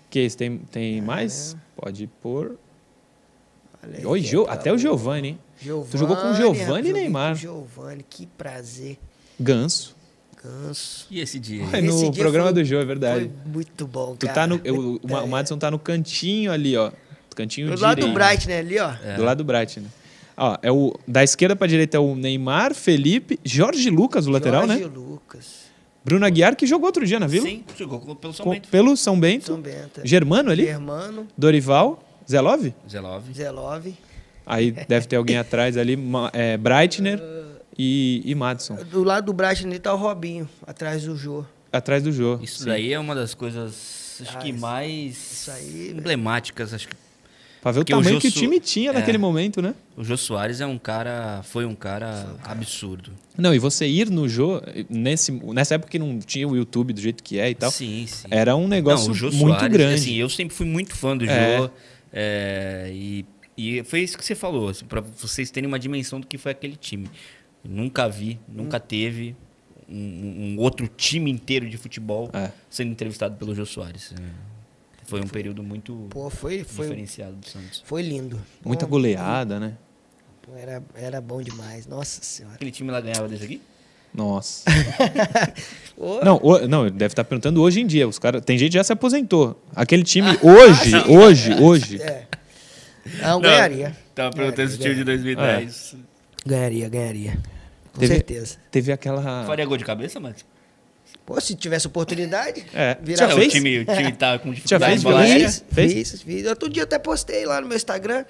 Que 0.09 0.21
isso, 0.21 0.37
tem, 0.39 0.59
tem 0.59 1.01
mais? 1.03 1.57
Pode 1.77 2.07
pôr. 2.23 2.57
Olha 3.83 3.99
aí, 3.99 4.07
Oi, 4.07 4.21
que 4.21 4.27
Gio, 4.29 4.47
é 4.49 4.51
até 4.53 4.73
o 4.73 4.79
Giovani, 4.79 5.29
hein? 5.29 5.39
Giovani, 5.61 5.91
Tu 5.91 5.99
jogou 5.99 6.17
com 6.17 6.35
Giovani 6.35 6.59
e 6.59 6.63
rapaz, 6.65 6.87
joguei 6.87 6.93
Neymar. 7.03 7.31
com 7.33 7.35
Giovani, 7.37 8.05
que 8.09 8.27
prazer. 8.27 8.99
Ganso. 9.39 9.95
Ganso. 10.43 11.07
E 11.11 11.21
esse 11.21 11.39
dia? 11.39 11.63
É? 11.65 11.79
Esse 11.81 11.83
no 12.05 12.11
dia 12.11 12.23
programa 12.23 12.47
foi- 12.49 12.55
do 12.63 12.65
Jô, 12.65 12.79
é 12.81 12.85
verdade. 12.85 13.31
Foi 13.45 13.53
muito 13.53 13.87
bom, 13.87 14.17
Tu 14.17 14.27
cara. 14.27 14.35
tá 14.35 14.47
no, 14.47 14.61
eu- 14.65 14.99
o, 15.03 15.07
o 15.25 15.29
Madison 15.29 15.59
tá 15.59 15.71
no 15.71 15.79
cantinho 15.79 16.51
ali, 16.51 16.77
ó. 16.77 16.91
Cantinho 17.41 17.75
Do 17.75 17.81
lado 17.81 17.97
do 18.01 18.07
direito. 18.09 18.15
Bright, 18.15 18.49
né? 18.49 18.59
Ali, 18.59 18.79
ó. 18.79 18.93
Do 19.17 19.23
lado 19.25 19.39
do 19.39 19.45
Bright, 19.45 19.81
né? 19.81 19.87
Ó, 20.37 20.57
é 20.63 20.71
o, 20.73 20.95
da 21.07 21.23
esquerda 21.23 21.55
pra 21.57 21.67
direita 21.67 21.97
é 21.97 22.01
o 22.01 22.15
Neymar, 22.15 22.75
Felipe, 22.75 23.39
Jorge 23.45 23.91
Lucas, 23.91 24.27
o 24.27 24.31
lateral, 24.31 24.67
Jorge 24.67 24.85
né? 24.85 24.91
Lucas. 24.95 25.61
Bruno 26.03 26.25
Aguiar, 26.25 26.57
que 26.57 26.67
jogou 26.67 26.87
outro 26.87 27.07
dia 27.07 27.21
na 27.21 27.27
Vila. 27.27 27.47
Sim, 27.47 27.63
jogou 27.79 28.17
pelo 28.17 28.33
São 28.33 28.45
Com- 28.45 28.53
Bento. 28.53 28.69
pelo 28.71 28.97
São 28.97 29.21
Bento. 29.21 29.47
São 29.49 29.61
Bento. 29.61 30.01
Germano 30.03 30.51
ali. 30.51 30.65
Germano, 30.65 31.27
Dorival. 31.37 32.03
Zelov? 32.29 32.73
Zelov. 32.89 33.25
Zelov. 33.35 33.87
Aí 34.47 34.71
deve 34.71 35.07
ter 35.07 35.17
alguém 35.17 35.37
atrás 35.37 35.77
ali. 35.77 35.99
É, 36.33 36.57
Breitner 36.57 37.21
e, 37.77 38.23
e 38.25 38.35
Madison. 38.35 38.77
Do 38.91 39.05
lado 39.05 39.27
do 39.27 39.33
Bright 39.35 39.67
ali 39.67 39.79
tá 39.79 39.93
o 39.93 39.97
Robinho, 39.99 40.49
atrás 40.67 41.05
do 41.05 41.15
Jô. 41.17 41.45
Atrás 41.73 42.03
do 42.03 42.11
Jô. 42.11 42.39
Isso 42.43 42.61
sim. 42.61 42.65
daí 42.67 42.93
é 42.93 42.99
uma 42.99 43.15
das 43.15 43.35
coisas, 43.35 44.19
acho 44.23 44.37
Ah, 44.39 44.41
que 44.41 44.49
isso- 44.51 44.59
mais 44.61 45.17
isso 45.33 45.51
aí, 45.51 45.91
né? 45.93 45.99
emblemáticas. 46.01 46.73
Acho 46.73 46.89
que 46.89 46.95
Pra 47.63 47.73
ver 47.73 47.81
o 47.81 47.83
Porque 47.83 47.93
o 47.93 47.99
tamanho 47.99 48.19
que 48.21 48.27
o 48.29 48.31
Jô 48.31 48.35
Su- 48.37 48.41
time 48.43 48.59
tinha 48.59 48.91
é. 48.91 48.93
naquele 48.95 49.19
momento, 49.19 49.61
né? 49.61 49.75
o 49.97 50.03
Jô 50.03 50.17
Soares 50.17 50.63
é 50.63 50.67
um 50.67 50.79
cara, 50.79 51.43
foi 51.45 51.67
um 51.67 51.75
cara 51.75 52.35
absurdo. 52.43 53.13
Não, 53.37 53.55
e 53.55 53.59
você 53.59 53.87
ir 53.87 54.09
no 54.09 54.27
Jô, 54.29 54.63
nesse, 54.89 55.31
nessa 55.31 55.75
época 55.75 55.91
que 55.91 55.99
não 55.99 56.19
tinha 56.21 56.49
o 56.49 56.57
YouTube 56.57 56.95
do 56.95 57.01
jeito 57.01 57.23
que 57.23 57.39
é 57.39 57.51
e 57.51 57.55
tal, 57.55 57.71
Sim, 57.71 58.07
sim. 58.07 58.27
era 58.31 58.57
um 58.57 58.67
negócio 58.67 59.07
Não, 59.07 59.13
o 59.13 59.15
Jô 59.15 59.31
muito 59.31 59.59
Soares, 59.59 59.77
grande. 59.77 59.95
Assim, 59.95 60.15
eu 60.15 60.31
sempre 60.31 60.55
fui 60.57 60.65
muito 60.67 60.95
fã 60.97 61.15
do 61.17 61.27
É. 61.27 61.59
Jô. 61.59 61.71
é, 62.13 62.91
e, 62.95 63.25
e 63.59 63.85
foi 63.85 64.01
isso 64.01 64.17
que 64.17 64.25
você 64.25 64.35
falou, 64.35 64.71
assim, 64.71 64.87
para 64.87 65.01
vocês 65.03 65.51
terem 65.51 65.69
uma 65.69 65.79
dimensão 65.79 66.19
do 66.19 66.27
que 66.27 66.39
foi 66.39 66.53
aquele 66.53 66.77
time. 66.77 67.11
Nunca 67.63 68.09
vi, 68.09 68.39
nunca 68.49 68.79
Hum. 68.79 68.83
teve 68.89 69.37
um, 69.87 70.55
um 70.57 70.57
outro 70.59 70.89
time 70.97 71.31
inteiro 71.31 71.69
de 71.69 71.77
futebol 71.77 72.31
É. 72.33 72.51
sendo 72.71 72.91
entrevistado 72.93 73.37
pelo 73.37 73.55
Jô 73.55 73.67
Soares. 73.67 74.15
É, 74.19 74.50
Foi 75.11 75.21
um 75.21 75.27
período 75.27 75.63
muito 75.63 76.07
Pô, 76.11 76.31
foi, 76.31 76.63
foi, 76.65 76.87
diferenciado 76.87 77.35
do 77.37 77.47
Santos. 77.49 77.83
foi 77.85 78.01
lindo. 78.03 78.41
Muita 78.65 78.87
Pô, 78.87 78.93
goleada, 78.93 79.59
né? 79.59 79.75
pô, 80.43 80.53
Era, 80.57 80.83
era 80.95 81.21
bom 81.21 81.43
demais. 81.43 81.87
Nossa 81.87 82.23
senhora. 82.23 82.55
Aquele 82.55 82.71
time 82.71 82.91
lá 82.91 83.01
ganhava 83.01 83.29
desse 83.29 83.45
aqui? 83.45 83.61
Nossa. 84.15 84.65
Não, 86.25 86.41
o- 86.43 86.67
não, 86.67 86.87
ele 86.87 86.97
deve 86.97 87.13
estar 87.13 87.25
perguntando 87.25 87.61
hoje 87.61 87.81
em 87.81 87.87
dia. 87.87 88.09
Os 88.09 88.19
cara, 88.19 88.41
tem 88.41 88.57
gente 88.57 88.71
que 88.71 88.79
já 88.79 88.85
se 88.85 88.93
aposentou. 88.93 89.63
Aquele 89.77 90.03
time 90.03 90.29
hoje, 90.43 90.97
hoje, 91.09 91.55
hoje. 91.61 92.01
É. 92.03 92.27
Não, 93.23 93.41
ganharia. 93.41 93.95
Tava 94.15 94.35
perguntando 94.35 94.71
se 94.71 94.77
o 94.77 94.81
time 94.81 94.95
de 94.95 95.05
2010. 95.05 95.97
Ganharia, 96.47 96.89
ganharia. 96.89 97.39
Com 97.93 98.01
Teve- 98.01 98.15
certeza. 98.15 98.57
Teve 98.71 98.93
aquela. 98.93 99.45
Faria 99.47 99.67
gol 99.67 99.77
de 99.77 99.85
cabeça, 99.85 100.19
Mati? 100.19 100.45
Pô, 101.33 101.41
se 101.41 101.55
tivesse 101.55 101.87
oportunidade, 101.87 102.67
É. 102.75 102.97
virar 103.01 103.29
Já 103.29 103.35
o, 103.35 103.39
fez? 103.39 103.53
time, 103.53 103.79
o 103.79 103.85
time 103.85 104.13
tá 104.13 104.37
com 104.41 104.49
Já 104.53 104.79
dificuldade 104.79 105.01
fez 105.03 105.15
aérea? 105.15 105.49
Fiz, 105.49 105.65
Fez? 105.73 105.93
fiz, 106.11 106.23
fiz. 106.23 106.47
Outro 106.49 106.69
dia 106.69 106.83
até 106.83 106.99
postei 106.99 107.47
lá 107.47 107.61
no 107.61 107.69
meu 107.69 107.77
Instagram. 107.77 108.25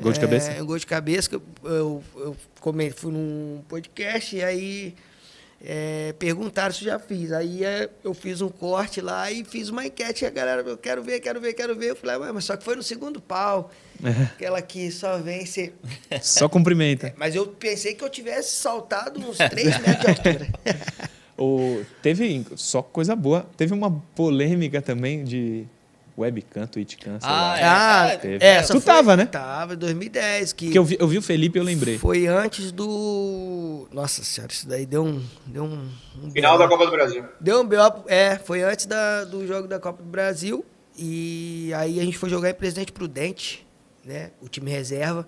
Gol 0.00 0.12
de 0.12 0.18
É, 0.18 0.22
cabeça? 0.22 0.52
gol 0.64 0.78
de 0.78 0.86
cabeça. 0.86 1.28
que 1.28 1.34
Eu, 1.34 1.42
eu, 1.64 2.02
eu 2.14 2.36
come- 2.60 2.90
fui 2.92 3.10
num 3.12 3.60
podcast 3.68 4.36
e 4.36 4.42
aí 4.44 4.94
é, 5.64 6.14
perguntaram 6.18 6.72
se 6.72 6.82
eu 6.84 6.92
já 6.92 6.98
fiz. 7.00 7.32
Aí 7.32 7.64
é, 7.64 7.88
eu 8.04 8.14
fiz 8.14 8.40
um 8.40 8.48
corte 8.48 9.00
lá 9.00 9.28
e 9.30 9.44
fiz 9.44 9.68
uma 9.68 9.84
enquete. 9.84 10.24
E 10.24 10.26
a 10.28 10.30
galera, 10.30 10.62
eu 10.62 10.78
quero 10.78 11.02
ver, 11.02 11.18
quero 11.18 11.40
ver, 11.40 11.52
quero 11.54 11.74
ver. 11.74 11.90
Eu 11.90 11.96
falei, 11.96 12.16
"Ué, 12.18 12.30
mas 12.32 12.44
só 12.44 12.56
que 12.56 12.62
foi 12.64 12.76
no 12.76 12.82
segundo 12.84 13.20
pau. 13.20 13.68
É. 14.04 14.10
Aquela 14.22 14.62
que 14.62 14.90
só 14.92 15.18
vence. 15.18 15.72
Só 16.20 16.48
cumprimenta. 16.48 17.12
Mas 17.18 17.34
eu 17.36 17.46
pensei 17.46 17.94
que 17.94 18.02
eu 18.02 18.08
tivesse 18.10 18.56
saltado 18.56 19.20
uns 19.20 19.36
3 19.38 19.78
metros 19.78 20.00
de 20.00 20.06
altura. 20.28 20.48
O, 21.38 21.82
teve 22.02 22.44
só 22.56 22.82
coisa 22.82 23.16
boa. 23.16 23.46
Teve 23.56 23.72
uma 23.72 23.90
polêmica 24.14 24.80
também 24.82 25.24
de 25.24 25.64
webcam, 26.16 26.66
twitchcam, 26.66 27.18
sei 27.18 27.28
lá. 27.30 27.58
É, 27.58 27.64
Ah, 27.64 28.18
teve. 28.20 28.44
essa 28.44 28.74
Tu 28.74 28.80
foi- 28.80 28.92
tava, 28.94 29.16
né? 29.16 29.24
Tava, 29.26 29.74
em 29.74 29.76
2010. 29.78 30.52
Que 30.52 30.66
Porque 30.66 30.78
eu 30.78 30.84
vi, 30.84 30.96
eu 31.00 31.08
vi 31.08 31.18
o 31.18 31.22
Felipe 31.22 31.58
e 31.58 31.60
eu 31.60 31.64
lembrei. 31.64 31.96
Foi 31.98 32.26
antes 32.26 32.70
do. 32.70 33.88
Nossa 33.92 34.22
senhora, 34.22 34.52
isso 34.52 34.68
daí 34.68 34.84
deu 34.86 35.04
um. 35.04 35.22
Deu 35.46 35.64
um, 35.64 35.88
um 36.22 36.30
Final 36.30 36.58
da 36.58 36.68
Copa 36.68 36.84
do 36.84 36.90
Brasil. 36.92 37.24
Deu 37.40 37.60
um 37.62 37.66
BO. 37.66 38.04
É, 38.06 38.36
foi 38.36 38.62
antes 38.62 38.84
da, 38.86 39.24
do 39.24 39.46
jogo 39.46 39.66
da 39.66 39.80
Copa 39.80 40.02
do 40.02 40.08
Brasil. 40.08 40.64
E 40.96 41.72
aí 41.74 41.98
a 41.98 42.04
gente 42.04 42.18
foi 42.18 42.28
jogar 42.28 42.50
em 42.50 42.54
Presidente 42.54 42.92
Prudente, 42.92 43.66
né? 44.04 44.30
O 44.42 44.48
time 44.48 44.70
reserva. 44.70 45.26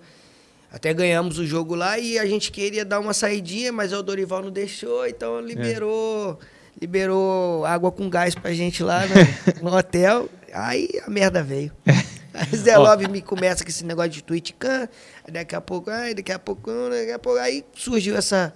Até 0.74 0.92
ganhamos 0.92 1.38
o 1.38 1.46
jogo 1.46 1.76
lá 1.76 2.00
e 2.00 2.18
a 2.18 2.26
gente 2.26 2.50
queria 2.50 2.84
dar 2.84 2.98
uma 2.98 3.14
saidinha, 3.14 3.70
mas 3.70 3.92
o 3.92 4.02
Dorival 4.02 4.42
não 4.42 4.50
deixou, 4.50 5.06
então 5.06 5.40
liberou. 5.40 6.36
Liberou 6.82 7.64
água 7.64 7.92
com 7.92 8.10
gás 8.10 8.34
pra 8.34 8.52
gente 8.52 8.82
lá 8.82 9.02
no, 9.06 9.14
no 9.70 9.76
hotel. 9.76 10.28
Aí 10.52 10.88
a 11.06 11.08
merda 11.08 11.44
veio. 11.44 11.70
Aí 12.34 12.56
Zé 12.56 12.76
Love 12.76 13.06
me 13.06 13.22
começa 13.22 13.62
com 13.62 13.70
esse 13.70 13.84
negócio 13.84 14.10
de 14.10 14.24
tweet 14.24 14.52
can, 14.54 14.88
aí 15.24 15.32
daqui 15.32 15.54
a 15.54 15.60
pouco, 15.60 15.88
ai, 15.88 16.12
daqui 16.12 16.32
a 16.32 16.38
pouco, 16.40 16.68
daqui 16.90 17.12
a 17.12 17.18
pouco. 17.20 17.38
Aí 17.38 17.64
surgiu 17.72 18.16
essa. 18.16 18.52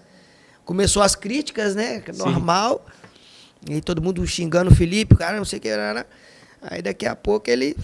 Começou 0.64 1.04
as 1.04 1.14
críticas, 1.14 1.76
né? 1.76 2.02
é 2.04 2.12
Normal. 2.12 2.84
E 3.70 3.74
aí 3.74 3.80
todo 3.80 4.02
mundo 4.02 4.26
xingando 4.26 4.72
o 4.72 4.74
Felipe, 4.74 5.14
o 5.14 5.16
cara, 5.16 5.36
não 5.36 5.44
sei 5.44 5.60
o 5.60 5.62
que 5.62 5.68
era. 5.68 6.04
Aí 6.60 6.82
daqui 6.82 7.06
a 7.06 7.14
pouco 7.14 7.48
ele 7.48 7.76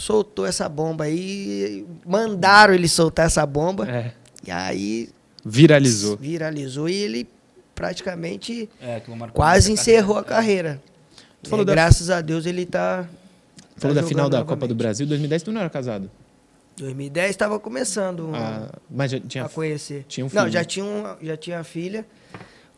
soltou 0.00 0.46
essa 0.46 0.68
bomba 0.68 1.04
aí. 1.04 1.86
Mandaram 2.06 2.74
ele 2.74 2.88
soltar 2.88 3.26
essa 3.26 3.44
bomba. 3.46 3.88
É, 3.88 4.12
E 4.46 4.50
aí 4.50 5.08
viralizou. 5.44 6.16
viralizou 6.16 6.88
e 6.88 6.94
ele 6.94 7.28
praticamente 7.74 8.68
É, 8.80 9.00
quase 9.32 9.70
a 9.70 9.74
encerrou 9.74 10.16
a 10.18 10.24
carreira. 10.24 10.80
carreira. 10.80 10.82
Tu 11.42 11.48
falou 11.48 11.62
É, 11.62 11.66
da- 11.66 11.72
Graças 11.72 12.10
a 12.10 12.20
Deus 12.20 12.44
ele 12.46 12.66
tá. 12.66 13.08
Tu 13.76 13.80
falou 13.82 13.94
tá 13.94 14.02
da 14.02 14.06
final 14.08 14.28
da 14.28 14.38
Copa 14.38 14.54
do 14.54 14.60
novamente. 14.60 14.76
Brasil. 14.78 15.06
2010 15.06 15.42
tu 15.44 15.52
não 15.52 15.60
era 15.60 15.70
casado. 15.70 16.10
2010 16.76 17.30
estava 17.30 17.58
começando 17.58 18.30
Ah, 18.34 18.68
mas 18.90 19.10
já 19.12 19.20
tinha. 19.20 19.44
a 19.44 19.48
conhecer. 19.48 20.04
tinha 20.08 20.24
um 20.24 20.30
Não, 20.32 20.42
filho. 20.42 20.52
já 20.52 20.64
tinha, 20.64 20.84
um, 20.84 21.04
já 21.22 21.36
tinha 21.36 21.58
a 21.60 21.64
filha 21.64 22.06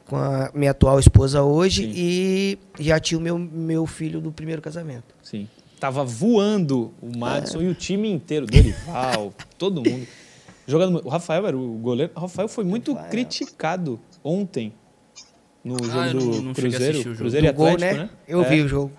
com 0.06 0.16
a 0.16 0.50
minha 0.54 0.70
atual 0.70 0.98
esposa 0.98 1.42
hoje 1.42 1.82
Sim. 1.84 1.92
e 1.94 2.58
já 2.78 2.98
tinha 2.98 3.18
o 3.18 3.20
meu, 3.20 3.38
meu 3.38 3.86
filho 3.86 4.20
do 4.20 4.32
primeiro 4.32 4.60
casamento. 4.62 5.14
Sim. 5.22 5.46
Tava 5.80 6.04
voando 6.04 6.92
o 7.00 7.16
Madison 7.18 7.62
e 7.62 7.68
o 7.68 7.74
time 7.74 8.10
inteiro, 8.10 8.46
Dorival, 8.46 9.32
todo 9.58 9.76
mundo. 9.82 10.06
Jogando, 10.66 11.00
o 11.04 11.08
Rafael 11.08 11.46
era 11.46 11.56
o 11.56 11.72
goleiro. 11.78 12.12
O 12.14 12.20
Rafael 12.20 12.46
foi 12.48 12.64
muito 12.64 12.92
Rafael. 12.92 13.10
criticado 13.10 13.98
ontem 14.22 14.72
no 15.64 15.82
jogo 15.82 15.98
Ah, 15.98 16.06
eu 16.08 16.12
do 16.12 16.26
não- 16.26 16.42
não 16.42 16.52
Cruzeiro. 16.54 17.02
jogo. 17.02 17.16
Cruzeiro 17.16 17.46
e 17.46 17.50
Do 17.50 17.56
gol, 17.56 17.68
Atlético, 17.68 18.00
né? 18.02 18.04
né? 18.04 18.10
Eu 18.28 18.42
É. 18.42 18.48
vi 18.48 18.60
o 18.60 18.68
jogo. 18.68 18.92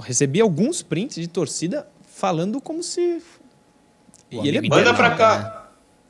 Recebi 0.00 0.40
alguns 0.40 0.82
prints 0.82 1.16
de 1.16 1.28
torcida 1.28 1.86
falando 2.06 2.60
como 2.60 2.82
se. 2.82 3.22
O 4.32 4.42
E 4.44 4.48
ele 4.48 4.58
é. 4.58 4.60
Manda 4.62 4.94
pra 4.94 5.08
internauta, 5.08 5.08
né? 5.10 5.16
cá. 5.16 5.68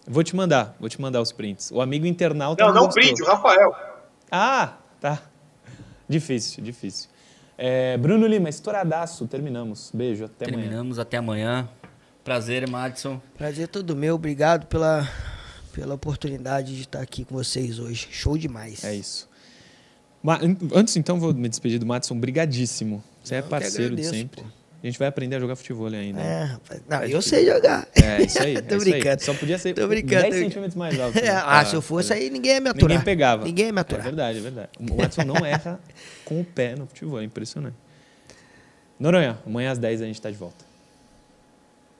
Vou 0.08 0.22
te 0.22 0.34
mandar, 0.36 0.76
vou 0.78 0.88
te 0.88 1.00
mandar 1.00 1.20
os 1.20 1.32
prints. 1.32 1.70
O 1.72 1.80
amigo 1.80 2.06
internauta. 2.06 2.64
Não, 2.64 2.72
não 2.72 2.84
gostou. 2.86 3.02
print, 3.02 3.20
o 3.22 3.26
Rafael. 3.26 3.74
Ah, 4.30 4.74
tá. 5.00 5.20
Difícil, 6.08 6.62
difícil. 6.62 7.10
É, 7.58 7.96
Bruno 7.96 8.26
Lima, 8.26 8.48
estouradaço. 8.48 9.26
Terminamos. 9.26 9.90
Beijo, 9.94 10.24
até 10.24 10.46
amanhã. 10.46 10.60
Terminamos 10.62 10.98
até 10.98 11.16
amanhã. 11.16 11.68
Prazer, 12.22 12.68
Madison. 12.68 13.20
Prazer 13.36 13.68
todo 13.68 13.94
meu. 13.94 14.16
Obrigado 14.16 14.66
pela, 14.66 15.08
pela 15.72 15.94
oportunidade 15.94 16.74
de 16.74 16.82
estar 16.82 17.00
aqui 17.00 17.24
com 17.24 17.34
vocês 17.34 17.78
hoje. 17.78 18.08
Show 18.10 18.36
demais. 18.36 18.84
É 18.84 18.94
isso. 18.94 19.28
Antes, 20.74 20.96
então, 20.96 21.20
vou 21.20 21.32
me 21.32 21.48
despedir 21.48 21.78
do 21.78 21.86
Madison. 21.86 22.18
Brigadíssimo. 22.18 23.02
Você 23.22 23.36
é 23.36 23.42
parceiro 23.42 23.92
agradeço, 23.92 24.10
de 24.10 24.18
sempre. 24.18 24.42
Pô. 24.42 24.48
A 24.86 24.88
gente 24.88 25.00
vai 25.00 25.08
aprender 25.08 25.34
a 25.34 25.40
jogar 25.40 25.56
futebol 25.56 25.88
ainda. 25.88 26.20
É, 26.20 26.44
rapaz. 26.44 26.80
Não, 26.88 27.02
eu 27.02 27.20
sei 27.20 27.44
jogar. 27.44 27.88
É, 27.92 28.22
isso 28.22 28.40
aí. 28.40 28.54
Tô 28.62 28.76
é 28.76 28.78
brincando. 28.78 29.20
Só 29.20 29.34
podia 29.34 29.58
ser 29.58 29.74
Tô 29.74 29.88
brincando, 29.88 30.22
10 30.22 30.34
centímetros 30.36 30.76
mais 30.76 31.00
alto. 31.00 31.20
Né? 31.20 31.28
ah, 31.44 31.64
se 31.64 31.74
eu 31.74 31.82
fosse 31.82 32.12
aí, 32.12 32.30
ninguém 32.30 32.52
ia 32.52 32.60
me 32.60 32.68
aturar. 32.68 32.90
Ninguém 32.90 33.04
pegava. 33.04 33.44
Ninguém 33.44 33.66
ia 33.66 33.72
me 33.72 33.80
aturar. 33.80 34.02
É 34.02 34.04
verdade, 34.04 34.38
é 34.38 34.40
verdade. 34.40 34.68
O 34.78 34.96
Madison 34.96 35.24
não 35.24 35.44
erra 35.44 35.80
com 36.24 36.40
o 36.40 36.44
pé 36.44 36.76
no 36.76 36.86
futebol. 36.86 37.20
É 37.20 37.24
impressionante. 37.24 37.74
Noronha, 38.96 39.40
amanhã 39.44 39.72
às 39.72 39.78
10 39.78 40.02
a 40.02 40.04
gente 40.04 40.14
está 40.14 40.30
de 40.30 40.36
volta. 40.36 40.64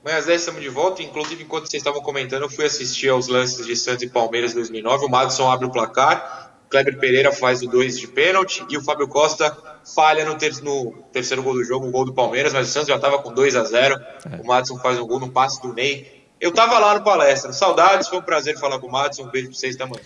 Amanhã 0.01 0.19
às 0.19 0.25
10 0.25 0.39
estamos 0.39 0.61
de 0.61 0.69
volta. 0.69 1.03
Inclusive, 1.03 1.43
enquanto 1.43 1.69
vocês 1.69 1.81
estavam 1.81 2.01
comentando, 2.01 2.43
eu 2.43 2.49
fui 2.49 2.63
assistir 2.63 3.09
aos 3.09 3.27
lances 3.27 3.65
de 3.65 3.75
Santos 3.75 4.03
e 4.03 4.07
Palmeiras 4.07 4.53
2009. 4.53 5.07
O 5.07 5.09
Madison 5.09 5.51
abre 5.51 5.67
o 5.67 5.71
placar, 5.71 6.56
Kleber 6.69 6.99
Pereira 6.99 7.31
faz 7.31 7.61
o 7.61 7.67
2 7.67 7.99
de 7.99 8.07
pênalti 8.07 8.65
e 8.69 8.77
o 8.77 8.83
Fábio 8.83 9.07
Costa 9.07 9.55
falha 9.95 10.25
no, 10.25 10.35
ter 10.35 10.53
no, 10.61 10.91
terceiro 11.11 11.41
gol 11.41 11.53
do 11.53 11.63
jogo, 11.63 11.87
o 11.87 11.91
gol 11.91 12.05
do 12.05 12.13
Palmeiras, 12.13 12.53
mas 12.53 12.69
o 12.69 12.71
Santos 12.71 12.89
já 12.89 12.95
estava 12.95 13.19
com 13.19 13.33
2 13.33 13.55
a 13.55 13.63
0 13.63 13.95
é. 13.95 14.41
O 14.41 14.45
Madison 14.45 14.77
faz 14.77 14.99
um 14.99 15.07
gol 15.07 15.19
no 15.19 15.29
passe 15.29 15.61
do 15.61 15.73
Ney. 15.73 16.25
Eu 16.39 16.49
estava 16.49 16.77
lá 16.77 16.97
no 16.97 17.03
palestra. 17.03 17.51
Saudades, 17.53 18.07
foi 18.07 18.19
um 18.19 18.23
prazer 18.23 18.57
falar 18.57 18.79
com 18.79 18.87
o 18.87 18.91
Madison. 18.91 19.23
Um 19.23 19.31
beijo 19.31 19.49
para 19.49 19.57
vocês 19.57 19.75
também. 19.75 19.99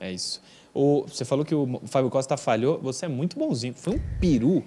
É 0.00 0.10
isso. 0.10 0.42
O, 0.74 1.04
você 1.06 1.24
falou 1.24 1.44
que 1.44 1.54
o 1.54 1.80
Fábio 1.86 2.10
Costa 2.10 2.36
falhou. 2.36 2.80
Você 2.80 3.04
é 3.04 3.08
muito 3.08 3.38
bonzinho. 3.38 3.74
Foi 3.74 3.94
um 3.94 4.00
peru 4.20 4.64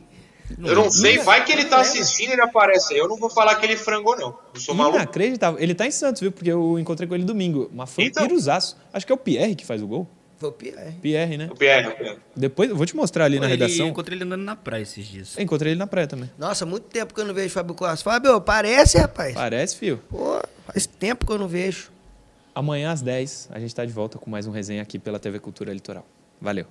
eu 0.63 0.75
não 0.75 0.91
sei, 0.91 1.17
vai 1.17 1.43
que 1.43 1.51
ele 1.51 1.65
tá 1.65 1.79
assistindo 1.79 2.29
e 2.29 2.33
ele 2.33 2.41
aparece 2.41 2.93
aí. 2.93 2.99
Eu 2.99 3.07
não 3.07 3.17
vou 3.17 3.29
falar 3.29 3.55
que 3.55 3.65
ele 3.65 3.75
frangou, 3.75 4.15
não. 4.15 4.37
Eu 4.53 4.59
sou 4.59 4.75
maluco. 4.75 4.97
Inacreditável. 4.97 5.59
Ele 5.59 5.73
tá 5.73 5.87
em 5.87 5.91
Santos, 5.91 6.21
viu? 6.21 6.31
Porque 6.31 6.51
eu 6.51 6.77
encontrei 6.77 7.07
com 7.07 7.15
ele 7.15 7.23
domingo. 7.23 7.69
Mas 7.73 7.91
foi 7.91 8.05
então... 8.05 8.23
um 8.23 8.27
piruzaço. 8.27 8.77
Acho 8.93 9.05
que 9.05 9.11
é 9.11 9.15
o 9.15 9.17
Pierre 9.17 9.55
que 9.55 9.65
faz 9.65 9.81
o 9.81 9.87
gol. 9.87 10.07
Foi 10.37 10.49
o 10.49 10.51
Pierre. 10.51 10.91
Pierre, 11.01 11.37
né? 11.37 11.49
O 11.51 11.55
Pierre, 11.55 11.87
o 11.87 11.95
Pierre. 11.95 12.17
Depois, 12.35 12.69
eu 12.69 12.75
vou 12.75 12.85
te 12.85 12.95
mostrar 12.95 13.25
ali 13.25 13.37
Pô, 13.37 13.43
na 13.43 13.51
ele, 13.51 13.63
redação. 13.63 13.85
Eu 13.85 13.91
encontrei 13.91 14.17
ele 14.17 14.25
andando 14.25 14.43
na 14.43 14.55
praia 14.55 14.81
esses 14.81 15.05
dias. 15.05 15.37
Eu 15.37 15.43
encontrei 15.43 15.71
ele 15.71 15.79
na 15.79 15.87
praia 15.87 16.07
também. 16.07 16.29
Nossa, 16.37 16.65
muito 16.65 16.83
tempo 16.85 17.13
que 17.13 17.21
eu 17.21 17.25
não 17.25 17.33
vejo 17.33 17.47
o 17.47 17.51
Fábio 17.51 17.73
Costa. 17.73 18.03
Fábio, 18.03 18.41
parece, 18.41 18.97
rapaz. 18.97 19.33
Parece, 19.33 19.77
fio. 19.77 19.97
Pô, 20.09 20.41
faz 20.65 20.85
tempo 20.85 21.25
que 21.25 21.31
eu 21.31 21.37
não 21.37 21.47
vejo. 21.47 21.89
Amanhã 22.53 22.91
às 22.91 23.01
10 23.01 23.49
a 23.51 23.59
gente 23.59 23.73
tá 23.73 23.85
de 23.85 23.91
volta 23.91 24.17
com 24.17 24.29
mais 24.29 24.47
um 24.47 24.51
resenha 24.51 24.81
aqui 24.81 24.99
pela 24.99 25.19
TV 25.19 25.39
Cultura 25.39 25.73
Litoral. 25.73 26.05
Valeu. 26.39 26.65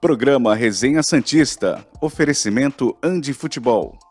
Programa 0.00 0.54
Resenha 0.54 1.02
Santista. 1.02 1.84
Oferecimento 2.00 2.96
Andi 3.02 3.32
Futebol. 3.32 4.05